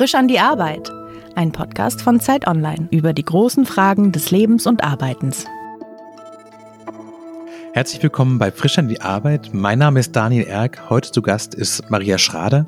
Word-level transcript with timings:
Frisch 0.00 0.14
an 0.14 0.28
die 0.28 0.38
Arbeit. 0.38 0.90
Ein 1.34 1.52
Podcast 1.52 2.00
von 2.00 2.20
Zeit 2.20 2.46
Online 2.46 2.88
über 2.90 3.12
die 3.12 3.22
großen 3.22 3.66
Fragen 3.66 4.12
des 4.12 4.30
Lebens 4.30 4.66
und 4.66 4.82
Arbeitens. 4.82 5.44
Herzlich 7.74 8.02
willkommen 8.02 8.38
bei 8.38 8.50
Frisch 8.50 8.78
an 8.78 8.88
die 8.88 9.02
Arbeit. 9.02 9.50
Mein 9.52 9.78
Name 9.78 10.00
ist 10.00 10.16
Daniel 10.16 10.46
Erck. 10.46 10.88
Heute 10.88 11.12
zu 11.12 11.20
Gast 11.20 11.54
ist 11.54 11.90
Maria 11.90 12.16
Schrader. 12.16 12.66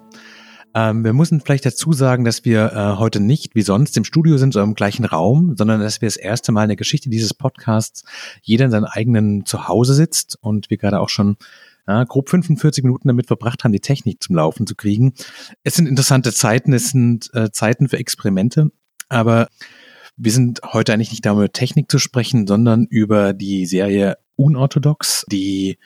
Ähm, 0.75 1.04
wir 1.04 1.14
müssen 1.14 1.40
vielleicht 1.40 1.64
dazu 1.64 1.95
sagen, 1.95 2.26
dass 2.26 2.45
wir 2.45 2.71
äh, 2.75 2.98
heute 2.98 3.18
nicht 3.18 3.54
wie 3.54 3.62
sonst 3.62 3.96
im 3.96 4.04
Studio 4.04 4.36
sind, 4.36 4.53
sondern 4.53 4.72
im 4.72 4.75
gleichen 4.75 5.07
Raum, 5.07 5.54
sondern 5.57 5.80
dass 5.80 6.03
wir 6.03 6.08
das 6.08 6.18
erste 6.18 6.53
Mal 6.53 6.64
in 6.64 6.68
der 6.68 6.76
Geschichte 6.76 7.08
dieses 7.08 7.32
Podcasts 7.32 8.04
jeder 8.43 8.67
in 8.67 8.71
seinem 8.71 8.85
eigenen 8.85 9.46
Zuhause 9.46 9.94
sitzt 9.94 10.36
und 10.43 10.68
wir 10.68 10.76
gerade 10.76 11.00
auch 11.00 11.08
schon 11.08 11.39
ja, 11.87 12.05
grob 12.05 12.30
45 12.30 12.85
Minuten 12.85 13.09
damit 13.09 13.27
verbracht 13.27 13.64
haben, 13.64 13.72
die 13.72 13.81
Technik 13.81 14.23
zum 14.23 14.36
Laufen 14.36 14.67
zu 14.67 14.75
kriegen. 14.75 15.14
Es 15.64 15.75
sind 15.75 15.89
interessante 15.89 16.32
Zeiten, 16.32 16.73
es 16.73 16.90
sind 16.90 17.31
äh, 17.35 17.50
Zeiten 17.50 17.89
für 17.89 17.99
Experimente, 17.99 18.71
aber 19.09 19.49
wir 20.17 20.32
sind 20.32 20.61
heute 20.64 20.93
eigentlich 20.93 21.11
nicht 21.11 21.26
da, 21.26 21.32
über 21.32 21.53
Technik 21.53 21.90
zu 21.90 21.99
sprechen, 21.99 22.46
sondern 22.46 22.87
über 22.87 23.32
die 23.32 23.67
Serie 23.67 24.18
Unorthodox, 24.37 25.25
die 25.31 25.79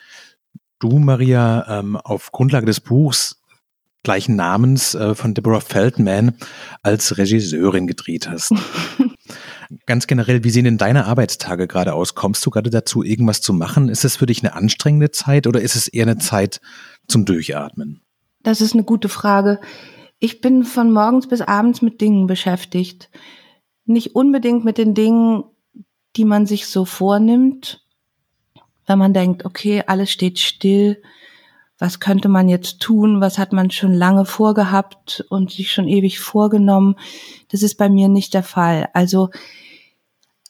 du, 0.78 0.98
Maria, 0.98 1.78
ähm, 1.78 1.96
auf 1.96 2.32
Grundlage 2.32 2.66
des 2.66 2.80
Buchs 2.80 3.40
gleichen 4.02 4.36
Namens 4.36 4.94
äh, 4.94 5.16
von 5.16 5.34
Deborah 5.34 5.60
Feldman 5.60 6.36
als 6.82 7.18
Regisseurin 7.18 7.88
gedreht 7.88 8.28
hast. 8.28 8.52
Ganz 9.86 10.06
generell, 10.06 10.44
wie 10.44 10.50
sehen 10.50 10.64
denn 10.64 10.78
deine 10.78 11.06
Arbeitstage 11.06 11.66
gerade 11.66 11.94
aus? 11.94 12.14
Kommst 12.14 12.44
du 12.46 12.50
gerade 12.50 12.70
dazu, 12.70 13.02
irgendwas 13.02 13.40
zu 13.40 13.52
machen? 13.52 13.88
Ist 13.88 14.04
es 14.04 14.16
für 14.16 14.26
dich 14.26 14.42
eine 14.42 14.54
anstrengende 14.54 15.10
Zeit 15.10 15.46
oder 15.46 15.60
ist 15.60 15.76
es 15.76 15.88
eher 15.88 16.04
eine 16.04 16.18
Zeit 16.18 16.60
zum 17.08 17.24
Durchatmen? 17.24 18.00
Das 18.42 18.60
ist 18.60 18.74
eine 18.74 18.84
gute 18.84 19.08
Frage. 19.08 19.60
Ich 20.18 20.40
bin 20.40 20.64
von 20.64 20.92
morgens 20.92 21.28
bis 21.28 21.40
abends 21.40 21.82
mit 21.82 22.00
Dingen 22.00 22.26
beschäftigt. 22.26 23.10
Nicht 23.84 24.14
unbedingt 24.14 24.64
mit 24.64 24.78
den 24.78 24.94
Dingen, 24.94 25.44
die 26.16 26.24
man 26.24 26.46
sich 26.46 26.66
so 26.66 26.84
vornimmt, 26.84 27.84
wenn 28.86 28.98
man 28.98 29.12
denkt, 29.12 29.44
okay, 29.44 29.82
alles 29.86 30.10
steht 30.10 30.38
still, 30.38 31.02
was 31.78 32.00
könnte 32.00 32.28
man 32.28 32.48
jetzt 32.48 32.80
tun, 32.80 33.20
was 33.20 33.38
hat 33.38 33.52
man 33.52 33.70
schon 33.70 33.92
lange 33.92 34.24
vorgehabt 34.24 35.24
und 35.28 35.50
sich 35.52 35.72
schon 35.72 35.88
ewig 35.88 36.20
vorgenommen. 36.20 36.96
Das 37.50 37.62
ist 37.62 37.76
bei 37.76 37.88
mir 37.88 38.08
nicht 38.08 38.34
der 38.34 38.42
Fall. 38.42 38.88
Also 38.94 39.30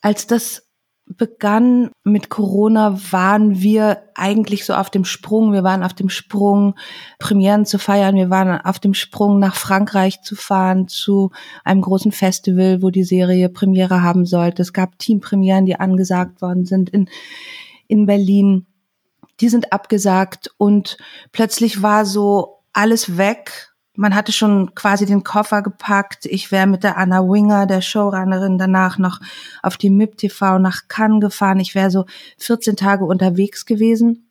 als 0.00 0.26
das 0.26 0.66
begann 1.06 1.90
mit 2.02 2.30
Corona, 2.30 2.98
waren 3.10 3.60
wir 3.60 4.02
eigentlich 4.14 4.64
so 4.64 4.74
auf 4.74 4.90
dem 4.90 5.04
Sprung. 5.04 5.52
Wir 5.52 5.62
waren 5.62 5.84
auf 5.84 5.94
dem 5.94 6.08
Sprung, 6.08 6.74
Premieren 7.18 7.64
zu 7.64 7.78
feiern. 7.78 8.16
Wir 8.16 8.28
waren 8.28 8.60
auf 8.60 8.80
dem 8.80 8.92
Sprung, 8.92 9.38
nach 9.38 9.54
Frankreich 9.54 10.22
zu 10.22 10.34
fahren, 10.34 10.88
zu 10.88 11.30
einem 11.64 11.80
großen 11.80 12.10
Festival, 12.10 12.82
wo 12.82 12.90
die 12.90 13.04
Serie 13.04 13.48
Premiere 13.48 14.02
haben 14.02 14.26
sollte. 14.26 14.62
Es 14.62 14.72
gab 14.72 14.98
Teampremieren, 14.98 15.64
die 15.64 15.78
angesagt 15.78 16.42
worden 16.42 16.64
sind 16.64 16.90
in, 16.90 17.08
in 17.86 18.06
Berlin 18.06 18.66
die 19.40 19.48
sind 19.48 19.72
abgesagt 19.72 20.50
und 20.56 20.96
plötzlich 21.32 21.82
war 21.82 22.06
so 22.06 22.60
alles 22.72 23.16
weg. 23.16 23.72
Man 23.94 24.14
hatte 24.14 24.32
schon 24.32 24.74
quasi 24.74 25.06
den 25.06 25.24
Koffer 25.24 25.62
gepackt. 25.62 26.26
Ich 26.26 26.52
wäre 26.52 26.66
mit 26.66 26.84
der 26.84 26.98
Anna 26.98 27.22
Winger, 27.22 27.66
der 27.66 27.80
Showrunnerin, 27.80 28.58
danach 28.58 28.98
noch 28.98 29.20
auf 29.62 29.76
die 29.76 29.90
MIP 29.90 30.18
TV 30.18 30.58
nach 30.58 30.88
Cannes 30.88 31.20
gefahren. 31.20 31.60
Ich 31.60 31.74
wäre 31.74 31.90
so 31.90 32.04
14 32.38 32.76
Tage 32.76 33.04
unterwegs 33.04 33.64
gewesen. 33.64 34.30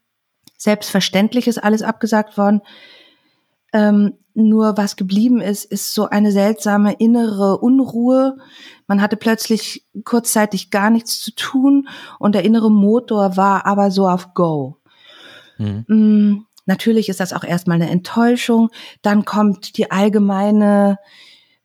Selbstverständlich 0.57 1.47
ist 1.47 1.63
alles 1.63 1.81
abgesagt 1.81 2.37
worden. 2.37 2.61
Ähm, 3.73 4.13
nur 4.35 4.77
was 4.77 4.95
geblieben 4.95 5.41
ist, 5.41 5.65
ist 5.65 5.93
so 5.93 6.09
eine 6.09 6.31
seltsame 6.31 6.93
innere 6.93 7.57
Unruhe. 7.57 8.37
Man 8.85 9.01
hatte 9.01 9.15
plötzlich 9.15 9.85
kurzzeitig 10.03 10.71
gar 10.71 10.89
nichts 10.89 11.21
zu 11.21 11.33
tun 11.33 11.87
und 12.19 12.35
der 12.35 12.43
innere 12.43 12.69
Motor 12.69 13.37
war 13.37 13.65
aber 13.65 13.91
so 13.91 14.07
auf 14.07 14.33
Go. 14.33 14.77
Mhm. 15.57 15.85
Mm, 15.87 16.45
natürlich 16.65 17.09
ist 17.09 17.19
das 17.19 17.33
auch 17.33 17.43
erstmal 17.43 17.81
eine 17.81 17.89
Enttäuschung. 17.89 18.69
Dann 19.01 19.25
kommt 19.25 19.77
die 19.77 19.91
allgemeine 19.91 20.97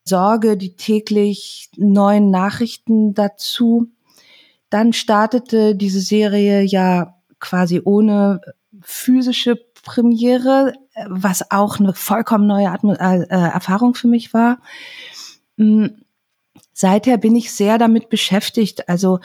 Sorge, 0.05 0.57
die 0.57 0.77
täglich 0.77 1.71
neuen 1.77 2.31
Nachrichten 2.31 3.15
dazu. 3.15 3.89
Dann 4.69 4.93
startete 4.93 5.75
diese 5.75 6.01
Serie 6.01 6.63
ja 6.63 7.17
quasi 7.39 7.81
ohne 7.85 8.41
physische 8.83 9.57
Premiere, 9.83 10.75
was 11.09 11.51
auch 11.51 11.81
eine 11.81 11.95
vollkommen 11.95 12.47
neue 12.47 12.71
Atmo 12.71 12.93
äh, 12.93 13.23
äh 13.23 13.27
Erfahrung 13.29 13.95
für 13.95 14.09
mich 14.09 14.35
war. 14.35 14.59
Mm, 15.57 15.87
seither 16.81 17.19
bin 17.19 17.37
ich 17.37 17.53
sehr 17.53 17.77
damit 17.77 18.09
beschäftigt. 18.09 18.89
Also 18.89 19.21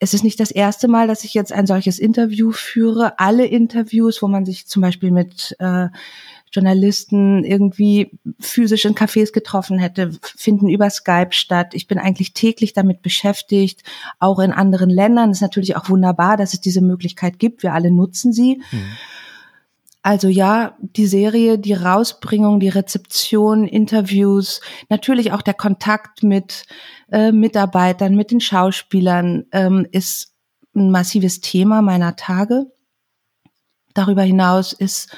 es 0.00 0.12
ist 0.12 0.24
nicht 0.24 0.40
das 0.40 0.50
erste 0.50 0.88
Mal, 0.88 1.06
dass 1.06 1.22
ich 1.22 1.34
jetzt 1.34 1.52
ein 1.52 1.68
solches 1.68 2.00
Interview 2.00 2.50
führe. 2.50 3.20
Alle 3.20 3.46
Interviews, 3.46 4.22
wo 4.22 4.28
man 4.28 4.44
sich 4.44 4.66
zum 4.66 4.82
Beispiel 4.82 5.12
mit 5.12 5.54
äh, 5.60 5.86
Journalisten 6.50 7.44
irgendwie 7.44 8.10
physisch 8.40 8.86
in 8.86 8.96
Cafés 8.96 9.32
getroffen 9.32 9.78
hätte, 9.78 10.10
finden 10.20 10.68
über 10.68 10.90
Skype 10.90 11.30
statt. 11.30 11.74
Ich 11.74 11.86
bin 11.86 11.98
eigentlich 11.98 12.32
täglich 12.32 12.72
damit 12.72 13.02
beschäftigt, 13.02 13.84
auch 14.18 14.40
in 14.40 14.50
anderen 14.50 14.90
Ländern. 14.90 15.30
Es 15.30 15.38
ist 15.38 15.42
natürlich 15.42 15.76
auch 15.76 15.88
wunderbar, 15.88 16.36
dass 16.36 16.54
es 16.54 16.60
diese 16.60 16.80
Möglichkeit 16.80 17.38
gibt. 17.38 17.62
Wir 17.62 17.72
alle 17.72 17.92
nutzen 17.92 18.32
sie. 18.32 18.60
Mhm. 18.72 18.96
Also 20.06 20.28
ja, 20.28 20.76
die 20.78 21.08
Serie, 21.08 21.58
die 21.58 21.72
Rausbringung, 21.72 22.60
die 22.60 22.68
Rezeption, 22.68 23.66
Interviews, 23.66 24.60
natürlich 24.88 25.32
auch 25.32 25.42
der 25.42 25.54
Kontakt 25.54 26.22
mit 26.22 26.64
äh, 27.10 27.32
Mitarbeitern, 27.32 28.14
mit 28.14 28.30
den 28.30 28.40
Schauspielern 28.40 29.46
ähm, 29.50 29.84
ist 29.90 30.32
ein 30.76 30.92
massives 30.92 31.40
Thema 31.40 31.82
meiner 31.82 32.14
Tage. 32.14 32.66
Darüber 33.94 34.22
hinaus 34.22 34.72
ist 34.72 35.10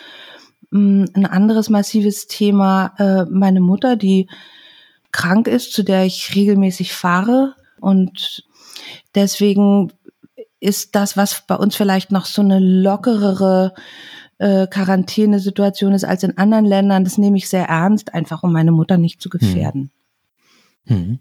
mh, 0.71 0.81
mm, 0.81 1.07
ein 1.17 1.27
anderes 1.27 1.69
massives 1.69 2.27
Thema 2.27 2.95
äh, 2.97 3.31
meine 3.31 3.61
Mutter, 3.61 3.95
die 3.95 4.27
krank 5.13 5.49
ist, 5.49 5.75
zu 5.75 5.83
der 5.83 6.07
ich 6.07 6.35
regelmäßig 6.35 6.95
fahre 6.95 7.57
und 7.79 8.43
deswegen 9.15 9.93
ist 10.61 10.95
das, 10.95 11.19
was 11.19 11.45
bei 11.47 11.57
uns 11.57 11.77
vielleicht 11.77 12.11
noch 12.11 12.25
so 12.25 12.41
eine 12.41 12.59
lockerere 12.59 13.75
äh, 14.39 14.67
Quarantänesituation 14.67 15.93
ist 15.93 16.05
als 16.05 16.23
in 16.23 16.39
anderen 16.39 16.65
Ländern. 16.65 17.05
Das 17.05 17.19
nehme 17.19 17.37
ich 17.37 17.49
sehr 17.49 17.65
ernst, 17.67 18.15
einfach 18.15 18.43
um 18.43 18.53
meine 18.53 18.73
Mutter 18.73 18.99
nicht 18.99 19.21
zu 19.21 19.29
gefährden. 19.29 19.91
Hm. 20.87 20.97
Hm. 20.97 21.19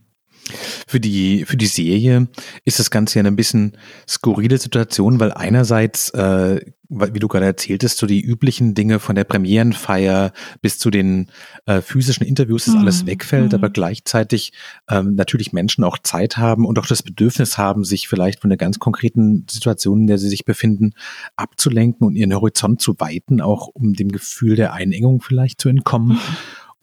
Für 0.87 0.99
die, 0.99 1.45
für 1.45 1.57
die 1.57 1.67
Serie 1.67 2.27
ist 2.65 2.79
das 2.79 2.91
Ganze 2.91 3.19
ja 3.19 3.21
eine 3.21 3.31
bisschen 3.31 3.77
skurrile 4.07 4.57
Situation, 4.57 5.19
weil 5.19 5.31
einerseits, 5.31 6.09
äh, 6.11 6.61
wie 6.89 7.19
du 7.19 7.27
gerade 7.27 7.45
erzähltest, 7.45 7.97
so 7.97 8.07
die 8.07 8.21
üblichen 8.21 8.73
Dinge 8.73 8.99
von 8.99 9.15
der 9.15 9.25
Premierenfeier 9.25 10.31
bis 10.61 10.79
zu 10.79 10.89
den 10.89 11.29
äh, 11.65 11.81
physischen 11.81 12.25
Interviews, 12.25 12.65
das 12.65 12.75
mhm. 12.75 12.81
alles 12.81 13.05
wegfällt, 13.05 13.51
mhm. 13.51 13.55
aber 13.57 13.69
gleichzeitig 13.69 14.53
ähm, 14.89 15.15
natürlich 15.15 15.51
Menschen 15.51 15.83
auch 15.83 15.97
Zeit 15.97 16.37
haben 16.37 16.65
und 16.65 16.79
auch 16.79 16.87
das 16.87 17.03
Bedürfnis 17.03 17.57
haben, 17.57 17.83
sich 17.83 18.07
vielleicht 18.07 18.39
von 18.39 18.49
der 18.49 18.57
ganz 18.57 18.79
konkreten 18.79 19.45
Situation, 19.49 20.01
in 20.01 20.07
der 20.07 20.17
sie 20.17 20.29
sich 20.29 20.45
befinden, 20.45 20.93
abzulenken 21.35 22.07
und 22.07 22.15
ihren 22.15 22.33
Horizont 22.33 22.81
zu 22.81 22.95
weiten, 22.99 23.41
auch 23.41 23.67
um 23.67 23.93
dem 23.93 24.09
Gefühl 24.09 24.55
der 24.55 24.73
Einengung 24.73 25.21
vielleicht 25.21 25.59
zu 25.59 25.69
entkommen. 25.69 26.13
Mhm. 26.13 26.21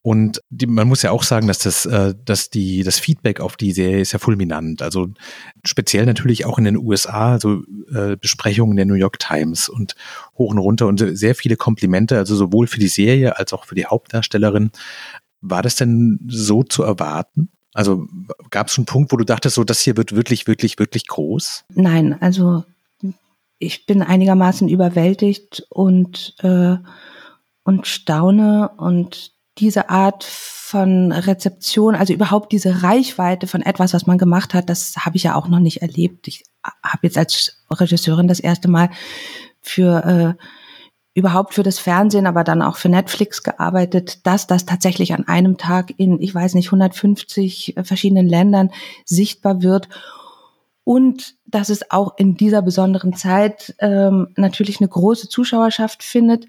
Und 0.07 0.43
die, 0.51 0.67
man 0.67 0.87
muss 0.87 1.01
ja 1.01 1.13
auch 1.13 1.23
sagen, 1.23 1.49
dass 1.49 1.61
das, 1.61 1.87
äh, 1.87 2.15
dass 2.27 2.51
die, 2.51 2.83
das 2.83 2.99
Feedback 2.99 3.41
auf 3.41 3.57
die 3.57 3.73
Serie 3.73 4.03
ist 4.03 4.13
ja 4.13 4.19
fulminant. 4.19 4.83
Also 4.83 5.09
speziell 5.65 6.05
natürlich 6.05 6.45
auch 6.45 6.59
in 6.59 6.65
den 6.65 6.77
USA, 6.77 7.33
also 7.33 7.63
äh, 7.91 8.15
Besprechungen 8.19 8.77
der 8.77 8.85
New 8.85 8.97
York 8.97 9.19
Times 9.19 9.71
und 9.71 9.95
hoch 10.37 10.51
und 10.51 10.59
runter 10.59 10.89
und 10.89 11.03
sehr 11.17 11.35
viele 11.35 11.57
Komplimente, 11.57 12.19
also 12.19 12.37
sowohl 12.37 12.67
für 12.67 12.81
die 12.81 12.89
Serie 12.89 13.39
als 13.39 13.55
auch 13.55 13.65
für 13.65 13.75
die 13.75 13.87
Hauptdarstellerin. 13.87 14.73
War 15.41 15.63
das 15.63 15.77
denn 15.77 16.21
so 16.29 16.63
zu 16.63 16.83
erwarten? 16.83 17.49
Also 17.73 18.07
gab 18.51 18.69
es 18.69 18.77
einen 18.77 18.85
Punkt, 18.85 19.11
wo 19.11 19.17
du 19.17 19.25
dachtest, 19.25 19.55
so 19.55 19.65
das 19.65 19.81
hier 19.81 19.97
wird 19.97 20.15
wirklich, 20.15 20.47
wirklich, 20.47 20.79
wirklich 20.79 21.07
groß? 21.07 21.65
Nein, 21.71 22.21
also 22.21 22.65
ich 23.59 23.87
bin 23.87 24.03
einigermaßen 24.03 24.69
überwältigt 24.69 25.67
und 25.71 26.35
äh, 26.43 26.77
und 27.65 27.87
staune 27.87 28.71
und 28.77 29.34
diese 29.59 29.89
Art 29.89 30.25
von 30.25 31.13
Rezeption, 31.13 31.95
also 31.95 32.13
überhaupt 32.13 32.53
diese 32.53 32.83
Reichweite 32.83 33.47
von 33.47 33.63
etwas, 33.63 33.95
was 33.95 34.07
man 34.07 34.19
gemacht 34.19 34.55
hat, 34.55 34.69
das 34.69 34.97
habe 34.97 35.17
ich 35.17 35.25
ja 35.25 35.35
auch 35.35 35.49
noch 35.49 35.61
nicht 35.61 35.83
erlebt. 35.83 36.27
Ich 36.27 36.45
habe 36.83 37.01
jetzt 37.03 37.19
als 37.19 37.63
Regisseurin 37.71 38.29
das 38.29 38.41
erste 38.41 38.69
Mal 38.69 38.91
für 39.61 40.37
äh, 40.39 40.45
überhaupt 41.15 41.55
für 41.55 41.63
das 41.63 41.79
Fernsehen, 41.79 42.27
aber 42.27 42.43
dann 42.43 42.61
auch 42.61 42.77
für 42.77 42.89
Netflix 42.89 43.45
gearbeitet, 43.45 44.27
dass 44.27 44.49
das 44.49 44.67
tatsächlich 44.67 45.15
an 45.15 45.29
einem 45.29 45.57
Tag 45.57 45.95
in, 45.97 46.21
ich 46.21 46.35
weiß 46.35 46.55
nicht, 46.55 46.69
150 46.69 47.77
verschiedenen 47.85 48.27
Ländern 48.27 48.71
sichtbar 49.05 49.63
wird 49.63 49.89
und 50.83 51.37
dass 51.47 51.69
es 51.69 51.91
auch 51.93 52.19
in 52.19 52.37
dieser 52.37 52.63
besonderen 52.63 53.15
Zeit 53.15 53.75
ähm, 53.79 54.29
natürlich 54.37 54.81
eine 54.81 54.89
große 54.89 55.29
Zuschauerschaft 55.29 56.03
findet. 56.03 56.47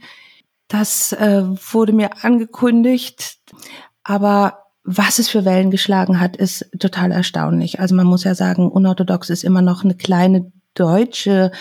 Das 0.67 1.13
äh, 1.13 1.43
wurde 1.73 1.93
mir 1.93 2.23
angekündigt, 2.23 3.37
aber 4.03 4.65
was 4.83 5.17
es 5.19 5.29
für 5.29 5.45
Wellen 5.45 5.71
geschlagen 5.71 6.19
hat, 6.19 6.37
ist 6.37 6.69
total 6.79 7.11
erstaunlich. 7.11 7.79
Also 7.79 7.95
man 7.95 8.05
muss 8.05 8.23
ja 8.23 8.35
sagen, 8.35 8.69
unorthodox 8.69 9.31
ist 9.31 9.43
immer 9.43 9.63
noch 9.63 9.83
eine 9.83 9.95
kleine 9.95 10.51
deutsche 10.75 11.51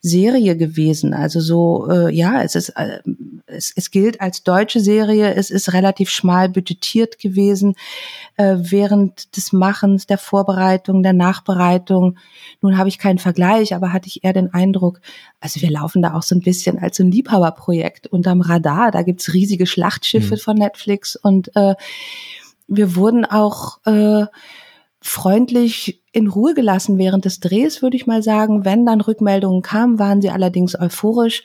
Serie 0.00 0.56
gewesen. 0.56 1.14
Also 1.14 1.40
so, 1.40 1.88
äh, 1.90 2.14
ja, 2.14 2.42
es 2.42 2.54
ist, 2.54 2.70
äh, 2.70 3.00
es, 3.46 3.72
es 3.76 3.90
gilt 3.90 4.20
als 4.20 4.42
deutsche 4.42 4.80
Serie. 4.80 5.34
Es 5.34 5.50
ist 5.50 5.72
relativ 5.72 6.10
schmal 6.10 6.48
budgetiert 6.48 7.18
gewesen 7.18 7.74
äh, 8.36 8.56
während 8.58 9.36
des 9.36 9.52
Machens, 9.52 10.06
der 10.06 10.18
Vorbereitung, 10.18 11.02
der 11.02 11.12
Nachbereitung. 11.12 12.18
Nun 12.60 12.78
habe 12.78 12.88
ich 12.88 12.98
keinen 12.98 13.18
Vergleich, 13.18 13.74
aber 13.74 13.92
hatte 13.92 14.08
ich 14.08 14.24
eher 14.24 14.32
den 14.32 14.52
Eindruck, 14.52 15.00
also 15.40 15.60
wir 15.60 15.70
laufen 15.70 16.02
da 16.02 16.14
auch 16.14 16.22
so 16.22 16.34
ein 16.34 16.40
bisschen 16.40 16.78
als 16.78 16.96
so 16.96 17.04
ein 17.04 17.12
Liebhaberprojekt 17.12 18.06
unterm 18.06 18.40
Radar. 18.40 18.90
Da 18.90 19.02
gibt's 19.02 19.32
riesige 19.32 19.66
Schlachtschiffe 19.66 20.34
mhm. 20.34 20.40
von 20.40 20.56
Netflix 20.56 21.16
und 21.16 21.54
äh, 21.54 21.74
wir 22.68 22.96
wurden 22.96 23.24
auch 23.24 23.78
äh, 23.86 24.24
freundlich 25.02 26.02
in 26.12 26.28
Ruhe 26.28 26.54
gelassen 26.54 26.96
während 26.96 27.24
des 27.24 27.40
Drehs, 27.40 27.82
würde 27.82 27.96
ich 27.96 28.06
mal 28.06 28.22
sagen. 28.22 28.64
Wenn 28.64 28.86
dann 28.86 29.00
Rückmeldungen 29.00 29.62
kamen, 29.62 29.98
waren 29.98 30.22
sie 30.22 30.30
allerdings 30.30 30.78
euphorisch. 30.78 31.42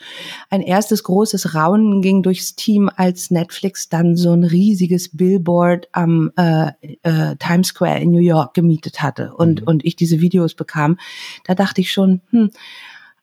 Ein 0.49 0.61
erstes 0.61 1.03
großes 1.03 1.55
Raunen 1.55 2.01
ging 2.01 2.21
durchs 2.21 2.55
Team, 2.55 2.89
als 2.95 3.31
Netflix 3.31 3.89
dann 3.89 4.15
so 4.15 4.31
ein 4.31 4.43
riesiges 4.43 5.15
Billboard 5.15 5.87
am 5.91 6.31
äh, 6.37 6.71
äh, 7.01 7.35
Times 7.37 7.69
Square 7.69 7.99
in 7.99 8.11
New 8.11 8.21
York 8.21 8.53
gemietet 8.53 9.01
hatte 9.01 9.33
und, 9.35 9.61
mhm. 9.61 9.67
und 9.67 9.85
ich 9.85 9.95
diese 9.95 10.21
Videos 10.21 10.53
bekam. 10.53 10.97
Da 11.45 11.55
dachte 11.55 11.81
ich 11.81 11.91
schon, 11.91 12.21
hm, 12.29 12.51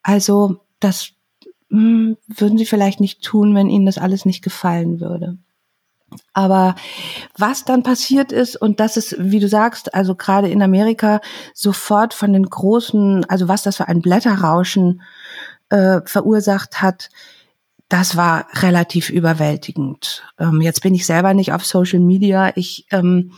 also 0.03 0.57
das 0.81 1.11
hm, 1.71 2.17
würden 2.27 2.59
sie 2.59 2.67
vielleicht 2.67 3.01
nicht 3.01 3.23
tun, 3.23 3.55
wenn 3.55 3.71
ihnen 3.71 3.87
das 3.87 3.99
alles 3.99 4.25
nicht 4.25 4.43
gefallen 4.43 5.01
würde. 5.01 5.39
Aber 6.33 6.75
was 7.37 7.65
dann 7.65 7.83
passiert 7.83 8.33
ist, 8.33 8.57
und 8.57 8.81
das 8.81 8.97
ist, 8.97 9.17
wie 9.19 9.41
du 9.41 9.49
sagst, 9.49 9.95
also 9.95 10.15
gerade 10.15 10.49
in 10.49 10.63
Amerika 10.63 11.21
sofort 11.55 12.15
von 12.15 12.33
den 12.33 12.45
großen, 12.45 13.25
also 13.27 13.49
was 13.49 13.63
das 13.63 13.77
für 13.77 13.89
ein 13.89 14.03
Blätterrauschen 14.03 15.03
äh, 15.71 16.01
verursacht 16.05 16.83
hat, 16.83 17.11
das 17.89 18.17
war 18.17 18.47
relativ 18.55 19.11
überwältigend. 19.11 20.25
Ähm, 20.39 20.61
jetzt 20.61 20.83
bin 20.83 20.95
ich 20.95 21.07
selber 21.07 21.35
nicht 21.35 21.53
auf 21.53 21.65
Social 21.65 22.01
Media. 22.01 22.53
Ich 22.57 22.87
ähm, 22.91 23.33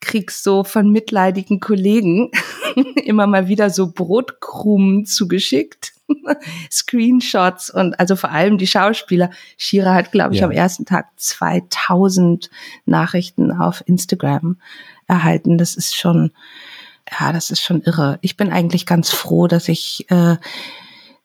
krieg 0.00 0.30
so 0.30 0.64
von 0.64 0.90
mitleidigen 0.90 1.60
Kollegen 1.60 2.30
immer 3.04 3.26
mal 3.26 3.48
wieder 3.48 3.70
so 3.70 3.92
Brotkrumen 3.92 5.04
zugeschickt 5.04 5.97
Screenshots 6.70 7.70
und 7.70 7.98
also 7.98 8.16
vor 8.16 8.30
allem 8.30 8.58
die 8.58 8.66
Schauspieler. 8.66 9.30
Shira 9.56 9.94
hat, 9.94 10.12
glaube 10.12 10.34
ich, 10.34 10.40
ja. 10.40 10.46
am 10.46 10.52
ersten 10.52 10.84
Tag 10.84 11.08
2000 11.16 12.50
Nachrichten 12.86 13.52
auf 13.52 13.82
Instagram 13.86 14.56
erhalten. 15.06 15.58
Das 15.58 15.74
ist 15.74 15.96
schon, 15.96 16.32
ja, 17.18 17.32
das 17.32 17.50
ist 17.50 17.62
schon 17.62 17.82
irre. 17.82 18.18
Ich 18.22 18.36
bin 18.36 18.50
eigentlich 18.50 18.86
ganz 18.86 19.10
froh, 19.10 19.46
dass 19.46 19.68
ich 19.68 20.06
äh, 20.10 20.36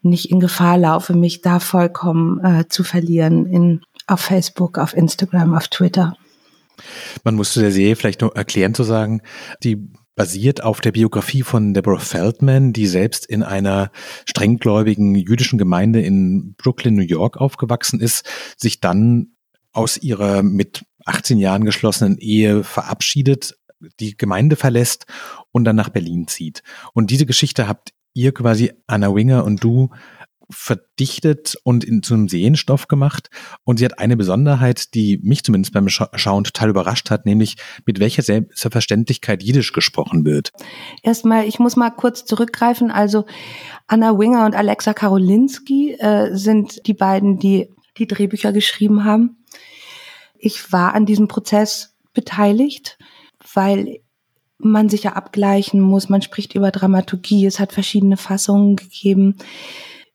nicht 0.01 0.31
in 0.31 0.39
Gefahr 0.39 0.77
laufe, 0.77 1.13
mich 1.13 1.41
da 1.41 1.59
vollkommen 1.59 2.44
äh, 2.44 2.68
zu 2.68 2.83
verlieren 2.83 3.45
in 3.45 3.81
auf 4.06 4.19
Facebook, 4.19 4.77
auf 4.77 4.94
Instagram, 4.94 5.56
auf 5.56 5.69
Twitter. 5.69 6.18
Man 7.24 7.36
musste 7.36 7.62
der 7.62 7.71
Serie 7.71 7.95
vielleicht 7.95 8.21
nur 8.21 8.36
erklären 8.36 8.74
zu 8.74 8.83
sagen, 8.83 9.21
die 9.63 9.89
basiert 10.15 10.63
auf 10.63 10.81
der 10.81 10.92
Biografie 10.92 11.42
von 11.42 11.74
Deborah 11.74 12.00
Feldman, 12.00 12.74
die 12.74 12.88
selbst 12.88 13.25
in 13.25 13.44
einer 13.44 13.92
strenggläubigen 14.25 15.15
jüdischen 15.15 15.57
Gemeinde 15.57 16.01
in 16.01 16.54
Brooklyn, 16.56 16.95
New 16.95 17.01
York 17.01 17.38
aufgewachsen 17.38 18.00
ist, 18.00 18.25
sich 18.57 18.80
dann 18.80 19.33
aus 19.71 19.98
ihrer 19.98 20.44
mit 20.44 20.86
18 21.06 21.38
Jahren 21.38 21.65
geschlossenen 21.65 22.18
Ehe 22.18 22.63
verabschiedet, 22.63 23.57
die 24.00 24.15
Gemeinde 24.15 24.56
verlässt 24.56 25.06
und 25.51 25.65
dann 25.65 25.75
nach 25.75 25.89
Berlin 25.89 26.27
zieht. 26.27 26.63
Und 26.94 27.10
diese 27.10 27.25
Geschichte 27.25 27.68
habt 27.68 27.94
ihr 28.13 28.33
quasi 28.33 28.71
Anna 28.88 29.13
Winger 29.13 29.44
und 29.44 29.63
du 29.63 29.89
verdichtet 30.53 31.55
und 31.63 31.83
in, 31.83 32.03
zu 32.03 32.13
einem 32.13 32.29
Sehenstoff 32.29 32.88
gemacht. 32.88 33.29
Und 33.63 33.77
sie 33.77 33.85
hat 33.85 34.00
eine 34.00 34.15
Besonderheit, 34.15 34.94
die 34.94 35.19
mich 35.23 35.44
zumindest 35.44 35.73
beim 35.73 35.89
Schauen 35.89 36.44
total 36.44 36.69
überrascht 36.69 37.09
hat, 37.09 37.25
nämlich 37.25 37.57
mit 37.85 38.00
welcher 38.00 38.21
Selbstverständlichkeit 38.21 39.44
Jiddisch 39.44 39.73
gesprochen 39.73 40.25
wird. 40.25 40.51
Erstmal, 41.01 41.45
ich 41.45 41.59
muss 41.59 41.75
mal 41.75 41.91
kurz 41.91 42.25
zurückgreifen. 42.25 42.91
Also 42.91 43.25
Anna 43.88 44.17
Winger 44.17 44.45
und 44.45 44.55
Alexa 44.55 44.94
Karolinski 44.94 45.95
äh, 46.00 46.35
sind 46.35 46.88
die 46.88 46.94
beiden, 46.94 47.39
die 47.39 47.69
die 47.97 48.07
Drehbücher 48.07 48.53
geschrieben 48.53 49.03
haben. 49.03 49.38
Ich 50.38 50.71
war 50.71 50.94
an 50.94 51.05
diesem 51.05 51.27
Prozess 51.27 51.95
beteiligt, 52.13 52.97
weil 53.53 54.00
man 54.57 54.89
sich 54.89 55.03
ja 55.03 55.13
abgleichen 55.13 55.81
muss. 55.81 56.09
Man 56.09 56.21
spricht 56.21 56.55
über 56.55 56.71
Dramaturgie. 56.71 57.45
Es 57.45 57.59
hat 57.59 57.73
verschiedene 57.73 58.17
Fassungen 58.17 58.75
gegeben 58.75 59.38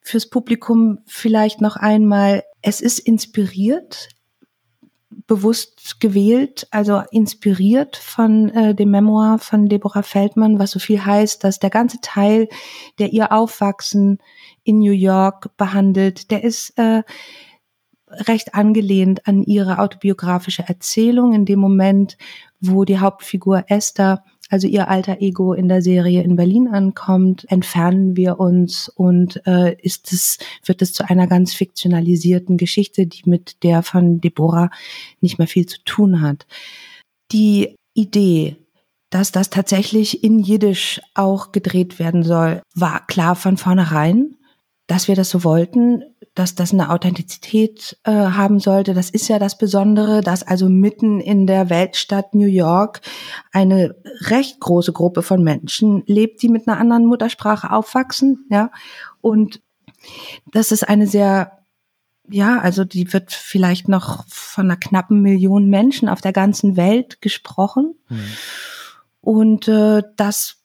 fürs 0.09 0.31
Publikum 0.31 1.01
vielleicht 1.07 1.61
noch 1.61 1.77
einmal, 1.77 2.43
es 2.63 2.81
ist 2.81 2.99
inspiriert, 2.99 4.09
bewusst 5.27 6.01
gewählt, 6.01 6.67
also 6.71 7.03
inspiriert 7.11 7.97
von 7.97 8.49
äh, 8.49 8.75
dem 8.75 8.91
Memoir 8.91 9.39
von 9.39 9.69
Deborah 9.69 10.03
Feldmann, 10.03 10.59
was 10.59 10.71
so 10.71 10.79
viel 10.79 11.05
heißt, 11.05 11.45
dass 11.45 11.59
der 11.59 11.69
ganze 11.69 11.99
Teil, 12.01 12.49
der 12.99 13.13
ihr 13.13 13.33
Aufwachsen 13.33 14.19
in 14.65 14.79
New 14.79 14.93
York 14.93 15.55
behandelt, 15.59 16.31
der 16.31 16.43
ist 16.43 16.79
äh, 16.79 17.03
recht 18.11 18.55
angelehnt 18.55 19.27
an 19.27 19.43
ihre 19.43 19.79
autobiografische 19.79 20.67
Erzählung 20.67 21.35
in 21.35 21.45
dem 21.45 21.59
Moment, 21.59 22.17
wo 22.61 22.87
die 22.87 22.99
Hauptfigur 22.99 23.65
Esther 23.69 24.25
also 24.49 24.67
ihr 24.67 24.89
alter 24.89 25.21
Ego 25.21 25.53
in 25.53 25.69
der 25.69 25.83
Serie 25.83 26.23
in 26.23 26.37
Berlin 26.37 26.69
ankommt, 26.69 27.51
entfernen 27.51 28.17
wir 28.17 28.41
uns 28.41 28.89
und 28.89 29.47
äh, 29.47 29.77
ist 29.83 30.13
es, 30.13 30.39
wird 30.65 30.81
es 30.83 30.93
zu 30.93 31.09
einer 31.09 31.27
ganz 31.27 31.55
fiktionalisierten 31.55 32.57
Geschichte, 32.57 33.07
die 33.07 33.29
mit 33.29 33.63
der 33.63 33.83
von 33.83 34.21
Deborah 34.21 34.71
nicht 35.21 35.39
mehr 35.39 35.49
viel 35.49 35.67
zu 35.67 35.79
tun 35.85 36.23
hat. 36.23 36.47
Die 37.31 37.77
Idee, 37.95 38.57
dass 39.11 39.33
das 39.33 39.51
tatsächlich 39.51 40.25
in 40.25 40.39
Jiddisch 40.39 41.01
auch 41.15 41.53
gedreht 41.53 41.99
werden 41.99 42.23
soll, 42.23 42.63
war 42.75 43.07
klar 43.07 43.37
von 43.37 43.57
vornherein, 43.57 44.37
dass 44.87 45.09
wir 45.09 45.15
das 45.15 45.29
so 45.29 45.45
wollten 45.45 46.03
dass 46.39 46.55
das 46.55 46.73
eine 46.73 46.91
Authentizität 46.91 47.99
äh, 48.05 48.13
haben 48.13 48.61
sollte. 48.61 48.95
Das 48.95 49.11
ist 49.11 49.27
ja 49.27 49.41
das 49.41 49.59
Besondere, 49.59 50.21
dass 50.21 50.45
also 50.45 50.69
mitten 50.69 51.21
in 51.21 51.49
der 51.49 51.69
Weltstadt 51.69 52.33
New 52.33 52.47
York 52.47 53.01
eine 53.51 53.97
recht 54.27 54.61
große 54.61 54.93
Gruppe 54.93 55.23
von 55.23 55.43
Menschen 55.43 56.05
lebt, 56.07 56.41
die 56.43 56.49
mit 56.49 56.69
einer 56.69 56.79
anderen 56.79 57.07
Muttersprache 57.07 57.73
aufwachsen, 57.73 58.47
ja. 58.51 58.71
Und 59.21 59.61
das 60.53 60.71
ist 60.71 60.89
eine 60.89 61.09
sehr, 61.09 61.59
ja, 62.31 62.61
also 62.61 62.85
die 62.85 63.13
wird 63.13 63.33
vielleicht 63.33 63.89
noch 63.89 64.25
von 64.29 64.67
einer 64.67 64.77
knappen 64.77 65.21
Million 65.21 65.69
Menschen 65.69 66.09
auf 66.09 66.21
der 66.21 66.33
ganzen 66.33 66.77
Welt 66.77 67.21
gesprochen. 67.21 67.97
Mhm. 68.09 68.25
Und 69.21 69.67
äh, 69.67 70.05
das 70.17 70.58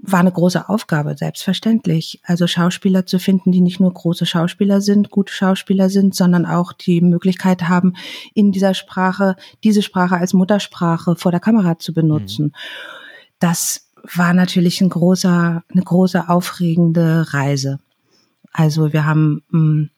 war 0.00 0.20
eine 0.20 0.32
große 0.32 0.68
Aufgabe, 0.68 1.16
selbstverständlich. 1.16 2.20
Also 2.24 2.46
Schauspieler 2.46 3.06
zu 3.06 3.18
finden, 3.18 3.52
die 3.52 3.60
nicht 3.60 3.80
nur 3.80 3.92
große 3.92 4.26
Schauspieler 4.26 4.80
sind, 4.80 5.10
gute 5.10 5.32
Schauspieler 5.32 5.90
sind, 5.90 6.14
sondern 6.14 6.46
auch 6.46 6.72
die 6.72 7.00
Möglichkeit 7.00 7.68
haben, 7.68 7.94
in 8.34 8.52
dieser 8.52 8.74
Sprache, 8.74 9.36
diese 9.64 9.82
Sprache 9.82 10.16
als 10.16 10.34
Muttersprache 10.34 11.16
vor 11.16 11.32
der 11.32 11.40
Kamera 11.40 11.78
zu 11.78 11.92
benutzen. 11.92 12.46
Mhm. 12.46 12.52
Das 13.40 13.90
war 14.14 14.34
natürlich 14.34 14.80
ein 14.80 14.88
großer, 14.88 15.64
eine 15.68 15.82
große 15.82 16.28
aufregende 16.28 17.32
Reise. 17.32 17.80
Also 18.52 18.92
wir 18.92 19.04
haben 19.04 19.42
mm, 19.50 19.90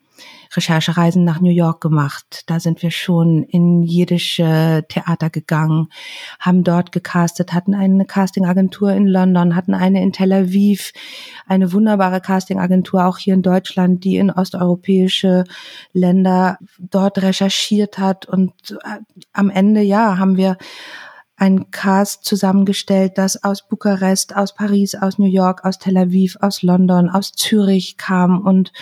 Recherchereisen 0.55 1.25
nach 1.25 1.41
New 1.41 1.51
York 1.51 1.81
gemacht. 1.81 2.43
Da 2.47 2.59
sind 2.61 2.83
wir 2.83 2.91
schon 2.91 3.45
in 3.45 3.83
jiddische 3.83 4.85
Theater 4.89 5.31
gegangen, 5.31 5.89
haben 6.39 6.65
dort 6.65 6.93
gecastet, 6.93 7.53
hatten 7.53 7.75
eine 7.75 8.05
Castingagentur 8.05 8.93
in 8.93 9.07
London, 9.07 9.55
hatten 9.55 9.75
eine 9.75 10.03
in 10.03 10.13
Tel 10.13 10.33
Aviv, 10.33 10.93
eine 11.47 11.73
wunderbare 11.73 12.21
Castingagentur 12.21 13.05
auch 13.07 13.19
hier 13.19 13.35
in 13.35 13.43
Deutschland, 13.43 14.05
die 14.05 14.17
in 14.17 14.31
osteuropäische 14.31 15.45
Länder 15.93 16.59
dort 16.79 17.23
recherchiert 17.23 17.99
hat. 17.99 18.27
Und 18.27 18.53
äh, 18.85 18.99
am 19.33 19.51
Ende, 19.51 19.83
ja, 19.83 20.19
haben 20.19 20.37
wir 20.37 20.57
ein 21.41 21.71
Cast 21.71 22.27
zusammengestellt, 22.27 23.17
das 23.17 23.43
aus 23.43 23.67
Bukarest, 23.67 24.37
aus 24.37 24.55
Paris, 24.55 24.95
aus 24.95 25.19
New 25.19 25.27
York, 25.27 25.65
aus 25.65 25.79
Tel 25.79 25.97
Aviv, 25.97 26.37
aus 26.43 26.63
London, 26.63 27.09
aus 27.09 27.33
Zürich 27.33 27.97
kam 27.97 28.43
und 28.43 28.75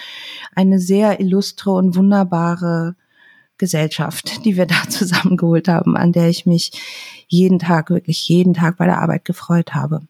eine 0.56 0.80
sehr 0.80 1.20
illustre 1.20 1.70
und 1.70 1.94
wunderbare 1.94 2.96
Gesellschaft, 3.58 4.44
die 4.44 4.56
wir 4.56 4.66
da 4.66 4.82
zusammengeholt 4.88 5.68
haben, 5.68 5.96
an 5.96 6.10
der 6.10 6.28
ich 6.30 6.46
mich 6.46 6.72
jeden 7.28 7.60
Tag, 7.60 7.90
wirklich 7.90 8.28
jeden 8.28 8.54
Tag 8.54 8.76
bei 8.76 8.86
der 8.86 9.00
Arbeit 9.00 9.24
gefreut 9.24 9.74
habe. 9.74 10.02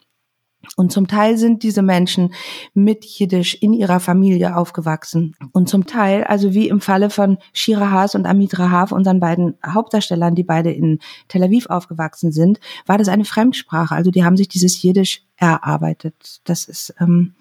Und 0.76 0.92
zum 0.92 1.08
Teil 1.08 1.38
sind 1.38 1.62
diese 1.62 1.82
Menschen 1.82 2.34
mit 2.74 3.04
Jiddisch 3.04 3.54
in 3.54 3.72
ihrer 3.72 4.00
Familie 4.00 4.56
aufgewachsen. 4.56 5.34
Und 5.52 5.68
zum 5.68 5.86
Teil, 5.86 6.24
also 6.24 6.54
wie 6.54 6.68
im 6.68 6.80
Falle 6.80 7.10
von 7.10 7.38
Shira 7.52 7.90
Haas 7.90 8.14
und 8.14 8.26
Amit 8.26 8.58
Rahav, 8.58 8.92
unseren 8.92 9.20
beiden 9.20 9.54
Hauptdarstellern, 9.64 10.34
die 10.34 10.44
beide 10.44 10.70
in 10.70 11.00
Tel 11.28 11.42
Aviv 11.42 11.66
aufgewachsen 11.66 12.32
sind, 12.32 12.60
war 12.86 12.98
das 12.98 13.08
eine 13.08 13.24
Fremdsprache. 13.24 13.94
Also 13.94 14.10
die 14.10 14.24
haben 14.24 14.36
sich 14.36 14.48
dieses 14.48 14.80
Jiddisch 14.82 15.22
erarbeitet. 15.36 16.40
Das 16.44 16.64
ist, 16.66 16.94
ähm, 17.00 17.34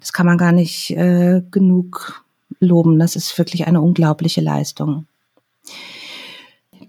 das 0.00 0.12
kann 0.12 0.26
man 0.26 0.38
gar 0.38 0.52
nicht 0.52 0.90
äh, 0.90 1.42
genug 1.50 2.24
loben. 2.60 2.98
Das 2.98 3.16
ist 3.16 3.36
wirklich 3.38 3.66
eine 3.66 3.80
unglaubliche 3.80 4.40
Leistung. 4.40 5.06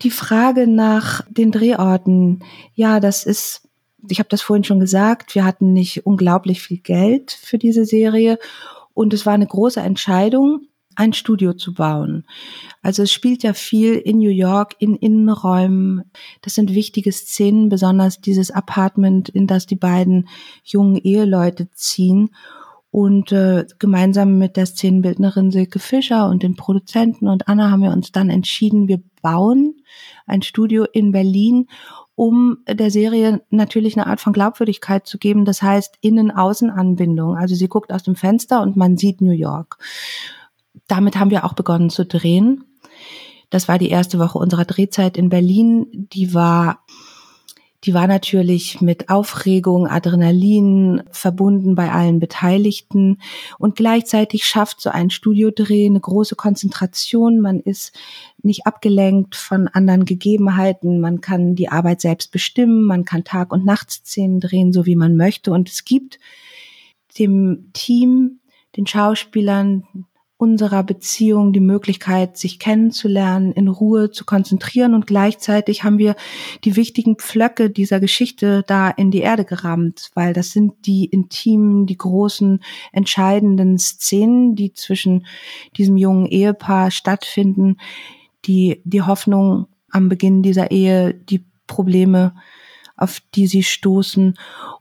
Die 0.01 0.11
Frage 0.11 0.67
nach 0.67 1.23
den 1.29 1.51
Drehorten, 1.51 2.43
ja, 2.73 2.99
das 2.99 3.25
ist 3.25 3.68
ich 4.07 4.19
habe 4.19 4.29
das 4.29 4.41
vorhin 4.41 4.63
schon 4.63 4.79
gesagt, 4.79 5.35
wir 5.35 5.43
hatten 5.43 5.73
nicht 5.73 6.05
unglaublich 6.05 6.61
viel 6.61 6.79
Geld 6.79 7.31
für 7.31 7.57
diese 7.57 7.85
Serie 7.85 8.37
und 8.93 9.13
es 9.13 9.25
war 9.25 9.33
eine 9.33 9.47
große 9.47 9.79
Entscheidung, 9.79 10.67
ein 10.99 11.13
Studio 11.13 11.53
zu 11.53 11.73
bauen. 11.73 12.25
Also 12.81 13.03
es 13.03 13.11
spielt 13.11 13.43
ja 13.43 13.53
viel 13.53 13.95
in 13.95 14.17
New 14.17 14.29
York, 14.29 14.75
in 14.79 14.97
Innenräumen. 14.97 16.11
Das 16.41 16.55
sind 16.55 16.75
wichtige 16.75 17.13
Szenen, 17.13 17.69
besonders 17.69 18.19
dieses 18.19 18.51
Apartment, 18.51 19.29
in 19.29 19.47
das 19.47 19.65
die 19.65 19.77
beiden 19.77 20.27
jungen 20.63 20.97
Eheleute 20.97 21.71
ziehen. 21.71 22.31
Und 22.91 23.31
äh, 23.31 23.65
gemeinsam 23.77 24.39
mit 24.39 24.57
der 24.57 24.65
Szenenbildnerin 24.65 25.51
Silke 25.51 25.79
Fischer 25.79 26.27
und 26.27 26.43
den 26.43 26.55
Produzenten 26.55 27.27
und 27.27 27.47
Anna 27.47 27.69
haben 27.69 27.83
wir 27.83 27.91
uns 27.91 28.11
dann 28.11 28.31
entschieden, 28.31 28.87
wir 28.87 28.99
bauen 29.21 29.75
ein 30.25 30.41
Studio 30.41 30.85
in 30.91 31.11
Berlin 31.11 31.67
um 32.19 32.57
der 32.67 32.91
Serie 32.91 33.41
natürlich 33.49 33.95
eine 33.95 34.05
Art 34.05 34.19
von 34.19 34.33
Glaubwürdigkeit 34.33 35.07
zu 35.07 35.17
geben. 35.17 35.45
Das 35.45 35.61
heißt 35.61 35.99
Innen-Außen-Anbindung. 36.01 37.37
Also 37.37 37.55
sie 37.55 37.69
guckt 37.69 37.93
aus 37.93 38.03
dem 38.03 38.17
Fenster 38.17 38.61
und 38.61 38.75
man 38.75 38.97
sieht 38.97 39.21
New 39.21 39.31
York. 39.31 39.77
Damit 40.89 41.17
haben 41.17 41.31
wir 41.31 41.45
auch 41.45 41.53
begonnen 41.53 41.89
zu 41.89 42.05
drehen. 42.05 42.65
Das 43.49 43.69
war 43.69 43.77
die 43.77 43.89
erste 43.89 44.19
Woche 44.19 44.37
unserer 44.37 44.65
Drehzeit 44.65 45.15
in 45.15 45.29
Berlin. 45.29 45.87
Die 45.93 46.33
war 46.33 46.83
die 47.85 47.93
war 47.93 48.07
natürlich 48.07 48.81
mit 48.81 49.09
Aufregung, 49.09 49.87
Adrenalin 49.87 51.03
verbunden 51.11 51.75
bei 51.75 51.91
allen 51.91 52.19
Beteiligten 52.19 53.21
und 53.57 53.77
gleichzeitig 53.77 54.45
schafft 54.45 54.81
so 54.81 54.89
ein 54.89 55.09
Studiodreh 55.09 55.85
eine 55.85 56.01
große 56.01 56.35
Konzentration. 56.35 57.39
Man 57.39 57.61
ist 57.61 57.97
nicht 58.43 58.67
abgelenkt 58.67 59.37
von 59.37 59.69
anderen 59.69 60.03
Gegebenheiten. 60.03 60.99
Man 60.99 61.21
kann 61.21 61.55
die 61.55 61.69
Arbeit 61.69 62.01
selbst 62.01 62.33
bestimmen. 62.33 62.83
Man 62.83 63.05
kann 63.05 63.23
Tag- 63.23 63.53
und 63.53 63.65
Nachtszenen 63.65 64.41
drehen, 64.41 64.73
so 64.73 64.85
wie 64.85 64.97
man 64.97 65.15
möchte. 65.15 65.51
Und 65.51 65.69
es 65.69 65.85
gibt 65.85 66.19
dem 67.17 67.69
Team, 67.71 68.39
den 68.75 68.87
Schauspielern, 68.87 69.83
unserer 70.39 70.83
Beziehung 70.83 71.51
die 71.51 71.59
Möglichkeit, 71.59 72.37
sich 72.37 72.59
kennenzulernen, 72.59 73.51
in 73.51 73.67
Ruhe 73.67 74.09
zu 74.09 74.23
konzentrieren. 74.23 74.93
Und 74.93 75.05
gleichzeitig 75.05 75.83
haben 75.83 75.97
wir 75.97 76.15
die 76.63 76.77
wichtigen 76.77 77.17
Pflöcke 77.17 77.69
dieser 77.69 77.99
Geschichte 77.99 78.63
da 78.65 78.89
in 78.89 79.11
die 79.11 79.19
Erde 79.19 79.43
gerammt, 79.43 80.11
weil 80.13 80.31
das 80.31 80.51
sind 80.51 80.85
die 80.85 81.03
intimen, 81.03 81.85
die 81.87 81.97
großen, 81.97 82.63
entscheidenden 82.93 83.77
Szenen, 83.77 84.55
die 84.55 84.71
zwischen 84.71 85.25
diesem 85.75 85.97
jungen 85.97 86.25
Ehepaar 86.25 86.89
stattfinden, 86.89 87.75
die 88.45 88.81
die 88.85 89.01
Hoffnung 89.01 89.67
am 89.91 90.07
Beginn 90.07 90.41
dieser 90.41 90.71
Ehe, 90.71 91.13
die 91.13 91.43
Probleme, 91.67 92.33
auf 92.95 93.19
die 93.35 93.47
sie 93.47 93.63
stoßen. 93.63 94.35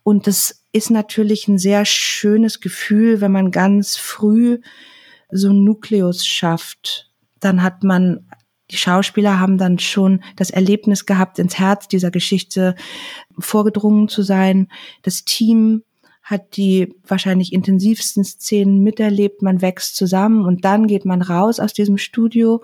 Und 0.04 0.28
das 0.28 0.64
ist 0.70 0.92
natürlich 0.92 1.48
ein 1.48 1.58
sehr 1.58 1.84
schönes 1.84 2.60
Gefühl, 2.60 3.20
wenn 3.20 3.32
man 3.32 3.50
ganz 3.50 3.96
früh 3.96 4.60
so 5.30 5.50
ein 5.50 5.64
Nukleus 5.64 6.26
schafft, 6.26 7.10
dann 7.40 7.62
hat 7.62 7.82
man 7.84 8.26
die 8.70 8.76
Schauspieler 8.76 9.40
haben 9.40 9.56
dann 9.56 9.78
schon 9.78 10.22
das 10.36 10.50
Erlebnis 10.50 11.06
gehabt, 11.06 11.38
ins 11.38 11.58
Herz 11.58 11.88
dieser 11.88 12.10
Geschichte 12.10 12.74
vorgedrungen 13.38 14.08
zu 14.08 14.22
sein. 14.22 14.68
Das 15.02 15.24
Team 15.24 15.84
hat 16.22 16.58
die 16.58 16.94
wahrscheinlich 17.06 17.54
intensivsten 17.54 18.24
Szenen 18.24 18.82
miterlebt. 18.82 19.40
Man 19.40 19.62
wächst 19.62 19.96
zusammen 19.96 20.44
und 20.44 20.66
dann 20.66 20.86
geht 20.86 21.06
man 21.06 21.22
raus 21.22 21.60
aus 21.60 21.72
diesem 21.72 21.96
Studio 21.96 22.62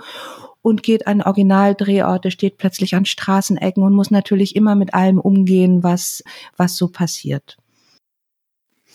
und 0.61 0.83
geht 0.83 1.07
an 1.07 1.23
Originaldrehorte, 1.23 2.31
steht 2.31 2.59
plötzlich 2.59 2.95
an 2.95 3.07
Straßenecken 3.07 3.83
und 3.83 3.95
muss 3.95 4.11
natürlich 4.11 4.55
immer 4.57 4.75
mit 4.75 4.93
allem 4.93 5.19
umgehen, 5.19 5.83
was, 5.83 6.23
was 6.59 6.77
so 6.77 6.89
passiert. 6.89 7.57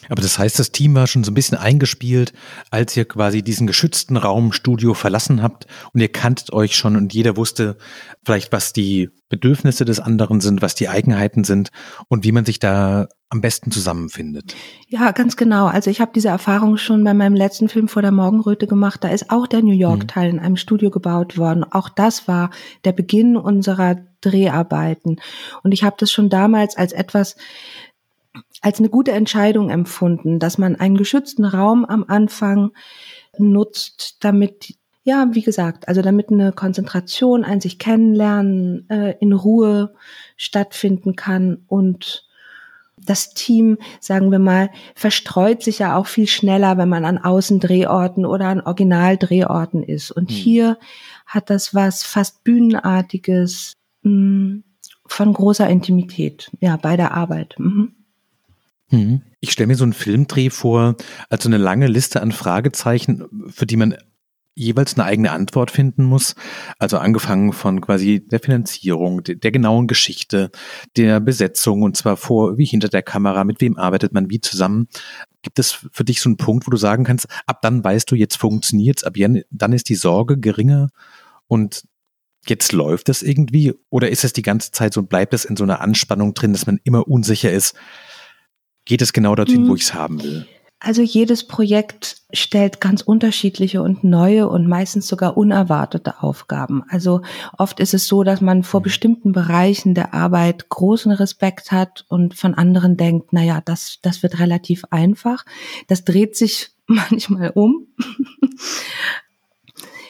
Aber 0.07 0.21
das 0.21 0.39
heißt, 0.39 0.57
das 0.57 0.71
Team 0.71 0.95
war 0.95 1.07
schon 1.07 1.23
so 1.23 1.31
ein 1.31 1.35
bisschen 1.35 1.57
eingespielt, 1.57 2.33
als 2.71 2.95
ihr 2.95 3.05
quasi 3.05 3.43
diesen 3.43 3.67
geschützten 3.67 4.17
Raum 4.17 4.53
Studio 4.53 4.93
verlassen 4.93 5.41
habt 5.41 5.67
und 5.93 5.99
ihr 5.99 6.11
kanntet 6.11 6.53
euch 6.53 6.75
schon 6.75 6.95
und 6.95 7.13
jeder 7.13 7.37
wusste 7.37 7.77
vielleicht, 8.23 8.51
was 8.51 8.73
die 8.73 9.09
Bedürfnisse 9.29 9.85
des 9.85 9.99
anderen 9.99 10.41
sind, 10.41 10.61
was 10.61 10.75
die 10.75 10.89
Eigenheiten 10.89 11.43
sind 11.43 11.69
und 12.07 12.23
wie 12.23 12.31
man 12.31 12.45
sich 12.45 12.59
da 12.59 13.07
am 13.29 13.41
besten 13.41 13.69
zusammenfindet. 13.69 14.55
Ja, 14.87 15.11
ganz 15.11 15.37
genau. 15.37 15.67
Also 15.67 15.91
ich 15.91 16.01
habe 16.01 16.11
diese 16.15 16.29
Erfahrung 16.29 16.77
schon 16.77 17.03
bei 17.03 17.13
meinem 17.13 17.35
letzten 17.35 17.69
Film 17.69 17.87
vor 17.87 18.01
der 18.01 18.11
Morgenröte 18.11 18.65
gemacht. 18.65 19.03
Da 19.03 19.09
ist 19.09 19.29
auch 19.29 19.45
der 19.45 19.61
New 19.61 19.73
York-Teil 19.73 20.31
in 20.31 20.39
einem 20.39 20.57
Studio 20.57 20.89
gebaut 20.89 21.37
worden. 21.37 21.63
Auch 21.63 21.89
das 21.89 22.27
war 22.27 22.49
der 22.85 22.91
Beginn 22.91 23.37
unserer 23.37 23.97
Dreharbeiten. 24.21 25.21
Und 25.63 25.71
ich 25.73 25.83
habe 25.83 25.95
das 25.99 26.11
schon 26.11 26.29
damals 26.29 26.75
als 26.75 26.91
etwas 26.91 27.35
als 28.61 28.79
eine 28.79 28.89
gute 28.89 29.11
Entscheidung 29.11 29.69
empfunden, 29.69 30.39
dass 30.39 30.57
man 30.57 30.75
einen 30.75 30.97
geschützten 30.97 31.45
Raum 31.45 31.85
am 31.85 32.05
Anfang 32.07 32.71
nutzt, 33.37 34.17
damit 34.23 34.75
ja, 35.03 35.27
wie 35.31 35.41
gesagt, 35.41 35.87
also 35.87 36.01
damit 36.01 36.29
eine 36.29 36.51
Konzentration, 36.51 37.43
ein 37.43 37.61
sich 37.61 37.79
kennenlernen 37.79 38.87
äh, 38.89 39.15
in 39.19 39.33
Ruhe 39.33 39.95
stattfinden 40.35 41.15
kann 41.15 41.63
und 41.67 42.29
das 42.97 43.33
Team, 43.33 43.77
sagen 44.01 44.31
wir 44.31 44.39
mal, 44.39 44.69
verstreut 44.93 45.63
sich 45.63 45.79
ja 45.79 45.95
auch 45.95 46.05
viel 46.05 46.27
schneller, 46.27 46.77
wenn 46.77 46.89
man 46.89 47.05
an 47.05 47.17
Außendrehorten 47.17 48.25
oder 48.25 48.47
an 48.47 48.61
Originaldrehorten 48.61 49.83
ist. 49.83 50.11
Und 50.11 50.29
hm. 50.29 50.35
hier 50.35 50.77
hat 51.25 51.49
das 51.49 51.73
was 51.73 52.03
fast 52.03 52.43
Bühnenartiges 52.43 53.77
mh, 54.03 54.11
hm, 54.11 54.63
von 55.05 55.33
großer 55.33 55.67
Intimität, 55.69 56.51
ja, 56.59 56.77
bei 56.77 56.97
der 56.97 57.13
Arbeit. 57.13 57.55
Mhm. 57.57 57.95
Mhm. 58.91 59.21
Ich 59.39 59.51
stelle 59.51 59.67
mir 59.67 59.75
so 59.75 59.83
einen 59.83 59.93
Filmdreh 59.93 60.49
vor, 60.49 60.95
als 61.29 61.43
so 61.43 61.49
eine 61.49 61.57
lange 61.57 61.87
Liste 61.87 62.21
an 62.21 62.31
Fragezeichen, 62.31 63.25
für 63.49 63.65
die 63.65 63.77
man 63.77 63.95
jeweils 64.59 64.95
eine 64.95 65.05
eigene 65.05 65.31
Antwort 65.31 65.71
finden 65.71 66.03
muss. 66.03 66.35
Also 66.79 66.97
angefangen 66.97 67.53
von 67.53 67.79
quasi 67.79 68.25
der 68.27 68.41
Finanzierung, 68.41 69.23
der, 69.23 69.35
der, 69.35 69.51
genauen 69.51 69.87
Geschichte, 69.87 70.51
der 70.97 71.21
Besetzung 71.21 71.81
und 71.81 71.95
zwar 71.95 72.17
vor 72.17 72.57
wie 72.57 72.65
hinter 72.65 72.89
der 72.89 73.01
Kamera, 73.01 73.45
mit 73.45 73.61
wem 73.61 73.77
arbeitet 73.77 74.11
man 74.11 74.29
wie 74.29 74.41
zusammen. 74.41 74.87
Gibt 75.43 75.59
es 75.59 75.71
für 75.93 76.03
dich 76.03 76.19
so 76.19 76.27
einen 76.27 76.37
Punkt, 76.37 76.67
wo 76.67 76.71
du 76.71 76.77
sagen 76.77 77.05
kannst, 77.05 77.27
ab 77.45 77.61
dann 77.61 77.83
weißt 77.83 78.11
du, 78.11 78.15
jetzt 78.15 78.35
funktioniert's, 78.35 79.05
ab 79.05 79.13
dann 79.49 79.73
ist 79.73 79.87
die 79.87 79.95
Sorge 79.95 80.37
geringer 80.37 80.89
und 81.47 81.83
jetzt 82.45 82.73
läuft 82.73 83.07
es 83.07 83.21
irgendwie? 83.21 83.73
Oder 83.89 84.09
ist 84.09 84.25
es 84.25 84.33
die 84.33 84.41
ganze 84.41 84.71
Zeit 84.71 84.93
so 84.93 84.99
und 84.99 85.09
bleibt 85.09 85.33
es 85.33 85.45
in 85.45 85.55
so 85.55 85.63
einer 85.63 85.79
Anspannung 85.79 86.33
drin, 86.33 86.51
dass 86.51 86.65
man 86.65 86.79
immer 86.83 87.07
unsicher 87.07 87.51
ist, 87.51 87.75
geht 88.89 89.03
es 89.03 89.13
genau 89.13 89.35
dorthin, 89.35 89.65
wo 89.65 89.69
hm. 89.69 89.75
ich 89.75 89.83
es 89.83 89.93
haben 89.93 90.21
will? 90.23 90.47
Also 90.79 91.01
jedes 91.01 91.45
Projekt 91.45 92.21
stellt 92.31 92.81
ganz 92.81 93.01
unterschiedliche 93.01 93.81
und 93.83 94.03
neue 94.03 94.47
und 94.47 94.65
meistens 94.65 95.07
sogar 95.07 95.37
unerwartete 95.37 96.23
Aufgaben. 96.23 96.83
Also 96.89 97.21
oft 97.57 97.81
ist 97.81 97.93
es 97.93 98.07
so, 98.07 98.23
dass 98.23 98.41
man 98.41 98.63
vor 98.63 98.79
hm. 98.79 98.83
bestimmten 98.83 99.31
Bereichen 99.31 99.93
der 99.93 100.15
Arbeit 100.15 100.69
großen 100.69 101.11
Respekt 101.11 101.71
hat 101.71 102.05
und 102.09 102.33
von 102.33 102.55
anderen 102.55 102.97
denkt, 102.97 103.27
na 103.31 103.43
ja, 103.43 103.61
das, 103.63 103.99
das 104.01 104.23
wird 104.23 104.39
relativ 104.39 104.85
einfach. 104.89 105.45
Das 105.87 106.03
dreht 106.03 106.35
sich 106.35 106.71
manchmal 106.87 107.51
um. 107.51 107.85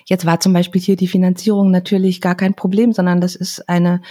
Jetzt 0.05 0.25
war 0.25 0.39
zum 0.39 0.53
Beispiel 0.53 0.81
hier 0.81 0.95
die 0.95 1.07
Finanzierung 1.07 1.69
natürlich 1.69 2.21
gar 2.21 2.36
kein 2.36 2.55
Problem, 2.55 2.93
sondern 2.93 3.21
das 3.21 3.36
ist 3.36 3.67
eine 3.69 4.01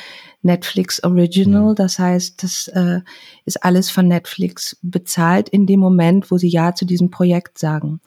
Netflix 0.43 1.03
Original. 1.03 1.71
Mhm. 1.71 1.75
Das 1.75 1.99
heißt, 1.99 2.43
das 2.43 2.69
äh, 2.69 3.01
ist 3.45 3.63
alles 3.65 3.91
von 3.91 4.09
Netflix 4.09 4.79
bezahlt 4.83 5.49
in 5.49 5.67
dem 5.67 5.81
Moment, 5.81 6.31
wo 6.31 6.39
sie 6.39 6.49
Ja 6.49 6.75
zu 6.75 6.85
diesem 6.85 7.11
Projekt 7.11 7.59
sagen. 7.59 8.01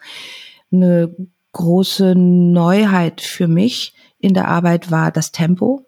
Eine 0.71 1.13
große 1.53 2.15
Neuheit 2.15 3.21
für 3.21 3.47
mich 3.47 3.93
in 4.19 4.33
der 4.33 4.47
Arbeit 4.47 4.91
war 4.91 5.11
das 5.11 5.31
Tempo. 5.31 5.85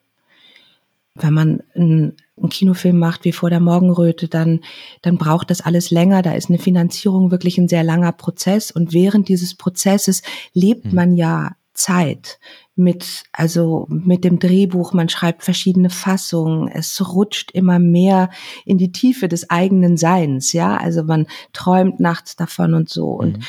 Wenn 1.15 1.33
man 1.33 1.63
einen, 1.75 2.17
einen 2.35 2.49
Kinofilm 2.49 2.97
macht 2.97 3.23
wie 3.23 3.31
vor 3.31 3.49
der 3.49 3.59
Morgenröte, 3.59 4.27
dann, 4.27 4.61
dann 5.03 5.17
braucht 5.17 5.51
das 5.51 5.61
alles 5.61 5.91
länger. 5.91 6.23
Da 6.23 6.33
ist 6.33 6.49
eine 6.49 6.57
Finanzierung 6.57 7.31
wirklich 7.31 7.57
ein 7.57 7.69
sehr 7.69 7.83
langer 7.83 8.11
Prozess. 8.11 8.71
Und 8.71 8.93
während 8.93 9.29
dieses 9.29 9.55
Prozesses 9.55 10.23
lebt 10.53 10.85
mhm. 10.85 10.95
man 10.95 11.15
ja 11.15 11.55
Zeit. 11.73 12.39
Mit, 12.75 13.23
also 13.31 13.85
mit 13.89 14.23
dem 14.23 14.39
Drehbuch, 14.39 14.93
man 14.93 15.09
schreibt 15.09 15.43
verschiedene 15.43 15.89
Fassungen, 15.89 16.67
es 16.67 17.13
rutscht 17.13 17.51
immer 17.51 17.79
mehr 17.79 18.29
in 18.65 18.77
die 18.77 18.91
Tiefe 18.91 19.27
des 19.27 19.49
eigenen 19.49 19.97
Seins, 19.97 20.53
ja, 20.53 20.75
also 20.77 21.03
man 21.03 21.27
träumt 21.53 21.99
nachts 21.99 22.35
davon 22.35 22.73
und 22.73 22.89
so. 22.89 23.09
Und 23.09 23.37
mhm. 23.37 23.43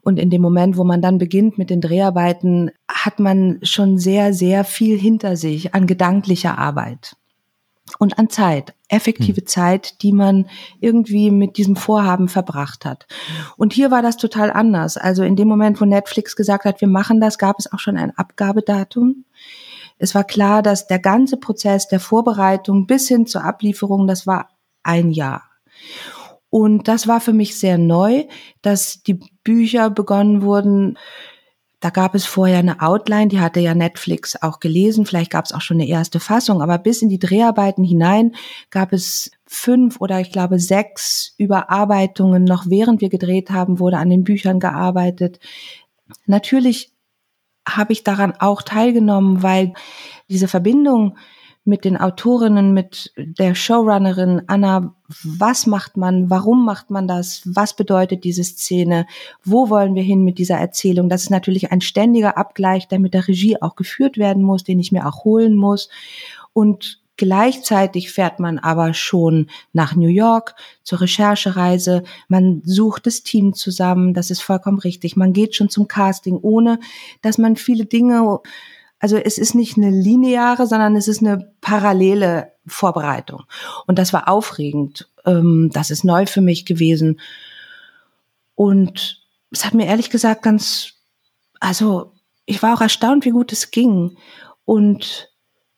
Und 0.00 0.18
in 0.18 0.30
dem 0.30 0.40
Moment, 0.40 0.78
wo 0.78 0.84
man 0.84 1.02
dann 1.02 1.18
beginnt 1.18 1.58
mit 1.58 1.68
den 1.68 1.82
Dreharbeiten, 1.82 2.70
hat 2.90 3.20
man 3.20 3.58
schon 3.62 3.98
sehr, 3.98 4.32
sehr 4.32 4.64
viel 4.64 4.96
hinter 4.96 5.36
sich 5.36 5.74
an 5.74 5.86
gedanklicher 5.86 6.56
Arbeit 6.56 7.17
und 7.98 8.18
an 8.18 8.30
Zeit, 8.30 8.74
effektive 8.88 9.40
hm. 9.40 9.46
Zeit, 9.46 10.02
die 10.02 10.12
man 10.12 10.48
irgendwie 10.80 11.30
mit 11.30 11.56
diesem 11.56 11.76
Vorhaben 11.76 12.28
verbracht 12.28 12.84
hat. 12.84 13.06
Und 13.56 13.72
hier 13.72 13.90
war 13.90 14.02
das 14.02 14.16
total 14.16 14.50
anders. 14.50 14.96
Also 14.96 15.22
in 15.24 15.36
dem 15.36 15.48
Moment, 15.48 15.80
wo 15.80 15.84
Netflix 15.84 16.36
gesagt 16.36 16.64
hat, 16.64 16.80
wir 16.80 16.88
machen 16.88 17.20
das, 17.20 17.38
gab 17.38 17.58
es 17.58 17.72
auch 17.72 17.80
schon 17.80 17.96
ein 17.96 18.16
Abgabedatum. 18.16 19.24
Es 19.98 20.14
war 20.14 20.24
klar, 20.24 20.62
dass 20.62 20.86
der 20.86 21.00
ganze 21.00 21.36
Prozess 21.36 21.88
der 21.88 22.00
Vorbereitung 22.00 22.86
bis 22.86 23.08
hin 23.08 23.26
zur 23.26 23.44
Ablieferung, 23.44 24.06
das 24.06 24.26
war 24.26 24.50
ein 24.82 25.10
Jahr. 25.10 25.42
Und 26.50 26.88
das 26.88 27.06
war 27.06 27.20
für 27.20 27.32
mich 27.32 27.58
sehr 27.58 27.76
neu, 27.76 28.24
dass 28.62 29.02
die 29.02 29.20
Bücher 29.44 29.90
begonnen 29.90 30.42
wurden, 30.42 30.98
da 31.80 31.90
gab 31.90 32.14
es 32.16 32.26
vorher 32.26 32.58
eine 32.58 32.82
Outline, 32.82 33.28
die 33.28 33.40
hatte 33.40 33.60
ja 33.60 33.74
Netflix 33.74 34.40
auch 34.42 34.58
gelesen. 34.58 35.06
Vielleicht 35.06 35.30
gab 35.30 35.44
es 35.44 35.52
auch 35.52 35.60
schon 35.60 35.76
eine 35.76 35.88
erste 35.88 36.18
Fassung, 36.18 36.60
aber 36.60 36.78
bis 36.78 37.02
in 37.02 37.08
die 37.08 37.20
Dreharbeiten 37.20 37.84
hinein 37.84 38.34
gab 38.70 38.92
es 38.92 39.30
fünf 39.46 40.00
oder 40.00 40.20
ich 40.20 40.32
glaube 40.32 40.58
sechs 40.58 41.34
Überarbeitungen. 41.38 42.42
Noch 42.44 42.66
während 42.66 43.00
wir 43.00 43.08
gedreht 43.08 43.50
haben, 43.50 43.78
wurde 43.78 43.98
an 43.98 44.10
den 44.10 44.24
Büchern 44.24 44.58
gearbeitet. 44.58 45.38
Natürlich 46.26 46.92
habe 47.68 47.92
ich 47.92 48.02
daran 48.02 48.32
auch 48.38 48.62
teilgenommen, 48.62 49.42
weil 49.42 49.74
diese 50.28 50.48
Verbindung 50.48 51.16
mit 51.68 51.84
den 51.84 51.96
Autorinnen, 51.96 52.72
mit 52.72 53.12
der 53.16 53.54
Showrunnerin 53.54 54.42
Anna, 54.46 54.94
was 55.22 55.66
macht 55.66 55.96
man, 55.96 56.30
warum 56.30 56.64
macht 56.64 56.90
man 56.90 57.06
das, 57.06 57.42
was 57.44 57.76
bedeutet 57.76 58.24
diese 58.24 58.42
Szene, 58.42 59.06
wo 59.44 59.68
wollen 59.68 59.94
wir 59.94 60.02
hin 60.02 60.24
mit 60.24 60.38
dieser 60.38 60.56
Erzählung. 60.56 61.08
Das 61.08 61.24
ist 61.24 61.30
natürlich 61.30 61.70
ein 61.70 61.82
ständiger 61.82 62.38
Abgleich, 62.38 62.88
der 62.88 62.98
mit 62.98 63.12
der 63.14 63.28
Regie 63.28 63.60
auch 63.60 63.76
geführt 63.76 64.16
werden 64.16 64.42
muss, 64.42 64.64
den 64.64 64.80
ich 64.80 64.92
mir 64.92 65.06
auch 65.06 65.24
holen 65.24 65.54
muss. 65.54 65.88
Und 66.52 67.00
Gleichzeitig 67.20 68.12
fährt 68.12 68.38
man 68.38 68.60
aber 68.60 68.94
schon 68.94 69.50
nach 69.72 69.96
New 69.96 70.08
York 70.08 70.54
zur 70.84 71.00
Recherchereise. 71.00 72.04
Man 72.28 72.62
sucht 72.64 73.08
das 73.08 73.24
Team 73.24 73.54
zusammen. 73.54 74.14
Das 74.14 74.30
ist 74.30 74.40
vollkommen 74.40 74.78
richtig. 74.78 75.16
Man 75.16 75.32
geht 75.32 75.56
schon 75.56 75.68
zum 75.68 75.88
Casting, 75.88 76.38
ohne 76.40 76.78
dass 77.20 77.36
man 77.36 77.56
viele 77.56 77.86
Dinge 77.86 78.38
also 79.00 79.16
es 79.16 79.38
ist 79.38 79.54
nicht 79.54 79.76
eine 79.76 79.90
lineare, 79.90 80.66
sondern 80.66 80.96
es 80.96 81.08
ist 81.08 81.20
eine 81.20 81.52
parallele 81.60 82.52
Vorbereitung. 82.66 83.44
Und 83.86 83.98
das 83.98 84.12
war 84.12 84.28
aufregend. 84.28 85.08
Ähm, 85.24 85.70
das 85.72 85.90
ist 85.90 86.04
neu 86.04 86.26
für 86.26 86.40
mich 86.40 86.66
gewesen. 86.66 87.20
Und 88.54 89.22
es 89.50 89.64
hat 89.64 89.74
mir 89.74 89.86
ehrlich 89.86 90.10
gesagt 90.10 90.42
ganz, 90.42 90.94
also 91.60 92.12
ich 92.44 92.62
war 92.62 92.74
auch 92.74 92.80
erstaunt, 92.80 93.24
wie 93.24 93.30
gut 93.30 93.52
es 93.52 93.70
ging. 93.70 94.16
Und 94.64 95.30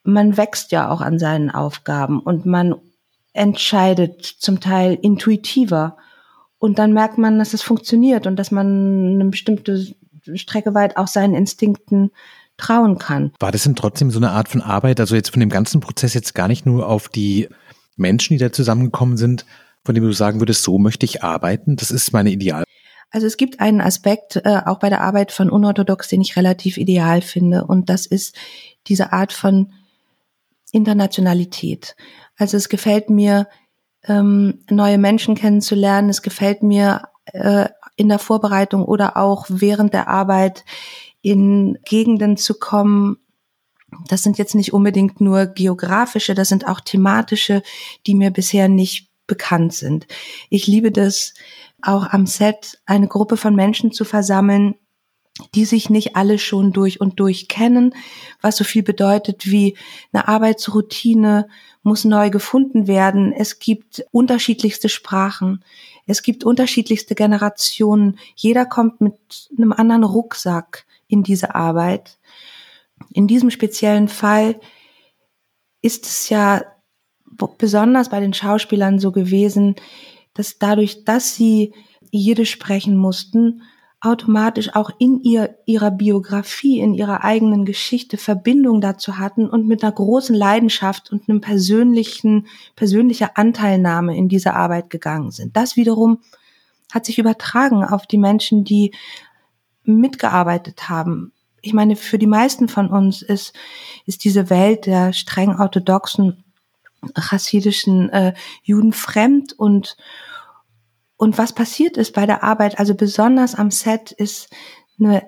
man 0.03 0.37
wächst 0.37 0.73
ja 0.73 0.91
auch 0.91 1.03
an 1.03 1.19
seinen 1.19 1.51
Aufgaben 1.51 2.21
und 2.21 2.47
man 2.47 2.75
entscheidet 3.33 4.25
zum 4.25 4.61
Teil 4.61 4.99
intuitiver. 5.01 5.97
Und 6.59 6.79
dann 6.79 6.93
merkt 6.93 7.19
man, 7.19 7.39
dass 7.39 7.55
es 7.55 7.63
funktioniert 7.63 8.27
und 8.27 8.37
dass 8.37 8.51
man 8.51 9.15
eine 9.15 9.27
bestimmte 9.27 9.95
Strecke 10.35 10.75
weit 10.75 10.97
auch 10.97 11.07
seinen 11.07 11.35
Instinkten 11.35 12.11
trauen 12.61 12.99
kann. 12.99 13.33
War 13.39 13.53
das 13.53 13.65
denn 13.65 13.77
trotzdem 13.77 14.11
so 14.11 14.19
eine 14.19 14.31
Art 14.31 14.49
von 14.49 14.61
Arbeit, 14.61 15.01
also 15.01 15.15
jetzt 15.15 15.31
von 15.31 15.41
dem 15.41 15.49
ganzen 15.49 15.81
Prozess 15.81 16.15
jetzt 16.15 16.35
gar 16.35 16.49
nicht 16.49 16.67
nur 16.67 16.89
auf 16.89 17.09
die 17.09 17.49
Menschen, 17.97 18.35
die 18.35 18.45
da 18.45 18.53
zusammengekommen 18.53 19.17
sind, 19.17 19.47
von 19.85 19.95
dem 19.95 20.05
du 20.05 20.13
sagen 20.13 20.41
würdest, 20.41 20.63
so 20.63 20.79
möchte 20.79 21.07
ich 21.07 21.23
arbeiten, 21.23 21.77
das 21.77 21.91
ist 21.91 22.13
meine 22.13 22.31
Ideal. 22.31 22.65
Also 23.11 23.27
es 23.27 23.37
gibt 23.37 23.61
einen 23.61 23.81
Aspekt 23.81 24.37
äh, 24.37 24.61
auch 24.65 24.79
bei 24.79 24.89
der 24.89 25.01
Arbeit 25.01 25.33
von 25.33 25.51
Unorthodox, 25.51 26.09
den 26.09 26.21
ich 26.21 26.37
relativ 26.37 26.77
ideal 26.77 27.23
finde, 27.23 27.65
und 27.65 27.89
das 27.91 28.07
ist 28.07 28.37
diese 28.87 29.13
Art 29.13 29.33
von 29.33 29.73
Internationalität. 30.73 31.97
Also 32.37 32.57
es 32.57 32.69
gefällt 32.69 33.11
mir, 33.11 33.49
ähm, 34.05 34.61
neue 34.71 34.99
Menschen 34.99 35.35
kennenzulernen. 35.35 36.09
Es 36.09 36.23
gefällt 36.23 36.63
mir 36.63 37.03
äh, 37.27 37.69
in 37.97 38.09
der 38.09 38.19
Vorbereitung 38.19 38.85
oder 38.85 39.17
auch 39.17 39.47
während 39.49 39.93
der 39.93 40.09
Arbeit 40.09 40.65
in 41.23 41.79
Gegenden 41.85 42.37
zu 42.37 42.55
kommen. 42.59 43.19
Das 44.09 44.23
sind 44.23 44.39
jetzt 44.39 44.55
nicht 44.55 44.73
unbedingt 44.73 45.21
nur 45.21 45.47
geografische, 45.47 46.35
das 46.35 46.49
sind 46.49 46.67
auch 46.67 46.81
thematische, 46.81 47.63
die 48.07 48.15
mir 48.15 48.31
bisher 48.31 48.69
nicht 48.69 49.11
bekannt 49.27 49.73
sind. 49.73 50.07
Ich 50.49 50.67
liebe 50.67 50.91
das, 50.91 51.35
auch 51.83 52.07
am 52.11 52.27
Set 52.27 52.81
eine 52.85 53.09
Gruppe 53.09 53.37
von 53.37 53.55
Menschen 53.55 53.93
zu 53.93 54.05
versammeln, 54.05 54.75
die 55.55 55.65
sich 55.65 55.89
nicht 55.89 56.17
alle 56.17 56.39
schon 56.39 56.73
durch 56.73 57.01
und 57.01 57.19
durch 57.21 57.49
kennen, 57.49 57.95
was 58.43 58.57
so 58.57 58.65
viel 58.65 58.83
bedeutet 58.83 59.51
wie 59.51 59.77
eine 60.13 60.29
Arbeitsroutine 60.29 61.49
muss 61.83 62.05
neu 62.05 62.29
gefunden 62.31 62.87
werden. 62.87 63.33
Es 63.33 63.59
gibt 63.59 64.05
unterschiedlichste 64.11 64.89
Sprachen. 64.89 65.65
Es 66.07 66.23
gibt 66.23 66.45
unterschiedlichste 66.45 67.15
Generationen. 67.15 68.19
Jeder 68.35 68.67
kommt 68.67 69.01
mit 69.01 69.15
einem 69.57 69.73
anderen 69.73 70.05
Rucksack 70.05 70.85
in 71.11 71.23
diese 71.23 71.55
Arbeit. 71.55 72.19
In 73.13 73.27
diesem 73.27 73.51
speziellen 73.51 74.09
Fall 74.09 74.61
ist 75.83 76.07
es 76.07 76.29
ja 76.29 76.63
besonders 77.59 78.11
bei 78.11 78.21
den 78.21 78.35
Schauspielern 78.35 78.99
so 78.99 79.13
gewesen, 79.13 79.77
dass 80.35 80.59
dadurch, 80.59 81.05
dass 81.05 81.35
sie 81.35 81.73
Jiddisch 82.13 82.51
sprechen 82.51 82.97
mussten, 82.97 83.63
automatisch 84.01 84.75
auch 84.75 84.91
in 84.99 85.21
ihr, 85.23 85.59
ihrer 85.67 85.91
Biografie, 85.91 86.81
in 86.81 86.95
ihrer 86.95 87.23
eigenen 87.23 87.65
Geschichte 87.65 88.17
Verbindung 88.17 88.81
dazu 88.81 89.19
hatten 89.19 89.49
und 89.49 89.69
mit 89.69 89.83
einer 89.83 89.93
großen 89.93 90.35
Leidenschaft 90.35 91.13
und 91.13 91.29
einem 91.29 91.41
persönlichen, 91.41 92.47
persönlicher 92.77 93.37
Anteilnahme 93.37 94.17
in 94.17 94.29
diese 94.29 94.55
Arbeit 94.55 94.89
gegangen 94.89 95.31
sind. 95.31 95.57
Das 95.57 95.77
wiederum 95.77 96.21
hat 96.91 97.05
sich 97.05 97.19
übertragen 97.19 97.85
auf 97.85 98.07
die 98.07 98.19
Menschen, 98.19 98.65
die 98.65 98.93
mitgearbeitet 99.85 100.89
haben. 100.89 101.33
Ich 101.63 101.73
meine, 101.73 101.97
für 101.97 102.19
die 102.19 102.27
meisten 102.27 102.69
von 102.69 102.89
uns 102.89 103.23
ist, 103.23 103.55
ist 104.07 104.25
diese 104.25 104.51
Welt 104.51 104.87
der 104.87 105.13
streng 105.13 105.59
orthodoxen 105.59 106.45
chassidischen 107.17 108.11
äh, 108.11 108.35
Juden 108.63 108.93
fremd 108.93 109.53
und, 109.53 109.97
und 111.17 111.39
was 111.39 111.55
passiert 111.55 111.97
ist 111.97 112.15
bei 112.15 112.27
der 112.27 112.43
Arbeit, 112.43 112.79
also 112.79 112.95
besonders 112.95 113.55
am 113.55 113.71
Set, 113.71 114.13
ist 114.13 114.51
eine 114.99 115.23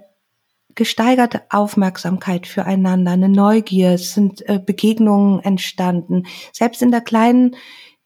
gesteigerte 0.74 1.42
Aufmerksamkeit 1.50 2.46
füreinander, 2.46 3.12
eine 3.12 3.28
Neugier, 3.28 3.92
es 3.92 4.14
sind 4.14 4.46
äh, 4.48 4.58
Begegnungen 4.58 5.40
entstanden. 5.40 6.24
Selbst 6.52 6.82
in 6.82 6.90
der 6.90 7.02
kleinen 7.02 7.56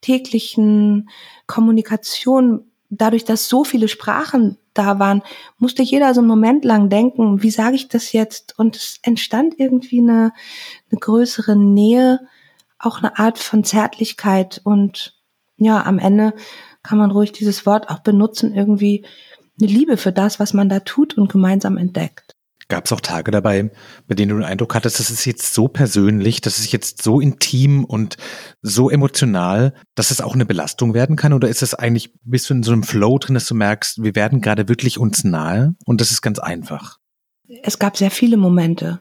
täglichen 0.01 1.09
Kommunikation, 1.47 2.71
dadurch, 2.89 3.25
dass 3.25 3.49
so 3.49 3.63
viele 3.63 3.87
Sprachen 3.87 4.57
da 4.73 4.99
waren, 4.99 5.21
musste 5.57 5.83
jeder 5.83 6.13
so 6.13 6.21
einen 6.21 6.27
Moment 6.27 6.63
lang 6.63 6.89
denken, 6.89 7.43
wie 7.43 7.51
sage 7.51 7.75
ich 7.75 7.87
das 7.87 8.13
jetzt? 8.13 8.57
Und 8.57 8.75
es 8.75 8.99
entstand 9.03 9.55
irgendwie 9.57 9.99
eine, 9.99 10.33
eine 10.91 10.99
größere 10.99 11.55
Nähe, 11.55 12.19
auch 12.79 12.99
eine 12.99 13.17
Art 13.17 13.39
von 13.39 13.63
Zärtlichkeit 13.63 14.61
und 14.63 15.15
ja, 15.57 15.83
am 15.83 15.97
Ende 15.97 16.33
kann 16.83 16.99
man 16.99 17.11
ruhig 17.11 17.31
dieses 17.31 17.65
Wort 17.65 17.89
auch 17.89 17.99
benutzen, 17.99 18.53
irgendwie 18.53 19.05
eine 19.59 19.67
Liebe 19.67 19.97
für 19.97 20.11
das, 20.11 20.39
was 20.39 20.53
man 20.53 20.69
da 20.69 20.79
tut 20.79 21.17
und 21.17 21.31
gemeinsam 21.31 21.77
entdeckt. 21.77 22.36
Gab 22.69 22.85
es 22.85 22.91
auch 22.91 22.99
Tage 22.99 23.31
dabei, 23.31 23.71
bei 24.07 24.15
denen 24.15 24.29
du 24.29 24.35
den 24.35 24.43
Eindruck 24.43 24.75
hattest, 24.75 24.99
das 24.99 25.09
ist 25.09 25.23
jetzt 25.23 25.53
so 25.53 25.69
persönlich, 25.69 26.41
das 26.41 26.59
ist 26.59 26.71
jetzt 26.73 27.01
so 27.01 27.21
intim 27.21 27.85
und 27.85 28.17
so 28.61 28.89
emotional, 28.89 29.73
dass 29.95 30.11
es 30.11 30.19
auch 30.19 30.35
eine 30.35 30.45
Belastung 30.45 30.93
werden 30.93 31.15
kann? 31.15 31.31
Oder 31.31 31.47
ist 31.47 31.63
es 31.63 31.73
eigentlich, 31.73 32.11
bist 32.23 32.49
du 32.49 32.55
in 32.55 32.63
so 32.63 32.73
einem 32.73 32.83
Flow 32.83 33.19
drin, 33.19 33.35
dass 33.35 33.47
du 33.47 33.55
merkst, 33.55 34.03
wir 34.03 34.15
werden 34.15 34.41
gerade 34.41 34.67
wirklich 34.67 34.97
uns 34.97 35.23
nahe 35.23 35.75
und 35.85 36.01
das 36.01 36.11
ist 36.11 36.21
ganz 36.21 36.39
einfach? 36.39 36.97
Es 37.63 37.79
gab 37.79 37.95
sehr 37.95 38.11
viele 38.11 38.35
Momente 38.35 38.99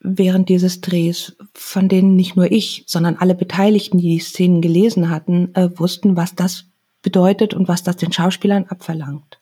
während 0.00 0.48
dieses 0.48 0.80
Drehs, 0.80 1.36
von 1.54 1.88
denen 1.88 2.16
nicht 2.16 2.36
nur 2.36 2.50
ich, 2.50 2.84
sondern 2.86 3.16
alle 3.16 3.34
Beteiligten, 3.34 3.98
die 3.98 4.10
die 4.10 4.20
Szenen 4.20 4.62
gelesen 4.62 5.10
hatten, 5.10 5.54
äh, 5.54 5.68
wussten, 5.78 6.16
was 6.16 6.34
das 6.34 6.66
bedeutet 7.02 7.54
und 7.54 7.68
was 7.68 7.82
das 7.82 7.96
den 7.96 8.12
Schauspielern 8.12 8.64
abverlangt. 8.64 9.38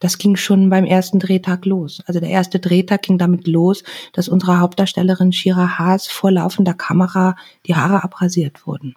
Das 0.00 0.18
ging 0.18 0.36
schon 0.36 0.70
beim 0.70 0.84
ersten 0.84 1.18
Drehtag 1.18 1.64
los. 1.66 2.02
Also 2.06 2.20
der 2.20 2.30
erste 2.30 2.58
Drehtag 2.58 3.02
ging 3.02 3.18
damit 3.18 3.46
los, 3.46 3.84
dass 4.12 4.28
unsere 4.28 4.60
Hauptdarstellerin 4.60 5.32
Shira 5.32 5.78
Haas 5.78 6.06
vor 6.06 6.30
laufender 6.30 6.74
Kamera 6.74 7.36
die 7.66 7.74
Haare 7.74 8.02
abrasiert 8.04 8.66
wurden. 8.66 8.94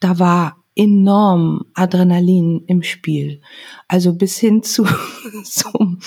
Da 0.00 0.18
war 0.18 0.56
enorm 0.74 1.66
Adrenalin 1.74 2.64
im 2.66 2.82
Spiel. 2.82 3.40
Also 3.88 4.14
bis 4.14 4.38
hin 4.38 4.62
zu 4.62 4.86
zum, 5.44 6.00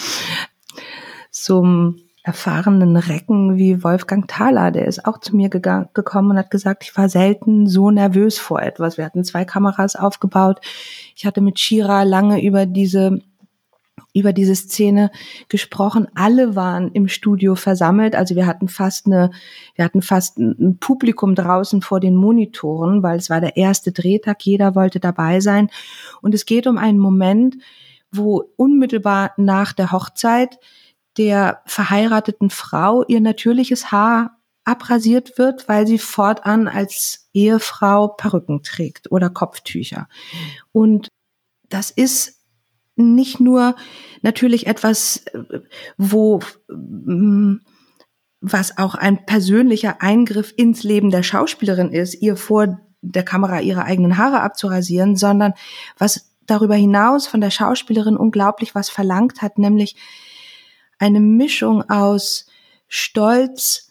zum 1.32 2.00
erfahrenen 2.26 2.98
Recken 2.98 3.56
wie 3.56 3.84
Wolfgang 3.84 4.28
Thaler, 4.28 4.72
der 4.72 4.88
ist 4.88 5.06
auch 5.06 5.20
zu 5.20 5.36
mir 5.36 5.50
gekommen 5.50 6.32
und 6.32 6.38
hat 6.38 6.50
gesagt, 6.50 6.84
ich 6.84 6.98
war 6.98 7.08
selten 7.08 7.68
so 7.68 7.91
nervös 7.91 8.39
vor 8.39 8.62
etwas. 8.62 8.98
Wir 8.98 9.06
hatten 9.06 9.24
zwei 9.24 9.46
Kameras 9.46 9.96
aufgebaut. 9.96 10.60
Ich 11.15 11.26
hatte 11.28 11.41
mit 11.41 11.60
Shira 11.60 12.02
lange 12.02 12.44
über 12.44 12.65
diese 12.65 13.22
über 14.15 14.32
diese 14.32 14.56
Szene 14.56 15.12
gesprochen. 15.49 16.08
Alle 16.15 16.56
waren 16.56 16.91
im 16.93 17.10
Studio 17.10 17.56
versammelt. 17.56 18.15
Also 18.15 18.36
wir 18.36 18.47
hatten 18.47 18.69
fast 18.69 19.06
eine, 19.08 19.30
wir 19.75 19.84
hatten 19.84 20.01
fast 20.01 20.39
ein 20.39 20.78
Publikum 20.80 21.36
draußen 21.36 21.82
vor 21.82 21.99
den 21.99 22.15
Monitoren, 22.15 23.04
weil 23.04 23.17
es 23.17 23.30
war 23.30 23.41
der 23.41 23.58
erste 23.58 23.91
Drehtag. 23.91 24.41
Jeder 24.45 24.73
wollte 24.73 25.01
dabei 25.01 25.41
sein. 25.41 25.69
Und 26.21 26.34
es 26.34 26.45
geht 26.45 26.65
um 26.65 26.78
einen 26.78 26.97
Moment, 26.97 27.58
wo 28.10 28.43
unmittelbar 28.56 29.34
nach 29.36 29.73
der 29.73 29.91
Hochzeit 29.91 30.60
der 31.17 31.62
verheirateten 31.65 32.49
Frau 32.49 33.04
ihr 33.08 33.19
natürliches 33.19 33.91
Haar 33.91 34.38
abrasiert 34.63 35.38
wird, 35.38 35.67
weil 35.67 35.86
sie 35.88 35.99
fortan 35.99 36.69
als 36.69 37.28
Ehefrau 37.34 38.08
Perücken 38.08 38.63
trägt 38.63 39.12
oder 39.12 39.30
Kopftücher. 39.30 40.08
Und 40.71 41.10
das 41.67 41.91
ist 41.91 42.44
nicht 42.95 43.39
nur 43.39 43.75
natürlich 44.21 44.67
etwas, 44.67 45.25
wo 45.97 46.39
mm, 46.69 47.58
was 48.41 48.77
auch 48.77 48.95
ein 48.95 49.25
persönlicher 49.25 50.01
Eingriff 50.01 50.53
ins 50.55 50.84
Leben 50.84 51.10
der 51.10 51.23
Schauspielerin 51.23 51.91
ist, 51.91 52.21
ihr 52.21 52.38
vor 52.38 52.79
der 53.01 53.23
Kamera 53.23 53.62
ihre 53.62 53.86
eigenen 53.86 54.17
Haare 54.17 54.41
abzurasieren, 54.41 55.15
sondern 55.15 55.53
was 55.97 56.31
darüber 56.45 56.75
hinaus 56.75 57.27
von 57.27 57.41
der 57.41 57.49
Schauspielerin 57.49 58.17
unglaublich 58.17 58.75
was 58.75 58.89
verlangt 58.89 59.41
hat, 59.41 59.58
nämlich 59.58 59.95
eine 60.99 61.19
Mischung 61.19 61.89
aus 61.89 62.47
Stolz, 62.88 63.85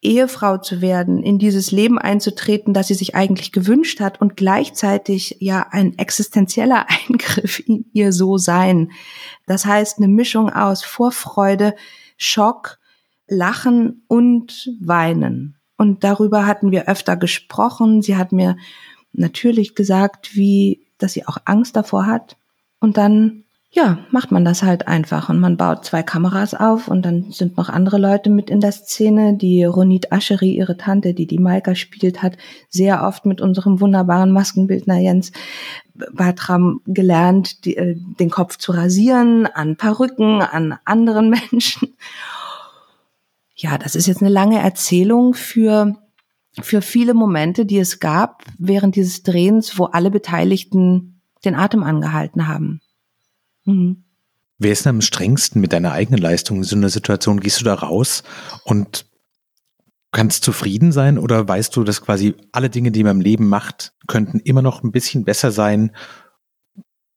Ehefrau 0.00 0.58
zu 0.58 0.80
werden, 0.80 1.22
in 1.22 1.38
dieses 1.38 1.72
Leben 1.72 1.98
einzutreten, 1.98 2.72
das 2.72 2.88
sie 2.88 2.94
sich 2.94 3.16
eigentlich 3.16 3.50
gewünscht 3.50 4.00
hat 4.00 4.20
und 4.20 4.36
gleichzeitig 4.36 5.36
ja 5.40 5.66
ein 5.70 5.98
existenzieller 5.98 6.86
Eingriff 7.08 7.60
in 7.66 7.86
ihr 7.92 8.12
so 8.12 8.38
sein. 8.38 8.92
Das 9.46 9.66
heißt, 9.66 9.98
eine 9.98 10.08
Mischung 10.08 10.50
aus 10.50 10.84
Vorfreude, 10.84 11.74
Schock, 12.16 12.78
Lachen 13.26 14.04
und 14.08 14.70
Weinen. 14.80 15.56
Und 15.76 16.04
darüber 16.04 16.46
hatten 16.46 16.70
wir 16.70 16.88
öfter 16.88 17.16
gesprochen. 17.16 18.02
Sie 18.02 18.16
hat 18.16 18.32
mir 18.32 18.56
natürlich 19.12 19.74
gesagt, 19.74 20.34
wie, 20.36 20.86
dass 20.98 21.12
sie 21.12 21.26
auch 21.26 21.38
Angst 21.44 21.76
davor 21.76 22.06
hat. 22.06 22.36
Und 22.80 22.96
dann 22.96 23.44
ja, 23.70 23.98
macht 24.10 24.32
man 24.32 24.46
das 24.46 24.62
halt 24.62 24.88
einfach 24.88 25.28
und 25.28 25.40
man 25.40 25.58
baut 25.58 25.84
zwei 25.84 26.02
Kameras 26.02 26.54
auf 26.54 26.88
und 26.88 27.02
dann 27.02 27.30
sind 27.30 27.58
noch 27.58 27.68
andere 27.68 27.98
Leute 27.98 28.30
mit 28.30 28.48
in 28.48 28.60
der 28.60 28.72
Szene. 28.72 29.36
Die 29.36 29.62
Ronit 29.64 30.10
Ascheri, 30.10 30.56
ihre 30.56 30.78
Tante, 30.78 31.12
die 31.12 31.26
die 31.26 31.38
Maika 31.38 31.74
spielt, 31.74 32.22
hat 32.22 32.38
sehr 32.70 33.04
oft 33.04 33.26
mit 33.26 33.42
unserem 33.42 33.80
wunderbaren 33.80 34.32
Maskenbildner 34.32 34.98
Jens 34.98 35.32
Bartram 36.12 36.80
gelernt, 36.86 37.64
die, 37.66 37.76
äh, 37.76 37.96
den 38.18 38.30
Kopf 38.30 38.56
zu 38.56 38.72
rasieren 38.72 39.46
an 39.46 39.76
Perücken, 39.76 40.40
an 40.40 40.78
anderen 40.86 41.28
Menschen. 41.50 41.94
Ja, 43.54 43.76
das 43.76 43.96
ist 43.96 44.06
jetzt 44.06 44.22
eine 44.22 44.30
lange 44.30 44.60
Erzählung 44.60 45.34
für 45.34 45.94
für 46.60 46.82
viele 46.82 47.14
Momente, 47.14 47.66
die 47.66 47.78
es 47.78 48.00
gab 48.00 48.42
während 48.58 48.96
dieses 48.96 49.22
Drehens, 49.22 49.78
wo 49.78 49.84
alle 49.84 50.10
Beteiligten 50.10 51.20
den 51.44 51.54
Atem 51.54 51.84
angehalten 51.84 52.48
haben. 52.48 52.80
Mhm. 53.68 54.04
Wer 54.58 54.72
ist 54.72 54.84
denn 54.84 54.96
am 54.96 55.00
strengsten 55.02 55.60
mit 55.60 55.72
deiner 55.72 55.92
eigenen 55.92 56.20
Leistung 56.20 56.56
in 56.56 56.64
so 56.64 56.74
einer 56.74 56.88
Situation? 56.88 57.38
Gehst 57.38 57.60
du 57.60 57.64
da 57.64 57.74
raus 57.74 58.24
und 58.64 59.06
kannst 60.10 60.42
zufrieden 60.42 60.90
sein 60.90 61.18
oder 61.18 61.46
weißt 61.46 61.76
du, 61.76 61.84
dass 61.84 62.00
quasi 62.00 62.34
alle 62.50 62.70
Dinge, 62.70 62.90
die 62.90 63.04
man 63.04 63.16
im 63.16 63.20
Leben 63.20 63.48
macht, 63.48 63.92
könnten 64.08 64.40
immer 64.40 64.62
noch 64.62 64.82
ein 64.82 64.90
bisschen 64.90 65.24
besser 65.24 65.52
sein? 65.52 65.94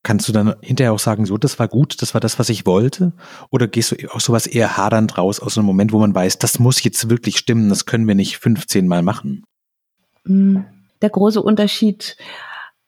Kannst 0.04 0.28
du 0.28 0.34
dann 0.34 0.56
hinterher 0.62 0.94
auch 0.94 1.00
sagen, 1.00 1.26
so, 1.26 1.38
das 1.38 1.58
war 1.58 1.68
gut, 1.68 2.02
das 2.02 2.14
war 2.14 2.22
das, 2.22 2.38
was 2.38 2.50
ich 2.50 2.66
wollte? 2.66 3.14
Oder 3.50 3.68
gehst 3.68 3.92
du 3.92 4.14
aus 4.14 4.26
sowas 4.26 4.46
eher 4.46 4.76
hadernd 4.78 5.18
raus, 5.18 5.40
aus 5.40 5.58
einem 5.58 5.68
Moment, 5.68 5.94
wo 5.94 6.00
man 6.00 6.14
weiß, 6.14 6.38
das 6.38 6.60
muss 6.60 6.84
jetzt 6.84 7.10
wirklich 7.10 7.38
stimmen, 7.38 7.70
das 7.70 7.86
können 7.86 8.08
wir 8.08 8.16
nicht 8.16 8.38
15 8.38 8.88
Mal 8.88 9.04
machen? 9.04 9.46
Mhm. 10.26 10.66
Der 11.02 11.10
große 11.10 11.42
Unterschied 11.42 12.18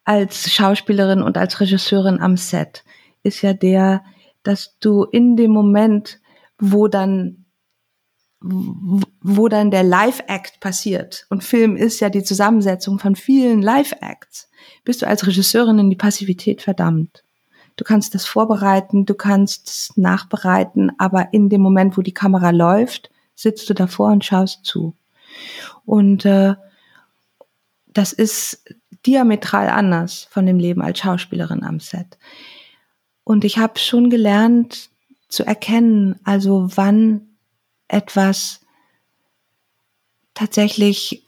als 0.04 0.52
Schauspielerin 0.52 1.22
und 1.22 1.38
als 1.38 1.60
Regisseurin 1.60 2.20
am 2.20 2.36
Set 2.38 2.84
ist 3.24 3.42
ja 3.42 3.54
der, 3.54 4.04
dass 4.44 4.78
du 4.80 5.04
in 5.04 5.36
dem 5.36 5.52
Moment, 5.52 6.20
wo 6.60 6.88
dann 6.88 7.44
wo 8.46 9.48
dann 9.48 9.72
der 9.72 9.84
Live-Act 9.84 10.60
passiert. 10.60 11.26
Und 11.30 11.46
Film 11.46 11.78
ist 11.78 12.02
ja 12.02 12.10
die 12.10 12.24
Zusammensetzung 12.24 13.00
von 13.00 13.16
vielen 13.16 13.62
Live-Acts. 13.62 14.50
Bist 14.84 15.02
du 15.02 15.08
als 15.08 15.26
Regisseurin 15.26 15.80
in 15.80 15.90
die 15.90 15.96
Passivität 15.96 16.62
verdammt. 16.62 17.24
Du 17.78 17.86
kannst 17.86 18.14
das 18.14 18.26
vorbereiten, 18.26 19.06
du 19.06 19.16
kannst 19.16 19.68
es 19.68 19.94
nachbereiten, 19.96 20.92
aber 20.98 21.30
in 21.32 21.48
dem 21.48 21.62
Moment, 21.62 21.98
wo 21.98 22.02
die 22.02 22.14
Kamera 22.14 22.50
läuft, 22.50 23.10
sitzt 23.34 23.70
du 23.70 23.74
davor 23.74 24.12
und 24.12 24.26
schaust 24.26 24.66
zu. 24.66 24.96
Und 25.86 26.26
äh, 26.26 26.56
das 27.88 28.14
ist 28.14 28.64
diametral 29.06 29.70
anders 29.70 30.28
von 30.30 30.46
dem 30.46 30.60
Leben 30.60 30.82
als 30.82 31.00
Schauspielerin 31.00 31.64
am 31.64 31.80
Set. 31.80 32.18
Und 33.24 33.46
ich 33.46 33.58
habe 33.58 33.80
schon 33.80 34.10
gelernt 34.10 34.90
zu 35.30 35.44
erkennen, 35.46 36.20
also 36.24 36.70
wann 36.76 37.38
etwas 37.88 38.62
tatsächlich 40.34 41.26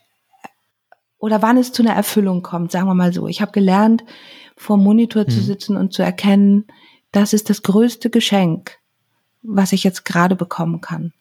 oder 1.17 1.41
wann 1.41 1.57
es 1.57 1.71
zu 1.71 1.81
einer 1.81 1.93
Erfüllung 1.93 2.43
kommt, 2.43 2.71
sagen 2.71 2.87
wir 2.87 2.93
mal 2.93 3.13
so. 3.13 3.27
Ich 3.27 3.41
habe 3.41 3.51
gelernt, 3.51 4.03
vor 4.55 4.77
dem 4.77 4.83
Monitor 4.83 5.23
mhm. 5.23 5.29
zu 5.29 5.41
sitzen 5.41 5.77
und 5.77 5.93
zu 5.93 6.03
erkennen, 6.03 6.65
das 7.11 7.33
ist 7.33 7.49
das 7.49 7.63
größte 7.63 8.09
Geschenk, 8.09 8.77
was 9.41 9.71
ich 9.71 9.83
jetzt 9.83 10.05
gerade 10.05 10.35
bekommen 10.35 10.81
kann. 10.81 11.13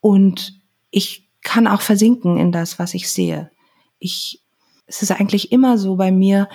Und 0.00 0.60
ich 0.90 1.28
kann 1.42 1.66
auch 1.66 1.80
versinken 1.80 2.38
in 2.38 2.52
das, 2.52 2.78
was 2.78 2.94
ich 2.94 3.10
sehe. 3.10 3.50
Ich, 3.98 4.40
es 4.86 5.02
ist 5.02 5.10
eigentlich 5.10 5.52
immer 5.52 5.76
so 5.78 5.96
bei 5.96 6.12
mir, 6.12 6.48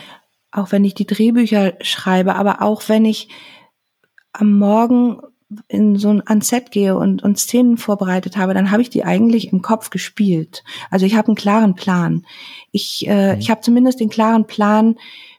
auch 0.51 0.71
wenn 0.71 0.85
ich 0.85 0.93
die 0.93 1.07
Drehbücher 1.07 1.73
schreibe, 1.81 2.35
aber 2.35 2.61
auch 2.61 2.87
wenn 2.87 3.05
ich 3.05 3.29
am 4.33 4.57
Morgen 4.57 5.19
in 5.69 5.95
so 5.95 6.09
ein 6.09 6.27
ans 6.27 6.49
Set 6.49 6.71
gehe 6.71 6.97
und, 6.97 7.23
und 7.23 7.39
Szenen 7.39 7.77
vorbereitet 7.77 8.35
habe, 8.35 8.53
dann 8.53 8.69
habe 8.69 8.81
ich 8.81 8.89
die 8.89 9.05
eigentlich 9.05 9.53
im 9.53 9.61
Kopf 9.61 9.89
gespielt. 9.89 10.63
Also 10.91 11.05
ich 11.05 11.15
habe 11.15 11.27
einen 11.27 11.35
klaren 11.35 11.73
Plan. 11.73 12.25
Ich, 12.71 13.07
äh, 13.07 13.35
mhm. 13.35 13.39
ich 13.39 13.49
habe 13.49 13.61
zumindest 13.61 13.99
den 13.99 14.09
klaren 14.09 14.45
Plan, 14.45 14.95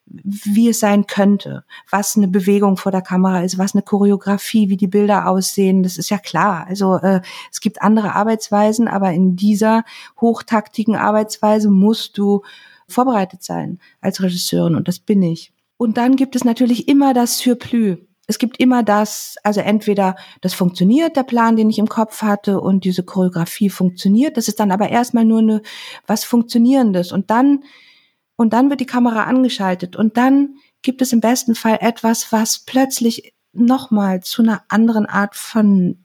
wie 0.06 0.70
es 0.70 0.80
sein 0.80 1.06
könnte, 1.06 1.64
was 1.90 2.16
eine 2.16 2.28
Bewegung 2.28 2.78
vor 2.78 2.90
der 2.90 3.02
Kamera 3.02 3.42
ist, 3.42 3.58
was 3.58 3.74
eine 3.74 3.82
Choreografie, 3.82 4.70
wie 4.70 4.78
die 4.78 4.86
Bilder 4.86 5.28
aussehen. 5.28 5.82
Das 5.82 5.98
ist 5.98 6.08
ja 6.08 6.16
klar. 6.16 6.66
Also 6.66 6.96
äh, 6.96 7.20
es 7.52 7.60
gibt 7.60 7.82
andere 7.82 8.14
Arbeitsweisen, 8.14 8.88
aber 8.88 9.12
in 9.12 9.36
dieser 9.36 9.84
hochtaktigen 10.18 10.96
Arbeitsweise 10.96 11.68
musst 11.68 12.16
du 12.16 12.42
vorbereitet 12.88 13.42
sein 13.42 13.78
als 14.00 14.22
Regisseurin 14.22 14.74
und 14.74 14.88
das 14.88 14.98
bin 14.98 15.22
ich. 15.22 15.52
Und 15.76 15.96
dann 15.96 16.16
gibt 16.16 16.34
es 16.34 16.44
natürlich 16.44 16.88
immer 16.88 17.14
das 17.14 17.38
Surplus. 17.38 17.98
Es 18.26 18.38
gibt 18.38 18.60
immer 18.60 18.82
das, 18.82 19.36
also 19.42 19.60
entweder 19.60 20.14
das 20.42 20.52
funktioniert, 20.52 21.16
der 21.16 21.22
Plan, 21.22 21.56
den 21.56 21.70
ich 21.70 21.78
im 21.78 21.88
Kopf 21.88 22.20
hatte 22.20 22.60
und 22.60 22.84
diese 22.84 23.02
Choreografie 23.02 23.70
funktioniert. 23.70 24.36
Das 24.36 24.48
ist 24.48 24.60
dann 24.60 24.70
aber 24.70 24.90
erstmal 24.90 25.24
nur 25.24 25.38
eine, 25.38 25.62
was 26.06 26.24
Funktionierendes. 26.24 27.10
Und 27.10 27.30
dann, 27.30 27.64
und 28.36 28.52
dann 28.52 28.68
wird 28.68 28.80
die 28.80 28.86
Kamera 28.86 29.24
angeschaltet 29.24 29.96
und 29.96 30.18
dann 30.18 30.56
gibt 30.82 31.00
es 31.00 31.14
im 31.14 31.20
besten 31.20 31.54
Fall 31.54 31.78
etwas, 31.80 32.30
was 32.30 32.58
plötzlich 32.58 33.32
nochmal 33.54 34.22
zu 34.22 34.42
einer 34.42 34.62
anderen 34.68 35.06
Art 35.06 35.34
von 35.34 35.98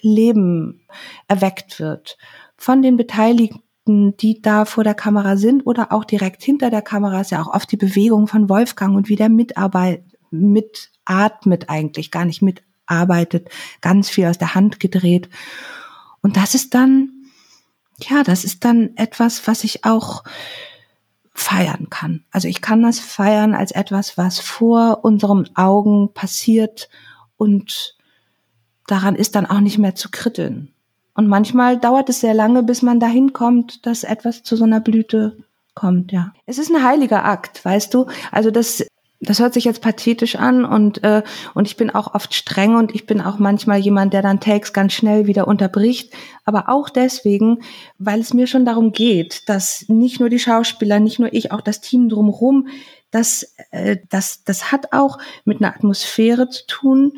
Leben 0.00 0.86
erweckt 1.26 1.80
wird. 1.80 2.18
Von 2.56 2.82
den 2.82 2.96
Beteiligten 2.96 3.62
Beteiligten, 3.88 4.16
die 4.18 4.40
da 4.42 4.64
vor 4.64 4.84
der 4.84 4.94
Kamera 4.94 5.36
sind 5.36 5.66
oder 5.66 5.92
auch 5.92 6.04
direkt 6.04 6.42
hinter 6.42 6.70
der 6.70 6.82
Kamera 6.82 7.20
ist 7.20 7.30
ja 7.30 7.42
auch 7.42 7.54
oft 7.54 7.70
die 7.72 7.76
Bewegung 7.76 8.26
von 8.26 8.48
Wolfgang 8.48 8.96
und 8.96 9.08
wie 9.08 9.16
der 9.16 9.28
mitarbeitet, 9.28 10.04
mitatmet 10.30 11.68
eigentlich, 11.68 12.10
gar 12.10 12.24
nicht 12.24 12.42
mitarbeitet, 12.42 13.48
ganz 13.80 14.10
viel 14.10 14.26
aus 14.26 14.38
der 14.38 14.54
Hand 14.54 14.78
gedreht. 14.78 15.28
Und 16.20 16.36
das 16.36 16.54
ist 16.54 16.74
dann, 16.74 17.10
ja, 18.00 18.22
das 18.22 18.44
ist 18.44 18.64
dann 18.64 18.96
etwas, 18.96 19.46
was 19.46 19.64
ich 19.64 19.84
auch 19.84 20.22
feiern 21.32 21.88
kann. 21.88 22.24
Also 22.30 22.48
ich 22.48 22.60
kann 22.60 22.82
das 22.82 22.98
feiern 22.98 23.54
als 23.54 23.70
etwas, 23.70 24.18
was 24.18 24.38
vor 24.38 25.04
unseren 25.04 25.48
Augen 25.54 26.12
passiert 26.12 26.88
und 27.36 27.96
daran 28.86 29.14
ist 29.14 29.34
dann 29.34 29.46
auch 29.46 29.60
nicht 29.60 29.78
mehr 29.78 29.94
zu 29.94 30.10
kritteln. 30.10 30.74
Und 31.18 31.26
manchmal 31.26 31.78
dauert 31.78 32.08
es 32.10 32.20
sehr 32.20 32.32
lange, 32.32 32.62
bis 32.62 32.80
man 32.80 33.00
dahin 33.00 33.32
kommt, 33.32 33.84
dass 33.86 34.04
etwas 34.04 34.44
zu 34.44 34.54
so 34.54 34.62
einer 34.62 34.78
Blüte 34.78 35.36
kommt, 35.74 36.12
ja. 36.12 36.32
Es 36.46 36.58
ist 36.58 36.70
ein 36.70 36.84
heiliger 36.84 37.24
Akt, 37.24 37.64
weißt 37.64 37.92
du? 37.92 38.06
Also 38.30 38.52
das, 38.52 38.86
das 39.18 39.40
hört 39.40 39.52
sich 39.52 39.64
jetzt 39.64 39.82
pathetisch 39.82 40.36
an 40.36 40.64
und, 40.64 41.02
äh, 41.02 41.24
und 41.54 41.66
ich 41.66 41.76
bin 41.76 41.90
auch 41.90 42.14
oft 42.14 42.34
streng 42.34 42.76
und 42.76 42.94
ich 42.94 43.04
bin 43.04 43.20
auch 43.20 43.40
manchmal 43.40 43.80
jemand, 43.80 44.12
der 44.12 44.22
dann 44.22 44.38
Takes 44.38 44.72
ganz 44.72 44.92
schnell 44.92 45.26
wieder 45.26 45.48
unterbricht. 45.48 46.12
Aber 46.44 46.68
auch 46.68 46.88
deswegen, 46.88 47.62
weil 47.98 48.20
es 48.20 48.32
mir 48.32 48.46
schon 48.46 48.64
darum 48.64 48.92
geht, 48.92 49.48
dass 49.48 49.86
nicht 49.88 50.20
nur 50.20 50.28
die 50.28 50.38
Schauspieler, 50.38 51.00
nicht 51.00 51.18
nur 51.18 51.32
ich, 51.32 51.50
auch 51.50 51.62
das 51.62 51.80
Team 51.80 52.08
drumherum, 52.08 52.68
das, 53.10 53.56
äh, 53.72 53.96
das, 54.08 54.44
das 54.44 54.70
hat 54.70 54.92
auch 54.92 55.18
mit 55.44 55.60
einer 55.60 55.74
Atmosphäre 55.74 56.48
zu 56.48 56.64
tun, 56.68 57.14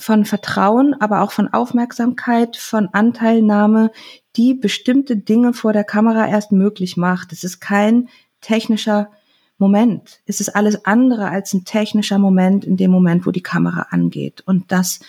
von 0.00 0.24
Vertrauen, 0.24 0.94
aber 0.98 1.20
auch 1.20 1.30
von 1.30 1.48
Aufmerksamkeit, 1.48 2.56
von 2.56 2.88
Anteilnahme, 2.92 3.92
die 4.36 4.54
bestimmte 4.54 5.16
Dinge 5.16 5.52
vor 5.52 5.74
der 5.74 5.84
Kamera 5.84 6.26
erst 6.26 6.52
möglich 6.52 6.96
macht. 6.96 7.32
Es 7.32 7.44
ist 7.44 7.60
kein 7.60 8.08
technischer 8.40 9.10
Moment. 9.58 10.20
Es 10.24 10.40
ist 10.40 10.56
alles 10.56 10.86
andere 10.86 11.28
als 11.28 11.52
ein 11.52 11.66
technischer 11.66 12.18
Moment 12.18 12.64
in 12.64 12.78
dem 12.78 12.90
Moment, 12.90 13.26
wo 13.26 13.30
die 13.30 13.42
Kamera 13.42 13.88
angeht. 13.90 14.42
Und 14.46 14.72
das, 14.72 15.00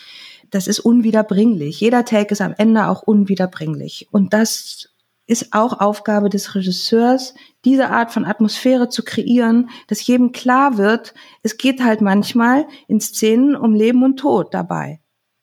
das 0.49 0.67
ist 0.67 0.81
unwiederbringlich. 0.81 1.79
Jeder 1.79 2.03
Take 2.03 2.33
ist 2.33 2.41
am 2.41 2.53
Ende 2.57 2.87
auch 2.87 3.01
unwiederbringlich. 3.01 4.09
Und 4.11 4.33
das 4.33 4.89
ist 5.31 5.53
auch 5.53 5.79
Aufgabe 5.79 6.27
des 6.27 6.55
Regisseurs, 6.55 7.33
diese 7.63 7.89
Art 7.89 8.11
von 8.11 8.25
Atmosphäre 8.25 8.89
zu 8.89 9.01
kreieren, 9.01 9.69
dass 9.87 10.05
jedem 10.05 10.33
klar 10.33 10.77
wird, 10.77 11.13
es 11.41 11.55
geht 11.55 11.81
halt 11.81 12.01
manchmal 12.01 12.67
in 12.89 12.99
Szenen 12.99 13.55
um 13.55 13.73
Leben 13.73 14.03
und 14.03 14.17
Tod 14.17 14.53
dabei. 14.53 14.99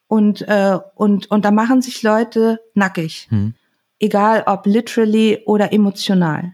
Und, 0.07 0.43
äh, 0.43 0.79
und, 0.95 1.31
und 1.31 1.45
da 1.47 1.51
machen 1.51 1.81
sich 1.81 2.03
Leute 2.03 2.61
nackig. 2.75 3.29
Hm. 3.31 3.55
Egal 3.99 4.45
ob 4.47 4.67
literally 4.67 5.43
oder 5.47 5.73
emotional. 5.73 6.53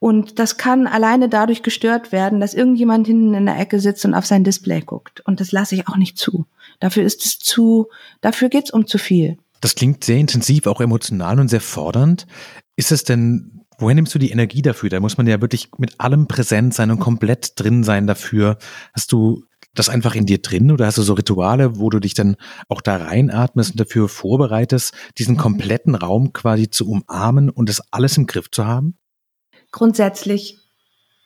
Und 0.00 0.40
das 0.40 0.56
kann 0.58 0.88
alleine 0.88 1.28
dadurch 1.28 1.62
gestört 1.62 2.10
werden, 2.10 2.40
dass 2.40 2.54
irgendjemand 2.54 3.06
hinten 3.06 3.34
in 3.34 3.46
der 3.46 3.58
Ecke 3.58 3.78
sitzt 3.78 4.04
und 4.04 4.14
auf 4.14 4.26
sein 4.26 4.42
Display 4.42 4.80
guckt. 4.80 5.20
Und 5.20 5.38
das 5.38 5.52
lasse 5.52 5.76
ich 5.76 5.86
auch 5.86 5.96
nicht 5.96 6.18
zu. 6.18 6.44
Dafür 6.80 7.04
ist 7.04 7.24
es 7.24 7.38
zu, 7.38 7.88
dafür 8.20 8.48
geht's 8.48 8.72
um 8.72 8.88
zu 8.88 8.98
viel. 8.98 9.38
Das 9.64 9.74
klingt 9.74 10.04
sehr 10.04 10.18
intensiv, 10.18 10.66
auch 10.66 10.82
emotional 10.82 11.40
und 11.40 11.48
sehr 11.48 11.62
fordernd. 11.62 12.26
Ist 12.76 12.92
es 12.92 13.02
denn, 13.02 13.62
woher 13.78 13.94
nimmst 13.94 14.14
du 14.14 14.18
die 14.18 14.30
Energie 14.30 14.60
dafür? 14.60 14.90
Da 14.90 15.00
muss 15.00 15.16
man 15.16 15.26
ja 15.26 15.40
wirklich 15.40 15.70
mit 15.78 15.98
allem 16.00 16.28
präsent 16.28 16.74
sein 16.74 16.90
und 16.90 17.00
komplett 17.00 17.58
drin 17.58 17.82
sein 17.82 18.06
dafür. 18.06 18.58
Hast 18.92 19.10
du 19.12 19.46
das 19.72 19.88
einfach 19.88 20.16
in 20.16 20.26
dir 20.26 20.42
drin 20.42 20.70
oder 20.70 20.84
hast 20.84 20.98
du 20.98 21.02
so 21.02 21.14
Rituale, 21.14 21.78
wo 21.78 21.88
du 21.88 21.98
dich 21.98 22.12
dann 22.12 22.36
auch 22.68 22.82
da 22.82 22.98
reinatmest 22.98 23.70
und 23.70 23.80
dafür 23.80 24.10
vorbereitest, 24.10 24.92
diesen 25.16 25.38
kompletten 25.38 25.94
Raum 25.94 26.34
quasi 26.34 26.68
zu 26.68 26.86
umarmen 26.86 27.48
und 27.48 27.70
das 27.70 27.80
alles 27.90 28.18
im 28.18 28.26
Griff 28.26 28.50
zu 28.50 28.66
haben? 28.66 28.98
Grundsätzlich 29.72 30.58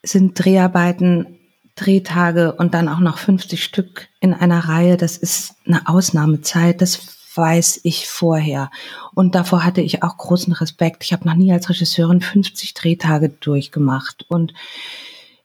sind 0.05 0.39
Dreharbeiten, 0.39 1.41
Drehtage 1.75 2.55
und 2.55 2.73
dann 2.75 2.89
auch 2.89 3.01
noch 3.01 3.19
50 3.19 3.65
Stück 3.65 4.07
in 4.21 4.33
einer 4.33 4.61
Reihe, 4.61 4.97
das 4.97 5.17
ist 5.17 5.57
eine 5.67 5.89
Ausnahmezeit, 5.89 6.81
das 6.81 7.18
weiß 7.39 7.81
ich 7.85 8.09
vorher. 8.09 8.71
Und 9.15 9.35
davor 9.35 9.65
hatte 9.65 9.81
ich 9.81 10.03
auch 10.03 10.17
großen 10.17 10.53
Respekt. 10.53 11.05
Ich 11.05 11.13
habe 11.13 11.27
noch 11.27 11.35
nie 11.35 11.53
als 11.53 11.71
Regisseurin 11.71 12.21
50 12.21 12.75
Drehtage 12.75 13.29
durchgemacht. 13.29 14.27
Und 14.29 14.53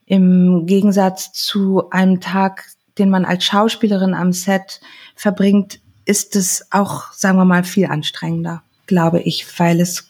im 0.05 0.65
Gegensatz 0.65 1.31
zu 1.31 1.89
einem 1.91 2.19
Tag, 2.19 2.65
den 2.97 3.09
man 3.09 3.23
als 3.23 3.45
Schauspielerin 3.45 4.13
am 4.13 4.33
Set 4.33 4.81
verbringt, 5.15 5.79
ist 6.05 6.35
es 6.35 6.67
auch, 6.71 7.13
sagen 7.13 7.37
wir 7.37 7.45
mal, 7.45 7.63
viel 7.63 7.85
anstrengender, 7.85 8.63
glaube 8.87 9.21
ich, 9.21 9.59
weil 9.59 9.79
es 9.79 10.09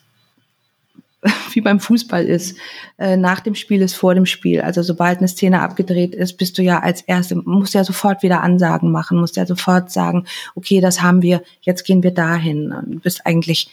wie 1.52 1.60
beim 1.60 1.80
Fußball 1.80 2.24
ist. 2.24 2.56
Äh, 2.98 3.16
nach 3.16 3.40
dem 3.40 3.54
Spiel 3.54 3.82
ist 3.82 3.94
vor 3.94 4.14
dem 4.14 4.26
Spiel. 4.26 4.60
Also 4.60 4.82
sobald 4.82 5.18
eine 5.18 5.28
Szene 5.28 5.60
abgedreht 5.60 6.14
ist, 6.14 6.36
bist 6.36 6.58
du 6.58 6.62
ja 6.62 6.80
als 6.80 7.02
Erste, 7.02 7.36
musst 7.36 7.74
ja 7.74 7.84
sofort 7.84 8.22
wieder 8.22 8.42
Ansagen 8.42 8.90
machen, 8.90 9.18
musst 9.18 9.36
ja 9.36 9.46
sofort 9.46 9.90
sagen, 9.90 10.26
okay, 10.54 10.80
das 10.80 11.02
haben 11.02 11.22
wir, 11.22 11.42
jetzt 11.62 11.84
gehen 11.84 12.02
wir 12.02 12.12
dahin. 12.12 12.74
Du 12.86 13.00
bist 13.00 13.26
eigentlich, 13.26 13.70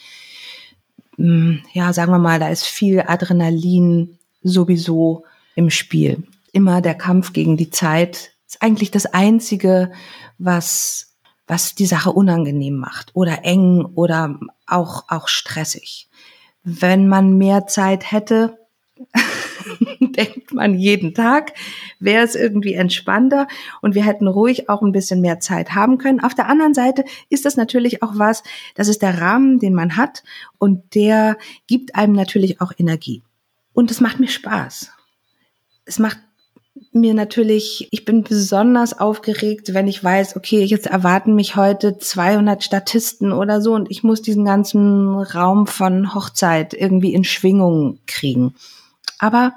mh, 1.16 1.26
mm, 1.26 1.62
ja, 1.72 1.92
sagen 1.92 2.12
wir 2.12 2.18
mal, 2.18 2.40
da 2.40 2.48
ist 2.48 2.64
viel 2.64 3.02
Adrenalin 3.06 4.18
sowieso 4.42 5.24
im 5.54 5.70
Spiel. 5.70 6.24
Immer 6.52 6.80
der 6.80 6.94
Kampf 6.94 7.32
gegen 7.32 7.56
die 7.56 7.70
Zeit 7.70 8.32
ist 8.46 8.62
eigentlich 8.62 8.90
das 8.90 9.06
Einzige, 9.06 9.92
was 10.38 11.08
was 11.48 11.74
die 11.74 11.86
Sache 11.86 12.12
unangenehm 12.12 12.76
macht 12.76 13.10
oder 13.14 13.44
eng 13.44 13.84
oder 13.94 14.38
auch, 14.66 15.04
auch 15.08 15.28
stressig 15.28 16.08
wenn 16.64 17.08
man 17.08 17.38
mehr 17.38 17.66
Zeit 17.66 18.10
hätte, 18.12 18.58
denkt 20.00 20.52
man 20.52 20.74
jeden 20.74 21.14
Tag, 21.14 21.52
wäre 21.98 22.24
es 22.24 22.34
irgendwie 22.34 22.74
entspannter 22.74 23.48
und 23.80 23.94
wir 23.94 24.04
hätten 24.04 24.28
ruhig 24.28 24.68
auch 24.68 24.82
ein 24.82 24.92
bisschen 24.92 25.20
mehr 25.20 25.40
Zeit 25.40 25.74
haben 25.74 25.98
können. 25.98 26.20
Auf 26.20 26.34
der 26.34 26.48
anderen 26.48 26.74
Seite 26.74 27.04
ist 27.28 27.44
das 27.44 27.56
natürlich 27.56 28.02
auch 28.02 28.12
was, 28.14 28.42
das 28.74 28.88
ist 28.88 29.02
der 29.02 29.20
Rahmen, 29.20 29.58
den 29.58 29.74
man 29.74 29.96
hat 29.96 30.22
und 30.58 30.94
der 30.94 31.36
gibt 31.66 31.94
einem 31.94 32.12
natürlich 32.12 32.60
auch 32.60 32.72
Energie. 32.76 33.22
Und 33.72 33.90
es 33.90 34.00
macht 34.00 34.20
mir 34.20 34.28
Spaß. 34.28 34.92
Es 35.84 35.98
macht 35.98 36.18
mir 36.92 37.14
natürlich, 37.14 37.88
ich 37.90 38.04
bin 38.04 38.22
besonders 38.22 38.98
aufgeregt, 38.98 39.74
wenn 39.74 39.88
ich 39.88 40.02
weiß, 40.02 40.36
okay, 40.36 40.62
jetzt 40.64 40.86
erwarten 40.86 41.34
mich 41.34 41.56
heute 41.56 41.98
200 41.98 42.62
Statisten 42.64 43.32
oder 43.32 43.60
so 43.60 43.74
und 43.74 43.90
ich 43.90 44.02
muss 44.02 44.22
diesen 44.22 44.44
ganzen 44.44 45.18
Raum 45.18 45.66
von 45.66 46.14
Hochzeit 46.14 46.74
irgendwie 46.74 47.12
in 47.12 47.24
Schwingung 47.24 47.98
kriegen. 48.06 48.54
Aber 49.18 49.52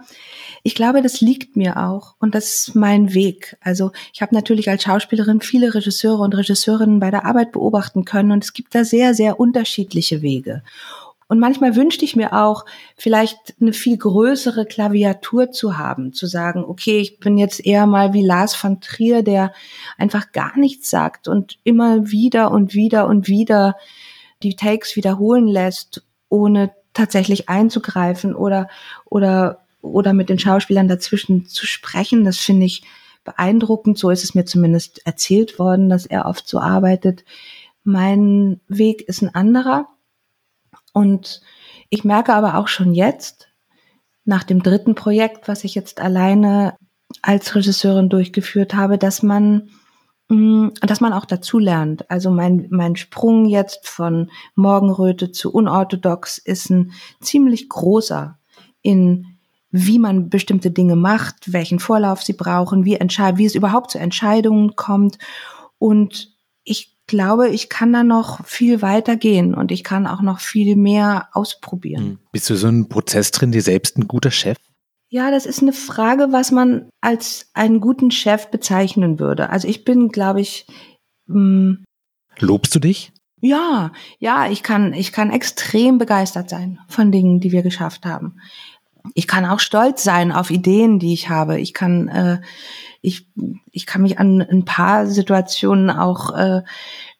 ich 0.61 0.75
glaube, 0.75 1.01
das 1.01 1.21
liegt 1.21 1.55
mir 1.55 1.77
auch 1.77 2.15
und 2.19 2.35
das 2.35 2.67
ist 2.67 2.75
mein 2.75 3.13
Weg. 3.13 3.57
Also 3.61 3.91
ich 4.13 4.21
habe 4.21 4.35
natürlich 4.35 4.69
als 4.69 4.83
Schauspielerin 4.83 5.41
viele 5.41 5.73
Regisseure 5.73 6.21
und 6.21 6.35
Regisseurinnen 6.35 6.99
bei 6.99 7.11
der 7.11 7.25
Arbeit 7.25 7.51
beobachten 7.51 8.05
können 8.05 8.31
und 8.31 8.43
es 8.43 8.53
gibt 8.53 8.75
da 8.75 8.83
sehr, 8.83 9.13
sehr 9.13 9.39
unterschiedliche 9.39 10.21
Wege. 10.21 10.63
Und 11.27 11.39
manchmal 11.39 11.75
wünschte 11.75 12.05
ich 12.05 12.15
mir 12.15 12.33
auch, 12.33 12.65
vielleicht 12.95 13.55
eine 13.59 13.73
viel 13.73 13.97
größere 13.97 14.65
Klaviatur 14.65 15.51
zu 15.51 15.77
haben, 15.77 16.13
zu 16.13 16.27
sagen, 16.27 16.63
okay, 16.63 16.99
ich 16.99 17.19
bin 17.19 17.37
jetzt 17.37 17.65
eher 17.65 17.87
mal 17.87 18.13
wie 18.13 18.23
Lars 18.23 18.53
von 18.53 18.79
Trier, 18.79 19.23
der 19.23 19.51
einfach 19.97 20.31
gar 20.33 20.57
nichts 20.57 20.89
sagt 20.89 21.27
und 21.27 21.57
immer 21.63 22.11
wieder 22.11 22.51
und 22.51 22.75
wieder 22.75 23.07
und 23.07 23.27
wieder 23.27 23.75
die 24.43 24.55
Takes 24.55 24.95
wiederholen 24.95 25.47
lässt, 25.47 26.03
ohne 26.29 26.71
tatsächlich 26.93 27.49
einzugreifen 27.49 28.35
oder, 28.35 28.69
oder, 29.05 29.65
oder 29.81 30.13
mit 30.13 30.29
den 30.29 30.37
Schauspielern 30.37 30.87
dazwischen 30.87 31.47
zu 31.47 31.65
sprechen. 31.65 32.23
Das 32.23 32.37
finde 32.37 32.67
ich 32.67 32.83
beeindruckend. 33.23 33.97
So 33.97 34.11
ist 34.11 34.23
es 34.23 34.35
mir 34.35 34.45
zumindest 34.45 35.05
erzählt 35.07 35.57
worden, 35.57 35.89
dass 35.89 36.05
er 36.05 36.27
oft 36.27 36.47
so 36.47 36.59
arbeitet. 36.59 37.25
Mein 37.83 38.59
Weg 38.67 39.07
ist 39.07 39.23
ein 39.23 39.33
anderer 39.33 39.87
und 40.95 41.41
ich 41.89 42.05
merke 42.05 42.33
aber 42.33 42.57
auch 42.57 42.69
schon 42.69 42.93
jetzt, 42.93 43.49
nach 44.23 44.43
dem 44.43 44.63
dritten 44.63 44.95
Projekt, 44.95 45.49
was 45.49 45.65
ich 45.65 45.75
jetzt 45.75 45.99
alleine 45.99 46.77
als 47.21 47.53
Regisseurin 47.53 48.07
durchgeführt 48.07 48.73
habe, 48.73 48.97
dass 48.97 49.21
man 49.21 49.69
mm, 50.29 50.69
dass 50.81 51.01
man 51.01 51.11
auch 51.11 51.25
dazu 51.25 51.59
lernt. 51.59 52.09
Also 52.09 52.31
mein, 52.31 52.67
mein 52.71 52.95
Sprung 52.95 53.45
jetzt 53.45 53.87
von 53.87 54.31
Morgenröte 54.55 55.31
zu 55.31 55.51
unorthodox 55.51 56.37
ist 56.37 56.69
ein 56.69 56.93
ziemlich 57.19 57.67
großer 57.67 58.39
in 58.81 59.37
wie 59.71 59.99
man 59.99 60.29
bestimmte 60.29 60.71
Dinge 60.71 60.95
macht, 60.95 61.51
welchen 61.51 61.79
Vorlauf 61.79 62.23
sie 62.23 62.31
brauchen, 62.31 62.85
wie, 62.85 62.93
wie 62.93 63.45
es 63.45 63.55
überhaupt 63.55 63.91
zu 63.91 63.99
Entscheidungen 63.99 64.77
kommt. 64.77 65.17
Und 65.77 66.33
ich 66.63 66.94
glaube, 67.07 67.49
ich 67.49 67.69
kann 67.69 67.93
da 67.93 68.03
noch 68.03 68.45
viel 68.45 68.81
weiter 68.81 69.15
gehen 69.15 69.53
und 69.53 69.71
ich 69.71 69.83
kann 69.83 70.07
auch 70.07 70.21
noch 70.21 70.39
viel 70.39 70.75
mehr 70.75 71.29
ausprobieren. 71.33 72.03
Hm. 72.03 72.19
Bist 72.31 72.49
du 72.49 72.55
so 72.55 72.67
ein 72.67 72.89
Prozess 72.89 73.31
drin, 73.31 73.51
dir 73.51 73.61
selbst 73.61 73.97
ein 73.97 74.07
guter 74.07 74.31
Chef? 74.31 74.57
Ja, 75.09 75.31
das 75.31 75.45
ist 75.45 75.61
eine 75.61 75.73
Frage, 75.73 76.27
was 76.31 76.51
man 76.51 76.89
als 77.01 77.49
einen 77.53 77.79
guten 77.79 78.11
Chef 78.11 78.49
bezeichnen 78.49 79.19
würde. 79.19 79.49
Also 79.49 79.67
ich 79.67 79.85
bin, 79.85 80.09
glaube 80.09 80.41
ich. 80.41 80.65
Mh, 81.27 81.35
hm, 81.35 81.85
Lobst 82.39 82.75
du 82.75 82.79
dich? 82.79 83.13
Ja, 83.39 83.91
ja, 84.19 84.49
ich 84.49 84.63
kann, 84.63 84.93
ich 84.93 85.11
kann 85.11 85.31
extrem 85.31 85.97
begeistert 85.97 86.49
sein 86.49 86.79
von 86.87 87.11
Dingen, 87.11 87.39
die 87.39 87.51
wir 87.51 87.61
geschafft 87.61 88.05
haben. 88.05 88.39
Ich 89.13 89.27
kann 89.27 89.45
auch 89.45 89.59
stolz 89.59 90.03
sein 90.03 90.31
auf 90.31 90.49
Ideen, 90.49 90.99
die 90.99 91.13
ich 91.13 91.29
habe. 91.29 91.59
Ich 91.59 91.73
kann, 91.73 92.07
äh, 92.07 92.41
ich, 93.05 93.27
ich 93.71 93.85
kann 93.85 94.01
mich 94.01 94.19
an 94.19 94.41
ein 94.41 94.65
paar 94.65 95.07
Situationen 95.07 95.89
auch 95.89 96.35
äh, 96.35 96.63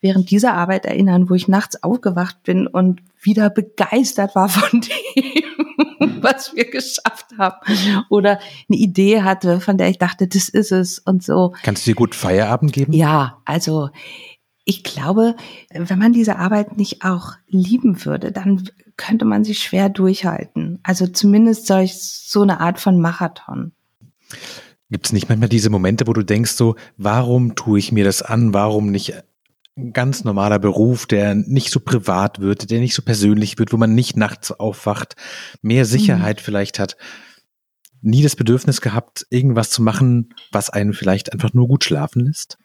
während 0.01 0.31
dieser 0.31 0.53
Arbeit 0.53 0.85
erinnern, 0.85 1.29
wo 1.29 1.35
ich 1.35 1.47
nachts 1.47 1.81
aufgewacht 1.83 2.43
bin 2.43 2.67
und 2.67 3.01
wieder 3.21 3.49
begeistert 3.49 4.35
war 4.35 4.49
von 4.49 4.81
dem, 4.81 6.21
was 6.21 6.55
wir 6.55 6.69
geschafft 6.69 7.27
haben. 7.37 7.57
Oder 8.09 8.39
eine 8.69 8.77
Idee 8.77 9.21
hatte, 9.21 9.59
von 9.61 9.77
der 9.77 9.89
ich 9.89 9.97
dachte, 9.97 10.27
das 10.27 10.49
ist 10.49 10.71
es 10.71 10.99
und 10.99 11.23
so. 11.23 11.53
Kannst 11.63 11.85
du 11.85 11.91
dir 11.91 11.95
gut 11.95 12.15
Feierabend 12.15 12.73
geben? 12.73 12.93
Ja, 12.93 13.41
also 13.45 13.89
ich 14.63 14.83
glaube, 14.83 15.35
wenn 15.71 15.99
man 15.99 16.13
diese 16.13 16.37
Arbeit 16.37 16.77
nicht 16.77 17.03
auch 17.03 17.33
lieben 17.47 18.03
würde, 18.03 18.31
dann 18.31 18.67
könnte 18.97 19.25
man 19.25 19.43
sie 19.43 19.55
schwer 19.55 19.89
durchhalten. 19.89 20.79
Also 20.81 21.05
zumindest 21.05 21.67
so 21.67 22.41
eine 22.41 22.59
Art 22.59 22.79
von 22.79 22.99
Marathon. 22.99 23.73
Gibt 24.89 25.07
es 25.07 25.13
nicht 25.13 25.29
manchmal 25.29 25.49
diese 25.49 25.71
Momente, 25.71 26.05
wo 26.05 26.13
du 26.13 26.23
denkst 26.23 26.51
so, 26.51 26.75
warum 26.97 27.55
tue 27.55 27.79
ich 27.79 27.91
mir 27.91 28.03
das 28.03 28.21
an? 28.21 28.53
Warum 28.53 28.91
nicht 28.91 29.15
ein 29.77 29.93
ganz 29.93 30.23
normaler 30.23 30.59
Beruf, 30.59 31.07
der 31.07 31.33
nicht 31.33 31.71
so 31.71 31.79
privat 31.79 32.39
wird, 32.39 32.69
der 32.69 32.79
nicht 32.79 32.93
so 32.93 33.01
persönlich 33.01 33.57
wird, 33.57 33.73
wo 33.73 33.77
man 33.77 33.95
nicht 33.95 34.15
nachts 34.15 34.51
aufwacht, 34.51 35.15
mehr 35.61 35.85
Sicherheit 35.85 36.37
mhm. 36.37 36.43
vielleicht 36.43 36.77
hat? 36.79 36.97
Nie 38.01 38.21
das 38.21 38.35
Bedürfnis 38.35 38.81
gehabt, 38.81 39.25
irgendwas 39.31 39.71
zu 39.71 39.81
machen, 39.81 40.35
was 40.51 40.69
einen 40.69 40.93
vielleicht 40.93 41.33
einfach 41.33 41.53
nur 41.53 41.67
gut 41.67 41.83
schlafen 41.83 42.25
lässt? 42.25 42.59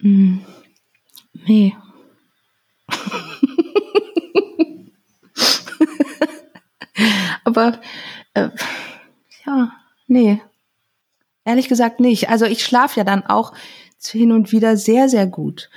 mm. 0.00 0.38
Nee. 1.46 1.74
Aber 7.44 7.80
äh, 8.34 8.50
ja, 9.46 9.72
nee. 10.06 10.40
Ehrlich 11.44 11.68
gesagt 11.68 12.00
nicht. 12.00 12.28
Also 12.28 12.44
ich 12.44 12.64
schlafe 12.64 13.00
ja 13.00 13.04
dann 13.04 13.24
auch 13.24 13.52
hin 14.02 14.32
und 14.32 14.52
wieder 14.52 14.76
sehr, 14.76 15.08
sehr 15.08 15.26
gut. 15.26 15.70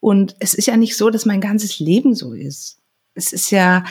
Und 0.00 0.34
es 0.40 0.54
ist 0.54 0.66
ja 0.66 0.76
nicht 0.76 0.96
so, 0.96 1.10
dass 1.10 1.26
mein 1.26 1.40
ganzes 1.40 1.78
Leben 1.78 2.14
so 2.14 2.32
ist. 2.32 2.78
Es 3.14 3.32
ist 3.32 3.50
ja, 3.50 3.84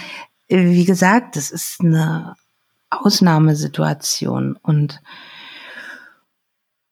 wie 0.47 0.85
gesagt, 0.85 1.35
das 1.35 1.51
ist 1.51 1.81
eine 1.81 2.35
Ausnahmesituation 2.89 4.57
und, 4.61 5.01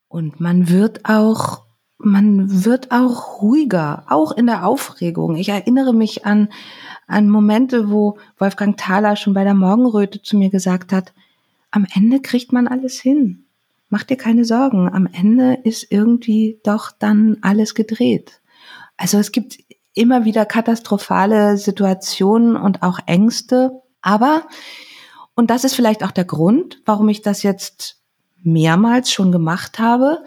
und 0.07 0.39
man 0.39 0.69
wird 0.69 1.05
auch, 1.05 1.63
man 1.97 2.65
wird 2.65 2.91
auch 2.91 3.41
ruhiger, 3.41 4.05
auch 4.07 4.31
in 4.31 4.45
der 4.45 4.65
Aufregung. 4.65 5.35
Ich 5.35 5.49
erinnere 5.49 5.93
mich 5.93 6.25
an, 6.25 6.49
an 7.07 7.29
Momente, 7.29 7.89
wo 7.89 8.19
Wolfgang 8.37 8.77
Thaler 8.77 9.15
schon 9.15 9.33
bei 9.33 9.43
der 9.43 9.55
Morgenröte 9.55 10.21
zu 10.21 10.37
mir 10.37 10.51
gesagt 10.51 10.93
hat, 10.93 11.13
am 11.77 11.85
Ende 11.93 12.21
kriegt 12.21 12.51
man 12.51 12.67
alles 12.67 12.99
hin. 12.99 13.45
Mach 13.89 14.03
dir 14.03 14.17
keine 14.17 14.45
Sorgen. 14.45 14.91
Am 14.91 15.05
Ende 15.05 15.59
ist 15.63 15.91
irgendwie 15.91 16.59
doch 16.63 16.91
dann 16.91 17.37
alles 17.41 17.75
gedreht. 17.75 18.41
Also 18.97 19.19
es 19.19 19.31
gibt 19.31 19.59
immer 19.93 20.25
wieder 20.25 20.47
katastrophale 20.47 21.55
Situationen 21.57 22.55
und 22.55 22.81
auch 22.81 22.97
Ängste. 23.05 23.83
Aber, 24.01 24.47
und 25.35 25.51
das 25.51 25.65
ist 25.65 25.75
vielleicht 25.75 26.03
auch 26.03 26.09
der 26.09 26.25
Grund, 26.25 26.81
warum 26.85 27.09
ich 27.09 27.21
das 27.21 27.43
jetzt 27.43 28.01
mehrmals 28.41 29.11
schon 29.11 29.31
gemacht 29.31 29.77
habe, 29.77 30.23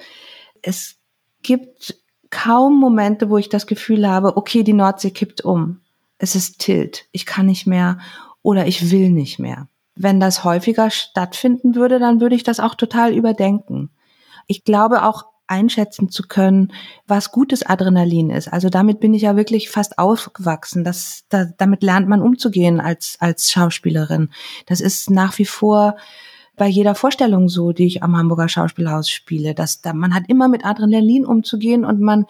es 0.62 0.98
gibt 1.42 1.96
kaum 2.30 2.78
Momente, 2.78 3.28
wo 3.28 3.38
ich 3.38 3.48
das 3.48 3.66
Gefühl 3.66 4.08
habe, 4.08 4.36
okay, 4.36 4.62
die 4.62 4.72
Nordsee 4.72 5.10
kippt 5.10 5.44
um. 5.44 5.80
Es 6.16 6.36
ist 6.36 6.60
Tilt. 6.60 7.08
Ich 7.10 7.26
kann 7.26 7.46
nicht 7.46 7.66
mehr 7.66 7.98
oder 8.42 8.68
ich 8.68 8.92
will 8.92 9.10
nicht 9.10 9.40
mehr 9.40 9.66
wenn 10.02 10.18
das 10.18 10.44
häufiger 10.44 10.90
stattfinden 10.90 11.74
würde, 11.74 11.98
dann 11.98 12.20
würde 12.20 12.34
ich 12.34 12.42
das 12.42 12.58
auch 12.58 12.74
total 12.74 13.12
überdenken. 13.12 13.90
Ich 14.46 14.64
glaube 14.64 15.04
auch 15.04 15.26
einschätzen 15.46 16.08
zu 16.08 16.22
können, 16.22 16.72
was 17.06 17.32
gutes 17.32 17.66
Adrenalin 17.66 18.30
ist. 18.30 18.48
Also 18.48 18.70
damit 18.70 19.00
bin 19.00 19.12
ich 19.12 19.22
ja 19.22 19.36
wirklich 19.36 19.68
fast 19.68 19.98
aufgewachsen. 19.98 20.84
Das, 20.84 21.24
da, 21.28 21.46
damit 21.58 21.82
lernt 21.82 22.08
man 22.08 22.22
umzugehen 22.22 22.80
als, 22.80 23.16
als 23.20 23.50
Schauspielerin. 23.50 24.30
Das 24.66 24.80
ist 24.80 25.10
nach 25.10 25.36
wie 25.38 25.44
vor 25.44 25.96
bei 26.56 26.66
jeder 26.66 26.94
Vorstellung 26.94 27.48
so, 27.48 27.72
die 27.72 27.86
ich 27.86 28.02
am 28.02 28.16
Hamburger 28.16 28.48
Schauspielhaus 28.48 29.10
spiele, 29.10 29.54
dass 29.54 29.80
da, 29.80 29.92
man 29.92 30.14
hat 30.14 30.24
immer 30.28 30.46
mit 30.46 30.64
Adrenalin 30.64 31.26
umzugehen 31.26 31.84
und 31.84 32.00
man, 32.00 32.26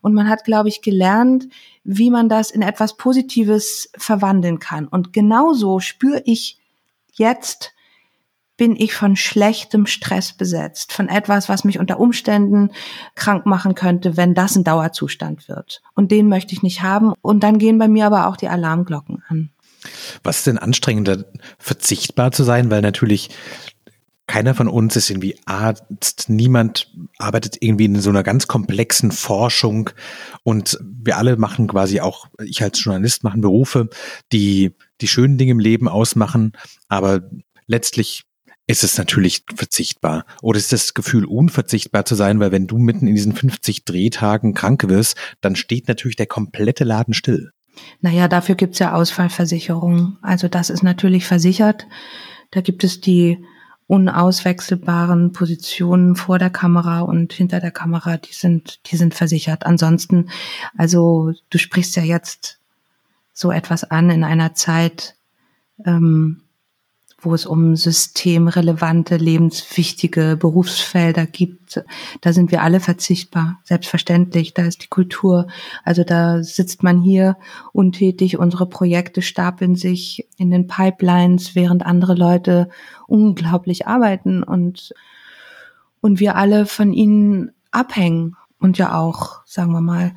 und 0.00 0.14
man 0.14 0.28
hat, 0.28 0.44
glaube 0.44 0.68
ich, 0.68 0.82
gelernt, 0.82 1.48
wie 1.84 2.10
man 2.10 2.28
das 2.28 2.50
in 2.50 2.62
etwas 2.62 2.96
Positives 2.96 3.90
verwandeln 3.96 4.58
kann. 4.58 4.88
Und 4.88 5.12
genauso 5.12 5.80
spüre 5.80 6.22
ich 6.24 6.58
Jetzt 7.14 7.72
bin 8.56 8.76
ich 8.76 8.94
von 8.94 9.16
schlechtem 9.16 9.86
Stress 9.86 10.32
besetzt, 10.32 10.92
von 10.92 11.08
etwas, 11.08 11.48
was 11.48 11.64
mich 11.64 11.78
unter 11.78 11.98
Umständen 11.98 12.70
krank 13.16 13.46
machen 13.46 13.74
könnte, 13.74 14.16
wenn 14.16 14.34
das 14.34 14.54
ein 14.54 14.64
Dauerzustand 14.64 15.48
wird. 15.48 15.82
Und 15.94 16.12
den 16.12 16.28
möchte 16.28 16.54
ich 16.54 16.62
nicht 16.62 16.82
haben. 16.82 17.12
Und 17.20 17.42
dann 17.42 17.58
gehen 17.58 17.78
bei 17.78 17.88
mir 17.88 18.06
aber 18.06 18.28
auch 18.28 18.36
die 18.36 18.48
Alarmglocken 18.48 19.24
an. 19.28 19.50
Was 20.22 20.38
ist 20.38 20.46
denn 20.46 20.58
anstrengender, 20.58 21.24
verzichtbar 21.58 22.32
zu 22.32 22.44
sein? 22.44 22.70
Weil 22.70 22.80
natürlich 22.80 23.30
keiner 24.26 24.54
von 24.54 24.68
uns 24.68 24.96
ist 24.96 25.10
irgendwie 25.10 25.38
Arzt, 25.44 26.28
niemand 26.28 26.92
arbeitet 27.18 27.58
irgendwie 27.60 27.84
in 27.84 28.00
so 28.00 28.10
einer 28.10 28.22
ganz 28.22 28.46
komplexen 28.46 29.12
Forschung 29.12 29.90
und 30.42 30.78
wir 30.82 31.18
alle 31.18 31.36
machen 31.36 31.66
quasi 31.66 32.00
auch, 32.00 32.26
ich 32.42 32.62
als 32.62 32.82
Journalist 32.82 33.22
machen 33.22 33.42
Berufe, 33.42 33.90
die 34.32 34.72
die 35.00 35.08
schönen 35.08 35.36
Dinge 35.36 35.52
im 35.52 35.58
Leben 35.58 35.88
ausmachen, 35.88 36.52
aber 36.88 37.28
letztlich 37.66 38.24
ist 38.66 38.82
es 38.82 38.96
natürlich 38.96 39.44
verzichtbar. 39.54 40.24
Oder 40.40 40.58
ist 40.58 40.72
das 40.72 40.94
Gefühl, 40.94 41.26
unverzichtbar 41.26 42.06
zu 42.06 42.14
sein, 42.14 42.40
weil 42.40 42.50
wenn 42.50 42.66
du 42.66 42.78
mitten 42.78 43.06
in 43.06 43.14
diesen 43.14 43.34
50 43.34 43.84
Drehtagen 43.84 44.54
krank 44.54 44.88
wirst, 44.88 45.18
dann 45.42 45.54
steht 45.54 45.86
natürlich 45.86 46.16
der 46.16 46.26
komplette 46.26 46.84
Laden 46.84 47.12
still. 47.12 47.50
Naja, 48.00 48.26
dafür 48.28 48.54
gibt's 48.54 48.78
ja 48.78 48.94
Ausfallversicherungen. 48.94 50.16
Also 50.22 50.48
das 50.48 50.70
ist 50.70 50.82
natürlich 50.82 51.26
versichert. 51.26 51.86
Da 52.52 52.62
gibt 52.62 52.84
es 52.84 53.00
die 53.02 53.44
unauswechselbaren 53.86 55.32
Positionen 55.32 56.16
vor 56.16 56.38
der 56.38 56.50
Kamera 56.50 57.00
und 57.00 57.32
hinter 57.32 57.60
der 57.60 57.70
Kamera, 57.70 58.16
die 58.16 58.32
sind, 58.32 58.80
die 58.90 58.96
sind 58.96 59.14
versichert. 59.14 59.66
Ansonsten, 59.66 60.30
also 60.76 61.32
du 61.50 61.58
sprichst 61.58 61.96
ja 61.96 62.02
jetzt 62.02 62.60
so 63.32 63.50
etwas 63.50 63.84
an 63.84 64.10
in 64.10 64.24
einer 64.24 64.54
Zeit, 64.54 65.16
ähm, 65.84 66.43
wo 67.24 67.34
es 67.34 67.46
um 67.46 67.76
systemrelevante, 67.76 69.16
lebenswichtige 69.16 70.36
Berufsfelder 70.38 71.26
gibt. 71.26 71.84
Da 72.20 72.32
sind 72.32 72.50
wir 72.50 72.62
alle 72.62 72.80
verzichtbar, 72.80 73.60
selbstverständlich. 73.64 74.54
Da 74.54 74.62
ist 74.62 74.82
die 74.82 74.88
Kultur. 74.88 75.46
Also 75.84 76.04
da 76.04 76.42
sitzt 76.42 76.82
man 76.82 77.00
hier 77.00 77.36
untätig. 77.72 78.38
Unsere 78.38 78.66
Projekte 78.66 79.22
stapeln 79.22 79.76
sich 79.76 80.28
in 80.36 80.50
den 80.50 80.66
Pipelines, 80.66 81.54
während 81.54 81.84
andere 81.84 82.14
Leute 82.14 82.68
unglaublich 83.06 83.86
arbeiten 83.86 84.42
und, 84.42 84.94
und 86.00 86.20
wir 86.20 86.36
alle 86.36 86.66
von 86.66 86.92
ihnen 86.92 87.52
abhängen 87.70 88.36
und 88.58 88.78
ja 88.78 88.98
auch, 88.98 89.40
sagen 89.44 89.72
wir 89.72 89.80
mal, 89.80 90.12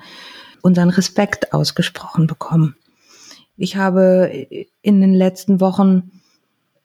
unseren 0.62 0.90
Respekt 0.90 1.54
ausgesprochen 1.54 2.28
bekommen. 2.28 2.76
Ich 3.58 3.76
habe 3.76 4.48
in 4.82 5.02
den 5.02 5.14
letzten 5.14 5.60
Wochen 5.60 6.12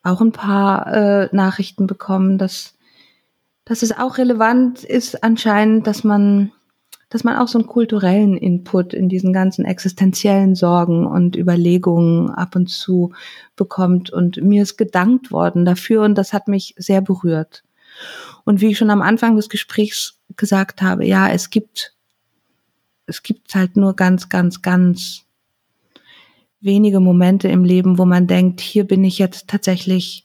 auch 0.02 0.20
ein 0.20 0.32
paar 0.32 0.86
äh, 0.86 1.28
Nachrichten 1.32 1.86
bekommen, 1.86 2.38
dass, 2.38 2.74
dass 3.64 3.82
es 3.82 3.96
auch 3.96 4.18
relevant 4.18 4.82
ist 4.84 5.22
anscheinend, 5.22 5.86
dass 5.86 6.04
man, 6.04 6.52
dass 7.08 7.24
man 7.24 7.36
auch 7.36 7.48
so 7.48 7.58
einen 7.58 7.68
kulturellen 7.68 8.36
Input 8.36 8.94
in 8.94 9.08
diesen 9.08 9.32
ganzen 9.32 9.64
existenziellen 9.64 10.54
Sorgen 10.54 11.06
und 11.06 11.36
Überlegungen 11.36 12.30
ab 12.30 12.56
und 12.56 12.68
zu 12.68 13.12
bekommt. 13.54 14.10
Und 14.10 14.42
mir 14.42 14.62
ist 14.62 14.76
gedankt 14.76 15.30
worden 15.30 15.64
dafür 15.64 16.02
und 16.02 16.16
das 16.16 16.32
hat 16.32 16.48
mich 16.48 16.74
sehr 16.78 17.00
berührt. 17.00 17.62
Und 18.44 18.60
wie 18.60 18.68
ich 18.68 18.78
schon 18.78 18.90
am 18.90 19.02
Anfang 19.02 19.36
des 19.36 19.48
Gesprächs 19.48 20.18
gesagt 20.36 20.82
habe, 20.82 21.06
ja, 21.06 21.28
es 21.28 21.50
gibt, 21.50 21.94
es 23.06 23.22
gibt 23.22 23.54
halt 23.54 23.76
nur 23.76 23.94
ganz, 23.94 24.28
ganz, 24.28 24.62
ganz 24.62 25.26
wenige 26.62 27.00
Momente 27.00 27.48
im 27.48 27.64
Leben, 27.64 27.98
wo 27.98 28.04
man 28.04 28.26
denkt, 28.26 28.60
hier 28.60 28.84
bin 28.84 29.04
ich 29.04 29.18
jetzt 29.18 29.48
tatsächlich 29.48 30.24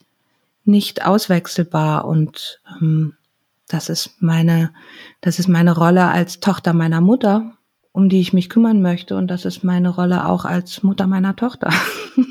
nicht 0.63 1.06
auswechselbar 1.06 2.06
und 2.06 2.62
ähm, 2.80 3.13
das 3.67 3.89
ist 3.89 4.21
meine, 4.21 4.71
das 5.19 5.39
ist 5.39 5.47
meine 5.47 5.76
Rolle 5.76 6.08
als 6.08 6.39
Tochter 6.39 6.73
meiner 6.73 7.02
Mutter, 7.02 7.58
um 7.91 8.08
die 8.10 8.21
ich 8.21 8.34
mich 8.34 8.50
kümmern 8.50 8.82
möchte 8.82 9.17
und 9.17 9.28
das 9.28 9.45
ist 9.45 9.63
meine 9.63 9.89
Rolle 9.89 10.28
auch 10.28 10.45
als 10.45 10.84
Mutter 10.84 11.08
meiner 11.08 11.36
Tochter. 11.36 11.71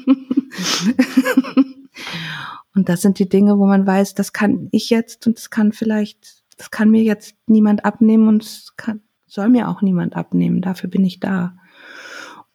und 2.75 2.88
das 2.88 3.03
sind 3.03 3.19
die 3.19 3.29
Dinge, 3.29 3.59
wo 3.59 3.66
man 3.66 3.87
weiß, 3.87 4.14
das 4.14 4.33
kann 4.33 4.69
ich 4.71 4.88
jetzt 4.90 5.27
und 5.27 5.37
das 5.37 5.51
kann 5.51 5.73
vielleicht, 5.73 6.45
das 6.57 6.71
kann 6.71 6.90
mir 6.90 7.03
jetzt 7.03 7.35
niemand 7.47 7.85
abnehmen 7.85 8.29
und 8.29 8.45
es 8.45 8.75
kann, 8.77 9.01
soll 9.27 9.49
mir 9.49 9.69
auch 9.69 9.83
niemand 9.83 10.14
abnehmen. 10.14 10.62
Dafür 10.62 10.88
bin 10.88 11.05
ich 11.05 11.21
da. 11.21 11.57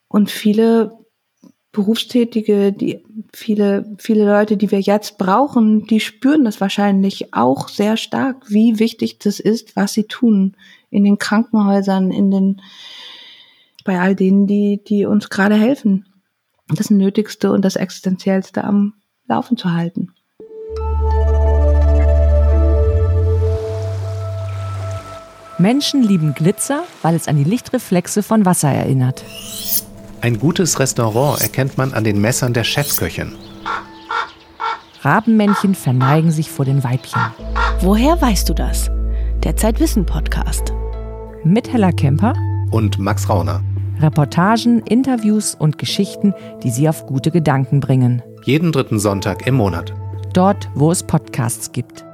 Und 0.07 0.31
viele 0.31 1.00
Berufstätige, 1.71 2.73
die 2.73 3.01
viele, 3.33 3.95
viele 3.97 4.25
Leute, 4.25 4.57
die 4.57 4.71
wir 4.71 4.81
jetzt 4.81 5.17
brauchen, 5.17 5.87
die 5.87 6.01
spüren 6.01 6.43
das 6.43 6.59
wahrscheinlich 6.59 7.33
auch 7.33 7.69
sehr 7.69 7.95
stark, 7.95 8.49
wie 8.49 8.77
wichtig 8.77 9.19
das 9.19 9.39
ist, 9.39 9.77
was 9.77 9.93
sie 9.93 10.03
tun 10.03 10.57
in 10.89 11.05
den 11.05 11.17
Krankenhäusern, 11.17 12.11
in 12.11 12.29
den, 12.29 12.61
bei 13.85 14.01
all 14.01 14.15
denen, 14.15 14.47
die, 14.47 14.81
die 14.85 15.05
uns 15.05 15.29
gerade 15.29 15.55
helfen, 15.55 16.05
das 16.67 16.89
Nötigste 16.89 17.53
und 17.53 17.63
das 17.63 17.77
Existenziellste 17.77 18.65
am 18.65 18.93
Laufen 19.27 19.55
zu 19.55 19.71
halten. 19.71 20.09
Menschen 25.57 26.01
lieben 26.03 26.33
Glitzer, 26.33 26.83
weil 27.01 27.15
es 27.15 27.27
an 27.27 27.37
die 27.37 27.43
Lichtreflexe 27.43 28.23
von 28.23 28.45
Wasser 28.45 28.69
erinnert. 28.69 29.23
Ein 30.21 30.37
gutes 30.37 30.79
Restaurant 30.79 31.41
erkennt 31.41 31.79
man 31.79 31.93
an 31.93 32.03
den 32.03 32.21
Messern 32.21 32.53
der 32.53 32.63
Chefköchin. 32.63 33.33
Rabenmännchen 35.01 35.73
verneigen 35.73 36.29
sich 36.29 36.51
vor 36.51 36.63
den 36.63 36.83
Weibchen. 36.83 37.19
Woher 37.79 38.21
weißt 38.21 38.47
du 38.47 38.53
das? 38.53 38.91
Der 39.43 39.55
Zeitwissen 39.55 40.05
Podcast. 40.05 40.73
Mit 41.43 41.73
Hella 41.73 41.91
Kemper 41.91 42.35
und 42.69 42.99
Max 42.99 43.29
Rauner. 43.29 43.63
Reportagen, 43.99 44.81
Interviews 44.81 45.55
und 45.55 45.79
Geschichten, 45.79 46.35
die 46.61 46.69
Sie 46.69 46.87
auf 46.87 47.07
gute 47.07 47.31
Gedanken 47.31 47.79
bringen. 47.79 48.21
Jeden 48.43 48.71
dritten 48.71 48.99
Sonntag 48.99 49.47
im 49.47 49.55
Monat. 49.55 49.91
Dort, 50.33 50.69
wo 50.75 50.91
es 50.91 51.01
Podcasts 51.01 51.71
gibt. 51.71 52.05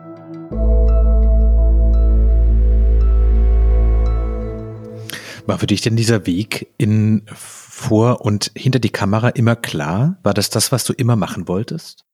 War 5.47 5.59
für 5.59 5.67
dich 5.67 5.81
denn 5.81 5.95
dieser 5.95 6.25
Weg 6.25 6.73
in 6.77 7.23
vor 7.33 8.21
und 8.21 8.51
hinter 8.55 8.79
die 8.79 8.89
Kamera 8.89 9.29
immer 9.29 9.55
klar? 9.55 10.17
War 10.21 10.33
das 10.33 10.49
das, 10.49 10.71
was 10.71 10.83
du 10.83 10.93
immer 10.93 11.15
machen 11.15 11.47
wolltest? 11.47 12.05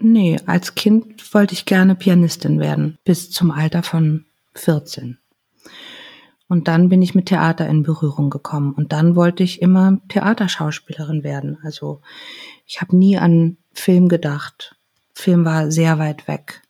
Nee, 0.00 0.38
als 0.46 0.74
Kind 0.74 1.34
wollte 1.34 1.54
ich 1.54 1.66
gerne 1.66 1.94
Pianistin 1.94 2.58
werden, 2.58 2.98
bis 3.04 3.30
zum 3.30 3.50
Alter 3.50 3.82
von 3.82 4.24
14. 4.54 5.18
Und 6.48 6.66
dann 6.66 6.88
bin 6.88 7.00
ich 7.00 7.14
mit 7.14 7.26
Theater 7.26 7.68
in 7.68 7.84
Berührung 7.84 8.28
gekommen. 8.28 8.72
Und 8.72 8.92
dann 8.92 9.14
wollte 9.14 9.44
ich 9.44 9.62
immer 9.62 10.00
Theaterschauspielerin 10.08 11.22
werden. 11.22 11.58
Also 11.62 12.00
ich 12.66 12.80
habe 12.80 12.96
nie 12.96 13.16
an 13.18 13.56
Film 13.72 14.08
gedacht. 14.08 14.74
Film 15.14 15.44
war 15.44 15.70
sehr 15.70 16.00
weit 16.00 16.26
weg. 16.26 16.62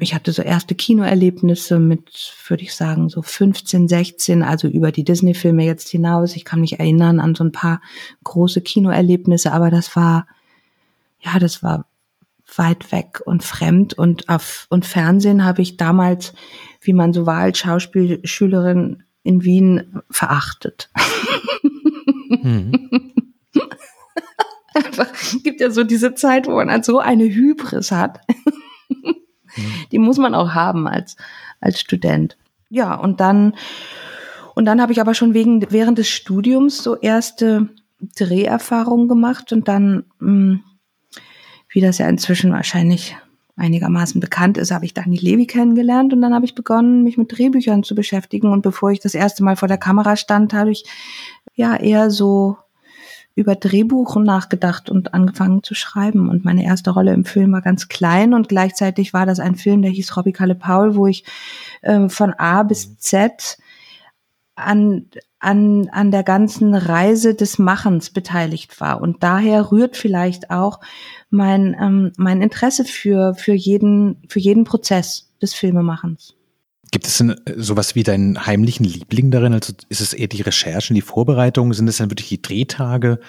Ich 0.00 0.14
hatte 0.14 0.32
so 0.32 0.42
erste 0.42 0.74
Kinoerlebnisse 0.74 1.78
mit, 1.78 2.34
würde 2.46 2.62
ich 2.62 2.74
sagen, 2.74 3.08
so 3.08 3.20
15, 3.20 3.88
16, 3.88 4.42
also 4.42 4.68
über 4.68 4.92
die 4.92 5.04
Disney-Filme 5.04 5.64
jetzt 5.64 5.88
hinaus. 5.88 6.36
Ich 6.36 6.44
kann 6.44 6.60
mich 6.60 6.78
erinnern 6.78 7.18
an 7.20 7.34
so 7.34 7.44
ein 7.44 7.52
paar 7.52 7.80
große 8.24 8.60
Kinoerlebnisse, 8.60 9.52
aber 9.52 9.70
das 9.70 9.96
war, 9.96 10.26
ja, 11.20 11.38
das 11.38 11.62
war 11.62 11.86
weit 12.56 12.92
weg 12.92 13.20
und 13.26 13.42
fremd 13.42 13.94
und 13.94 14.28
auf 14.28 14.66
und 14.70 14.86
Fernsehen 14.86 15.44
habe 15.44 15.62
ich 15.62 15.76
damals, 15.76 16.32
wie 16.80 16.92
man 16.92 17.12
so 17.12 17.26
war 17.26 17.40
als 17.40 17.58
Schauspielschülerin 17.58 19.02
in 19.22 19.44
Wien 19.44 20.00
verachtet. 20.10 20.90
Mhm. 22.30 23.12
Einfach 24.74 25.08
gibt 25.42 25.60
ja 25.60 25.70
so 25.70 25.84
diese 25.84 26.14
Zeit, 26.14 26.46
wo 26.46 26.52
man 26.52 26.70
halt 26.70 26.84
so 26.84 26.98
eine 27.00 27.24
Hybris 27.24 27.90
hat. 27.90 28.20
Die 29.92 29.98
muss 29.98 30.18
man 30.18 30.34
auch 30.34 30.54
haben 30.54 30.86
als 30.86 31.16
als 31.60 31.80
Student. 31.80 32.36
Ja, 32.70 32.94
und 32.94 33.20
dann 33.20 33.54
und 34.54 34.64
dann 34.64 34.80
habe 34.80 34.92
ich 34.92 35.00
aber 35.00 35.14
schon 35.14 35.34
wegen 35.34 35.64
während 35.70 35.98
des 35.98 36.08
Studiums 36.08 36.82
so 36.82 36.96
erste 36.96 37.68
Dreherfahrungen 38.16 39.08
gemacht 39.08 39.52
und 39.52 39.68
dann 39.68 40.04
mh, 40.20 40.28
hm, 40.28 40.60
wie 41.70 41.80
das 41.80 41.98
ja 41.98 42.08
inzwischen 42.08 42.52
wahrscheinlich 42.52 43.16
einigermaßen 43.58 44.20
bekannt 44.20 44.56
ist, 44.56 44.70
habe 44.70 44.84
ich 44.84 44.94
Dani 44.94 45.16
Levi 45.16 45.46
kennengelernt 45.46 46.12
und 46.12 46.22
dann 46.22 46.32
habe 46.32 46.44
ich 46.44 46.54
begonnen, 46.54 47.02
mich 47.02 47.18
mit 47.18 47.36
Drehbüchern 47.36 47.82
zu 47.82 47.94
beschäftigen. 47.94 48.52
Und 48.52 48.62
bevor 48.62 48.90
ich 48.92 49.00
das 49.00 49.14
erste 49.14 49.42
Mal 49.42 49.56
vor 49.56 49.68
der 49.68 49.78
Kamera 49.78 50.16
stand, 50.16 50.54
habe 50.54 50.70
ich 50.70 50.84
ja 51.54 51.76
eher 51.76 52.10
so 52.10 52.56
über 53.38 53.54
Drehbuchen 53.54 54.24
nachgedacht 54.24 54.90
und 54.90 55.14
angefangen 55.14 55.62
zu 55.62 55.74
schreiben. 55.74 56.28
Und 56.28 56.44
meine 56.44 56.64
erste 56.64 56.90
Rolle 56.90 57.14
im 57.14 57.24
Film 57.24 57.52
war 57.52 57.62
ganz 57.62 57.86
klein 57.86 58.34
und 58.34 58.48
gleichzeitig 58.48 59.14
war 59.14 59.26
das 59.26 59.38
ein 59.38 59.54
Film, 59.54 59.82
der 59.82 59.92
hieß 59.92 60.16
Robbie 60.16 60.32
Kalle 60.32 60.56
Paul, 60.56 60.96
wo 60.96 61.06
ich 61.06 61.24
äh, 61.82 62.08
von 62.08 62.34
A 62.34 62.64
bis 62.64 62.98
Z 62.98 63.58
an, 64.56 65.06
an, 65.38 65.88
an 65.92 66.10
der 66.10 66.24
ganzen 66.24 66.74
Reise 66.74 67.36
des 67.36 67.60
Machens 67.60 68.10
beteiligt 68.10 68.80
war. 68.80 69.00
Und 69.00 69.22
daher 69.22 69.70
rührt 69.70 69.96
vielleicht 69.96 70.50
auch 70.50 70.80
mein, 71.30 71.76
ähm, 71.80 72.12
mein 72.16 72.42
Interesse 72.42 72.84
für, 72.84 73.34
für, 73.34 73.54
jeden, 73.54 74.20
für 74.28 74.40
jeden 74.40 74.64
Prozess 74.64 75.32
des 75.40 75.54
Filmemachens. 75.54 76.34
Gibt 76.90 77.06
es 77.06 77.18
denn 77.18 77.30
äh, 77.30 77.54
sowas 77.56 77.94
wie 77.94 78.02
deinen 78.02 78.46
heimlichen 78.46 78.84
Liebling 78.84 79.30
darin? 79.30 79.52
Also 79.52 79.72
ist 79.88 80.00
es 80.00 80.12
eher 80.12 80.28
die 80.28 80.42
Recherchen, 80.42 80.94
die 80.94 81.02
Vorbereitungen? 81.02 81.72
Sind 81.72 81.88
es 81.88 81.98
dann 81.98 82.10
wirklich 82.10 82.28
die 82.28 82.42
Drehtage? 82.42 83.20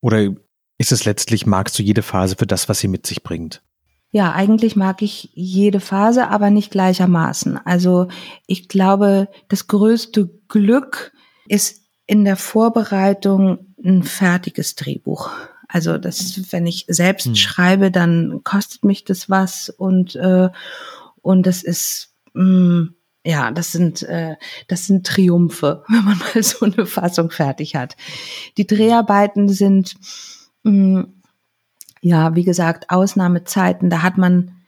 Oder 0.00 0.30
ist 0.78 0.92
es 0.92 1.04
letztlich, 1.04 1.46
magst 1.46 1.78
du 1.78 1.82
jede 1.82 2.02
Phase 2.02 2.36
für 2.38 2.46
das, 2.46 2.68
was 2.68 2.80
sie 2.80 2.88
mit 2.88 3.06
sich 3.06 3.22
bringt? 3.22 3.62
Ja, 4.12 4.32
eigentlich 4.32 4.74
mag 4.74 5.02
ich 5.02 5.30
jede 5.34 5.78
Phase, 5.78 6.28
aber 6.28 6.50
nicht 6.50 6.72
gleichermaßen. 6.72 7.58
Also 7.64 8.08
ich 8.46 8.68
glaube, 8.68 9.28
das 9.48 9.68
größte 9.68 10.30
Glück 10.48 11.12
ist 11.46 11.82
in 12.06 12.24
der 12.24 12.36
Vorbereitung 12.36 13.74
ein 13.84 14.02
fertiges 14.02 14.74
Drehbuch. 14.74 15.30
Also 15.68 15.96
das, 15.96 16.40
wenn 16.50 16.66
ich 16.66 16.86
selbst 16.88 17.26
hm. 17.26 17.36
schreibe, 17.36 17.90
dann 17.92 18.40
kostet 18.42 18.84
mich 18.84 19.04
das 19.04 19.30
was 19.30 19.70
und 19.70 20.16
äh, 20.16 20.48
und 21.22 21.46
das 21.46 21.62
ist 21.62 22.16
mh, 22.32 22.42
hm, 22.42 22.94
ja, 23.24 23.50
das 23.50 23.72
sind 23.72 24.02
äh, 24.02 24.36
das 24.68 24.86
sind 24.86 25.06
Triumphe, 25.06 25.84
wenn 25.88 26.04
man 26.04 26.18
mal 26.18 26.42
so 26.42 26.64
eine 26.66 26.86
Fassung 26.86 27.30
fertig 27.30 27.76
hat. 27.76 27.96
Die 28.56 28.66
Dreharbeiten 28.66 29.48
sind 29.48 29.94
mh, 30.62 30.72
hm, 31.02 31.14
ja, 32.02 32.34
wie 32.34 32.44
gesagt, 32.44 32.88
Ausnahmezeiten. 32.88 33.90
Da 33.90 34.02
hat 34.02 34.16
man 34.16 34.60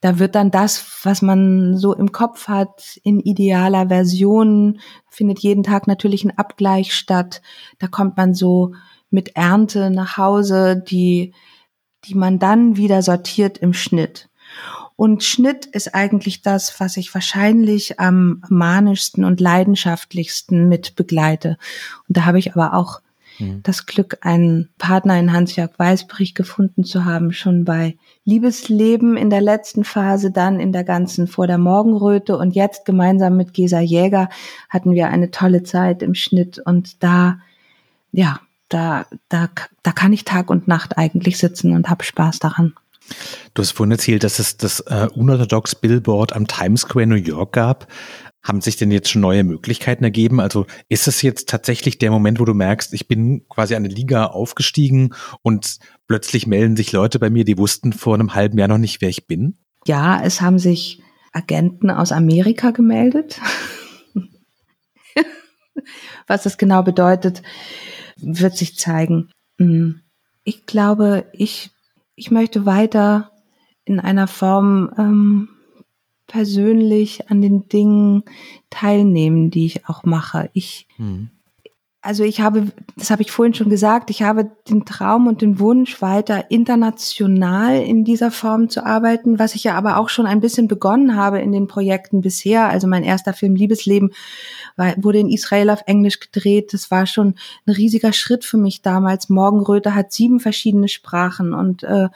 da 0.00 0.20
wird 0.20 0.36
dann 0.36 0.52
das, 0.52 1.00
was 1.02 1.22
man 1.22 1.76
so 1.76 1.92
im 1.92 2.12
Kopf 2.12 2.46
hat, 2.46 3.00
in 3.02 3.18
idealer 3.18 3.88
Version, 3.88 4.78
findet 5.08 5.40
jeden 5.40 5.64
Tag 5.64 5.88
natürlich 5.88 6.24
ein 6.24 6.38
Abgleich 6.38 6.94
statt. 6.94 7.42
Da 7.80 7.88
kommt 7.88 8.16
man 8.16 8.32
so 8.32 8.74
mit 9.10 9.34
Ernte 9.34 9.90
nach 9.90 10.16
Hause, 10.16 10.76
die, 10.76 11.34
die 12.04 12.14
man 12.14 12.38
dann 12.38 12.76
wieder 12.76 13.02
sortiert 13.02 13.58
im 13.58 13.72
Schnitt. 13.72 14.28
Und 14.98 15.22
Schnitt 15.22 15.64
ist 15.64 15.94
eigentlich 15.94 16.42
das, 16.42 16.80
was 16.80 16.96
ich 16.96 17.14
wahrscheinlich 17.14 18.00
am 18.00 18.42
manischsten 18.48 19.24
und 19.24 19.38
leidenschaftlichsten 19.38 20.68
mit 20.68 20.96
begleite. 20.96 21.56
Und 22.08 22.16
da 22.16 22.24
habe 22.24 22.40
ich 22.40 22.56
aber 22.56 22.74
auch 22.74 23.00
mhm. 23.38 23.62
das 23.62 23.86
Glück, 23.86 24.18
einen 24.22 24.70
Partner 24.76 25.16
in 25.16 25.32
Hans-Jörg 25.32 25.70
Weißbrich 25.78 26.34
gefunden 26.34 26.82
zu 26.82 27.04
haben, 27.04 27.32
schon 27.32 27.64
bei 27.64 27.96
Liebesleben 28.24 29.16
in 29.16 29.30
der 29.30 29.40
letzten 29.40 29.84
Phase, 29.84 30.32
dann 30.32 30.58
in 30.58 30.72
der 30.72 30.82
ganzen 30.82 31.28
vor 31.28 31.46
der 31.46 31.58
Morgenröte 31.58 32.36
und 32.36 32.56
jetzt 32.56 32.84
gemeinsam 32.84 33.36
mit 33.36 33.54
Gesa 33.54 33.78
Jäger 33.78 34.28
hatten 34.68 34.94
wir 34.94 35.10
eine 35.10 35.30
tolle 35.30 35.62
Zeit 35.62 36.02
im 36.02 36.16
Schnitt 36.16 36.58
und 36.58 37.04
da, 37.04 37.38
ja, 38.10 38.40
da, 38.68 39.06
da, 39.28 39.48
da 39.84 39.92
kann 39.92 40.12
ich 40.12 40.24
Tag 40.24 40.50
und 40.50 40.66
Nacht 40.66 40.98
eigentlich 40.98 41.38
sitzen 41.38 41.72
und 41.72 41.88
habe 41.88 42.02
Spaß 42.02 42.40
daran. 42.40 42.74
Du 43.54 43.62
hast 43.62 43.72
vorhin 43.72 43.92
erzählt, 43.92 44.24
dass 44.24 44.38
es 44.38 44.56
das 44.56 44.80
äh, 44.80 45.08
unorthodox 45.14 45.74
Billboard 45.74 46.34
am 46.34 46.46
Times 46.46 46.82
Square 46.82 47.06
New 47.06 47.16
York 47.16 47.52
gab. 47.52 47.88
Haben 48.42 48.60
sich 48.60 48.76
denn 48.76 48.90
jetzt 48.90 49.10
schon 49.10 49.20
neue 49.20 49.44
Möglichkeiten 49.44 50.04
ergeben? 50.04 50.40
Also 50.40 50.66
ist 50.88 51.08
es 51.08 51.22
jetzt 51.22 51.48
tatsächlich 51.48 51.98
der 51.98 52.10
Moment, 52.10 52.40
wo 52.40 52.44
du 52.44 52.54
merkst, 52.54 52.94
ich 52.94 53.08
bin 53.08 53.46
quasi 53.48 53.74
eine 53.74 53.88
Liga 53.88 54.26
aufgestiegen 54.26 55.14
und 55.42 55.78
plötzlich 56.06 56.46
melden 56.46 56.76
sich 56.76 56.92
Leute 56.92 57.18
bei 57.18 57.30
mir, 57.30 57.44
die 57.44 57.58
wussten 57.58 57.92
vor 57.92 58.14
einem 58.14 58.34
halben 58.34 58.58
Jahr 58.58 58.68
noch 58.68 58.78
nicht, 58.78 59.00
wer 59.00 59.08
ich 59.08 59.26
bin? 59.26 59.58
Ja, 59.86 60.22
es 60.22 60.40
haben 60.40 60.58
sich 60.58 61.02
Agenten 61.32 61.90
aus 61.90 62.12
Amerika 62.12 62.70
gemeldet. 62.70 63.40
Was 66.26 66.42
das 66.42 66.58
genau 66.58 66.82
bedeutet, 66.82 67.42
wird 68.16 68.56
sich 68.56 68.76
zeigen. 68.76 69.30
Hm. 69.58 70.00
Ich 70.44 70.66
glaube, 70.66 71.26
ich, 71.32 71.70
ich 72.18 72.30
möchte 72.30 72.66
weiter 72.66 73.30
in 73.84 74.00
einer 74.00 74.26
Form 74.26 74.92
ähm, 74.98 75.48
persönlich 76.26 77.30
an 77.30 77.40
den 77.40 77.68
Dingen 77.68 78.24
teilnehmen, 78.68 79.50
die 79.50 79.66
ich 79.66 79.88
auch 79.88 80.04
mache. 80.04 80.50
Ich, 80.52 80.86
hm 80.96 81.30
also 82.00 82.22
ich 82.22 82.40
habe, 82.40 82.68
das 82.96 83.10
habe 83.10 83.22
ich 83.22 83.32
vorhin 83.32 83.54
schon 83.54 83.70
gesagt, 83.70 84.08
ich 84.10 84.22
habe 84.22 84.52
den 84.68 84.84
Traum 84.84 85.26
und 85.26 85.42
den 85.42 85.58
Wunsch, 85.58 86.00
weiter 86.00 86.48
international 86.48 87.82
in 87.82 88.04
dieser 88.04 88.30
Form 88.30 88.68
zu 88.68 88.86
arbeiten, 88.86 89.40
was 89.40 89.56
ich 89.56 89.64
ja 89.64 89.74
aber 89.74 89.96
auch 89.96 90.08
schon 90.08 90.24
ein 90.24 90.40
bisschen 90.40 90.68
begonnen 90.68 91.16
habe 91.16 91.40
in 91.40 91.50
den 91.50 91.66
Projekten 91.66 92.20
bisher. 92.20 92.68
Also 92.68 92.86
mein 92.86 93.02
erster 93.02 93.32
Film 93.32 93.56
Liebesleben 93.56 94.12
war, 94.76 94.94
wurde 94.96 95.18
in 95.18 95.28
Israel 95.28 95.70
auf 95.70 95.82
Englisch 95.86 96.20
gedreht. 96.20 96.72
Das 96.72 96.92
war 96.92 97.06
schon 97.06 97.34
ein 97.66 97.72
riesiger 97.72 98.12
Schritt 98.12 98.44
für 98.44 98.58
mich 98.58 98.80
damals. 98.80 99.28
Morgenröte 99.28 99.96
hat 99.96 100.12
sieben 100.12 100.38
verschiedene 100.38 100.86
Sprachen 100.86 101.52
und 101.52 101.82
äh, 101.82 102.08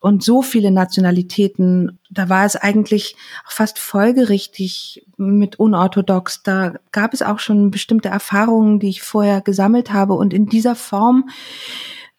und 0.00 0.22
so 0.22 0.42
viele 0.42 0.70
Nationalitäten. 0.70 1.98
Da 2.10 2.28
war 2.28 2.44
es 2.44 2.56
eigentlich 2.56 3.16
fast 3.46 3.78
folgerichtig 3.78 5.04
mit 5.16 5.58
unorthodox. 5.58 6.42
Da 6.42 6.74
gab 6.92 7.12
es 7.14 7.22
auch 7.22 7.40
schon 7.40 7.70
bestimmte 7.70 8.08
Erfahrungen, 8.08 8.78
die 8.78 8.88
ich 8.88 9.02
vorher 9.02 9.40
gesammelt 9.40 9.92
habe. 9.92 10.14
Und 10.14 10.32
in 10.32 10.46
dieser 10.46 10.76
Form 10.76 11.28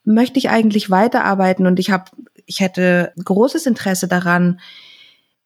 möchte 0.04 0.38
ich 0.38 0.50
eigentlich 0.50 0.90
weiterarbeiten. 0.90 1.66
Und 1.66 1.78
ich 1.78 1.90
habe, 1.90 2.04
ich 2.46 2.60
hätte 2.60 3.12
großes 3.22 3.66
Interesse 3.66 4.08
daran, 4.08 4.60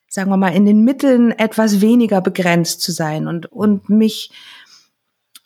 sagen 0.09 0.30
wir 0.30 0.37
mal, 0.37 0.55
in 0.55 0.66
den 0.66 0.82
Mitteln 0.82 1.30
etwas 1.30 1.80
weniger 1.80 2.20
begrenzt 2.20 2.80
zu 2.80 2.93
sein 2.93 3.28
und, 3.28 3.51
und 3.51 3.89
mich 3.89 4.30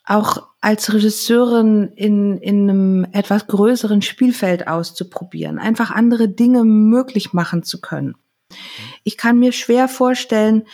auch 0.09 0.49
als 0.59 0.91
Regisseurin 0.91 1.89
in, 1.95 2.39
in 2.39 2.69
einem 2.69 3.07
etwas 3.11 3.47
größeren 3.47 4.01
Spielfeld 4.01 4.67
auszuprobieren, 4.67 5.59
einfach 5.59 5.91
andere 5.91 6.27
Dinge 6.27 6.63
möglich 6.63 7.31
machen 7.31 7.63
zu 7.63 7.79
können. 7.79 8.15
Ich 9.03 9.17
kann 9.17 9.37
mir 9.37 9.51
schwer 9.51 9.87
vorstellen, 9.87 10.65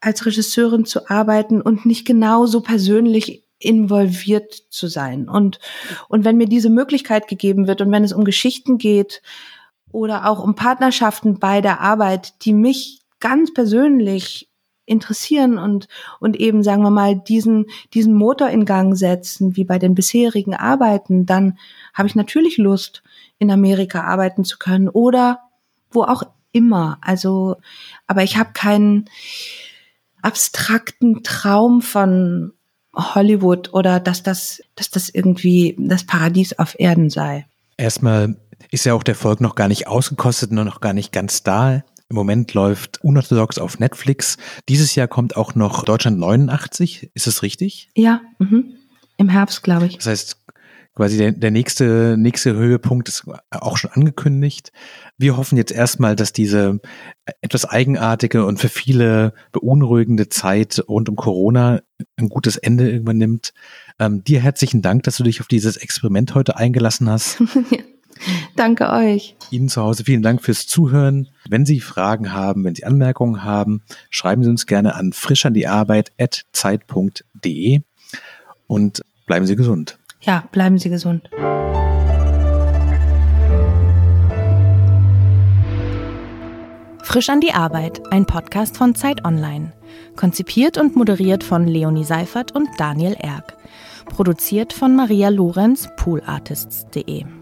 als 0.00 0.24
Regisseurin 0.24 0.86
zu 0.86 1.10
arbeiten 1.10 1.60
und 1.60 1.84
nicht 1.84 2.06
genauso 2.06 2.62
persönlich 2.62 3.44
involviert 3.58 4.54
zu 4.70 4.88
sein. 4.88 5.28
Und, 5.28 5.60
und 6.08 6.24
wenn 6.24 6.38
mir 6.38 6.48
diese 6.48 6.70
Möglichkeit 6.70 7.28
gegeben 7.28 7.66
wird 7.66 7.82
und 7.82 7.92
wenn 7.92 8.04
es 8.04 8.14
um 8.14 8.24
Geschichten 8.24 8.78
geht 8.78 9.20
oder 9.92 10.26
auch 10.26 10.42
um 10.42 10.54
Partnerschaften 10.54 11.38
bei 11.38 11.60
der 11.60 11.80
Arbeit, 11.82 12.42
die 12.46 12.54
mich 12.54 13.02
ganz 13.20 13.52
persönlich 13.52 14.49
interessieren 14.90 15.56
und, 15.56 15.88
und 16.18 16.36
eben, 16.36 16.62
sagen 16.62 16.82
wir 16.82 16.90
mal, 16.90 17.16
diesen, 17.16 17.66
diesen 17.94 18.14
Motor 18.14 18.48
in 18.48 18.64
Gang 18.64 18.96
setzen, 18.96 19.56
wie 19.56 19.64
bei 19.64 19.78
den 19.78 19.94
bisherigen 19.94 20.54
Arbeiten, 20.54 21.26
dann 21.26 21.58
habe 21.94 22.08
ich 22.08 22.14
natürlich 22.14 22.58
Lust, 22.58 23.02
in 23.38 23.50
Amerika 23.50 24.02
arbeiten 24.02 24.44
zu 24.44 24.58
können 24.58 24.88
oder 24.88 25.40
wo 25.90 26.02
auch 26.02 26.24
immer. 26.52 26.98
Also, 27.00 27.56
aber 28.06 28.22
ich 28.22 28.36
habe 28.36 28.50
keinen 28.52 29.08
abstrakten 30.22 31.22
Traum 31.22 31.80
von 31.80 32.52
Hollywood 32.94 33.72
oder 33.72 34.00
dass 34.00 34.22
das, 34.22 34.60
dass 34.74 34.90
das 34.90 35.08
irgendwie 35.08 35.76
das 35.78 36.04
Paradies 36.04 36.58
auf 36.58 36.78
Erden 36.78 37.08
sei. 37.08 37.46
Erstmal 37.76 38.36
ist 38.70 38.84
ja 38.84 38.94
auch 38.94 39.02
der 39.02 39.14
Volk 39.14 39.40
noch 39.40 39.54
gar 39.54 39.68
nicht 39.68 39.86
ausgekostet 39.86 40.50
und 40.50 40.64
noch 40.64 40.80
gar 40.80 40.92
nicht 40.92 41.12
ganz 41.12 41.42
da. 41.42 41.82
Im 42.10 42.16
Moment 42.16 42.54
läuft 42.54 43.02
Unorthodox 43.04 43.58
auf 43.58 43.78
Netflix. 43.78 44.36
Dieses 44.68 44.96
Jahr 44.96 45.06
kommt 45.06 45.36
auch 45.36 45.54
noch 45.54 45.84
Deutschland 45.84 46.18
89. 46.18 47.10
Ist 47.14 47.28
es 47.28 47.42
richtig? 47.42 47.88
Ja, 47.94 48.20
mhm. 48.40 48.74
im 49.16 49.28
Herbst, 49.28 49.62
glaube 49.62 49.86
ich. 49.86 49.96
Das 49.96 50.06
heißt, 50.06 50.36
quasi 50.96 51.18
der, 51.18 51.30
der 51.30 51.52
nächste, 51.52 52.16
nächste 52.18 52.52
Höhepunkt 52.52 53.08
ist 53.08 53.26
auch 53.52 53.76
schon 53.76 53.92
angekündigt. 53.92 54.72
Wir 55.18 55.36
hoffen 55.36 55.56
jetzt 55.56 55.70
erstmal, 55.70 56.16
dass 56.16 56.32
diese 56.32 56.80
etwas 57.42 57.64
eigenartige 57.64 58.44
und 58.44 58.58
für 58.58 58.68
viele 58.68 59.32
beunruhigende 59.52 60.28
Zeit 60.28 60.82
rund 60.88 61.08
um 61.08 61.14
Corona 61.14 61.80
ein 62.16 62.28
gutes 62.28 62.56
Ende 62.56 62.90
irgendwann 62.90 63.18
nimmt. 63.18 63.52
Ähm, 64.00 64.24
dir 64.24 64.40
herzlichen 64.40 64.82
Dank, 64.82 65.04
dass 65.04 65.16
du 65.16 65.22
dich 65.22 65.40
auf 65.40 65.46
dieses 65.46 65.76
Experiment 65.76 66.34
heute 66.34 66.56
eingelassen 66.56 67.08
hast. 67.08 67.40
Danke 68.56 68.90
euch. 68.90 69.36
Ihnen 69.50 69.68
zu 69.68 69.82
Hause 69.82 70.04
vielen 70.04 70.22
Dank 70.22 70.42
fürs 70.42 70.66
Zuhören. 70.66 71.28
Wenn 71.48 71.66
Sie 71.66 71.80
Fragen 71.80 72.32
haben, 72.32 72.64
wenn 72.64 72.74
Sie 72.74 72.84
Anmerkungen 72.84 73.44
haben, 73.44 73.82
schreiben 74.10 74.42
Sie 74.44 74.50
uns 74.50 74.66
gerne 74.66 74.94
an 74.94 75.12
frischandiearbeit.zeit.de 75.12 77.80
und 78.66 79.02
bleiben 79.26 79.46
Sie 79.46 79.56
gesund. 79.56 79.98
Ja, 80.20 80.44
bleiben 80.52 80.78
Sie 80.78 80.90
gesund. 80.90 81.30
Frisch 87.02 87.28
an 87.28 87.40
die 87.40 87.52
Arbeit, 87.52 88.00
ein 88.12 88.24
Podcast 88.24 88.76
von 88.76 88.94
Zeit 88.94 89.24
Online. 89.24 89.72
Konzipiert 90.14 90.78
und 90.78 90.94
moderiert 90.94 91.42
von 91.42 91.66
Leonie 91.66 92.04
Seifert 92.04 92.54
und 92.54 92.68
Daniel 92.78 93.16
Erck. 93.18 93.56
Produziert 94.06 94.72
von 94.72 94.94
Maria 94.94 95.28
Lorenz, 95.28 95.88
poolartists.de. 95.96 97.39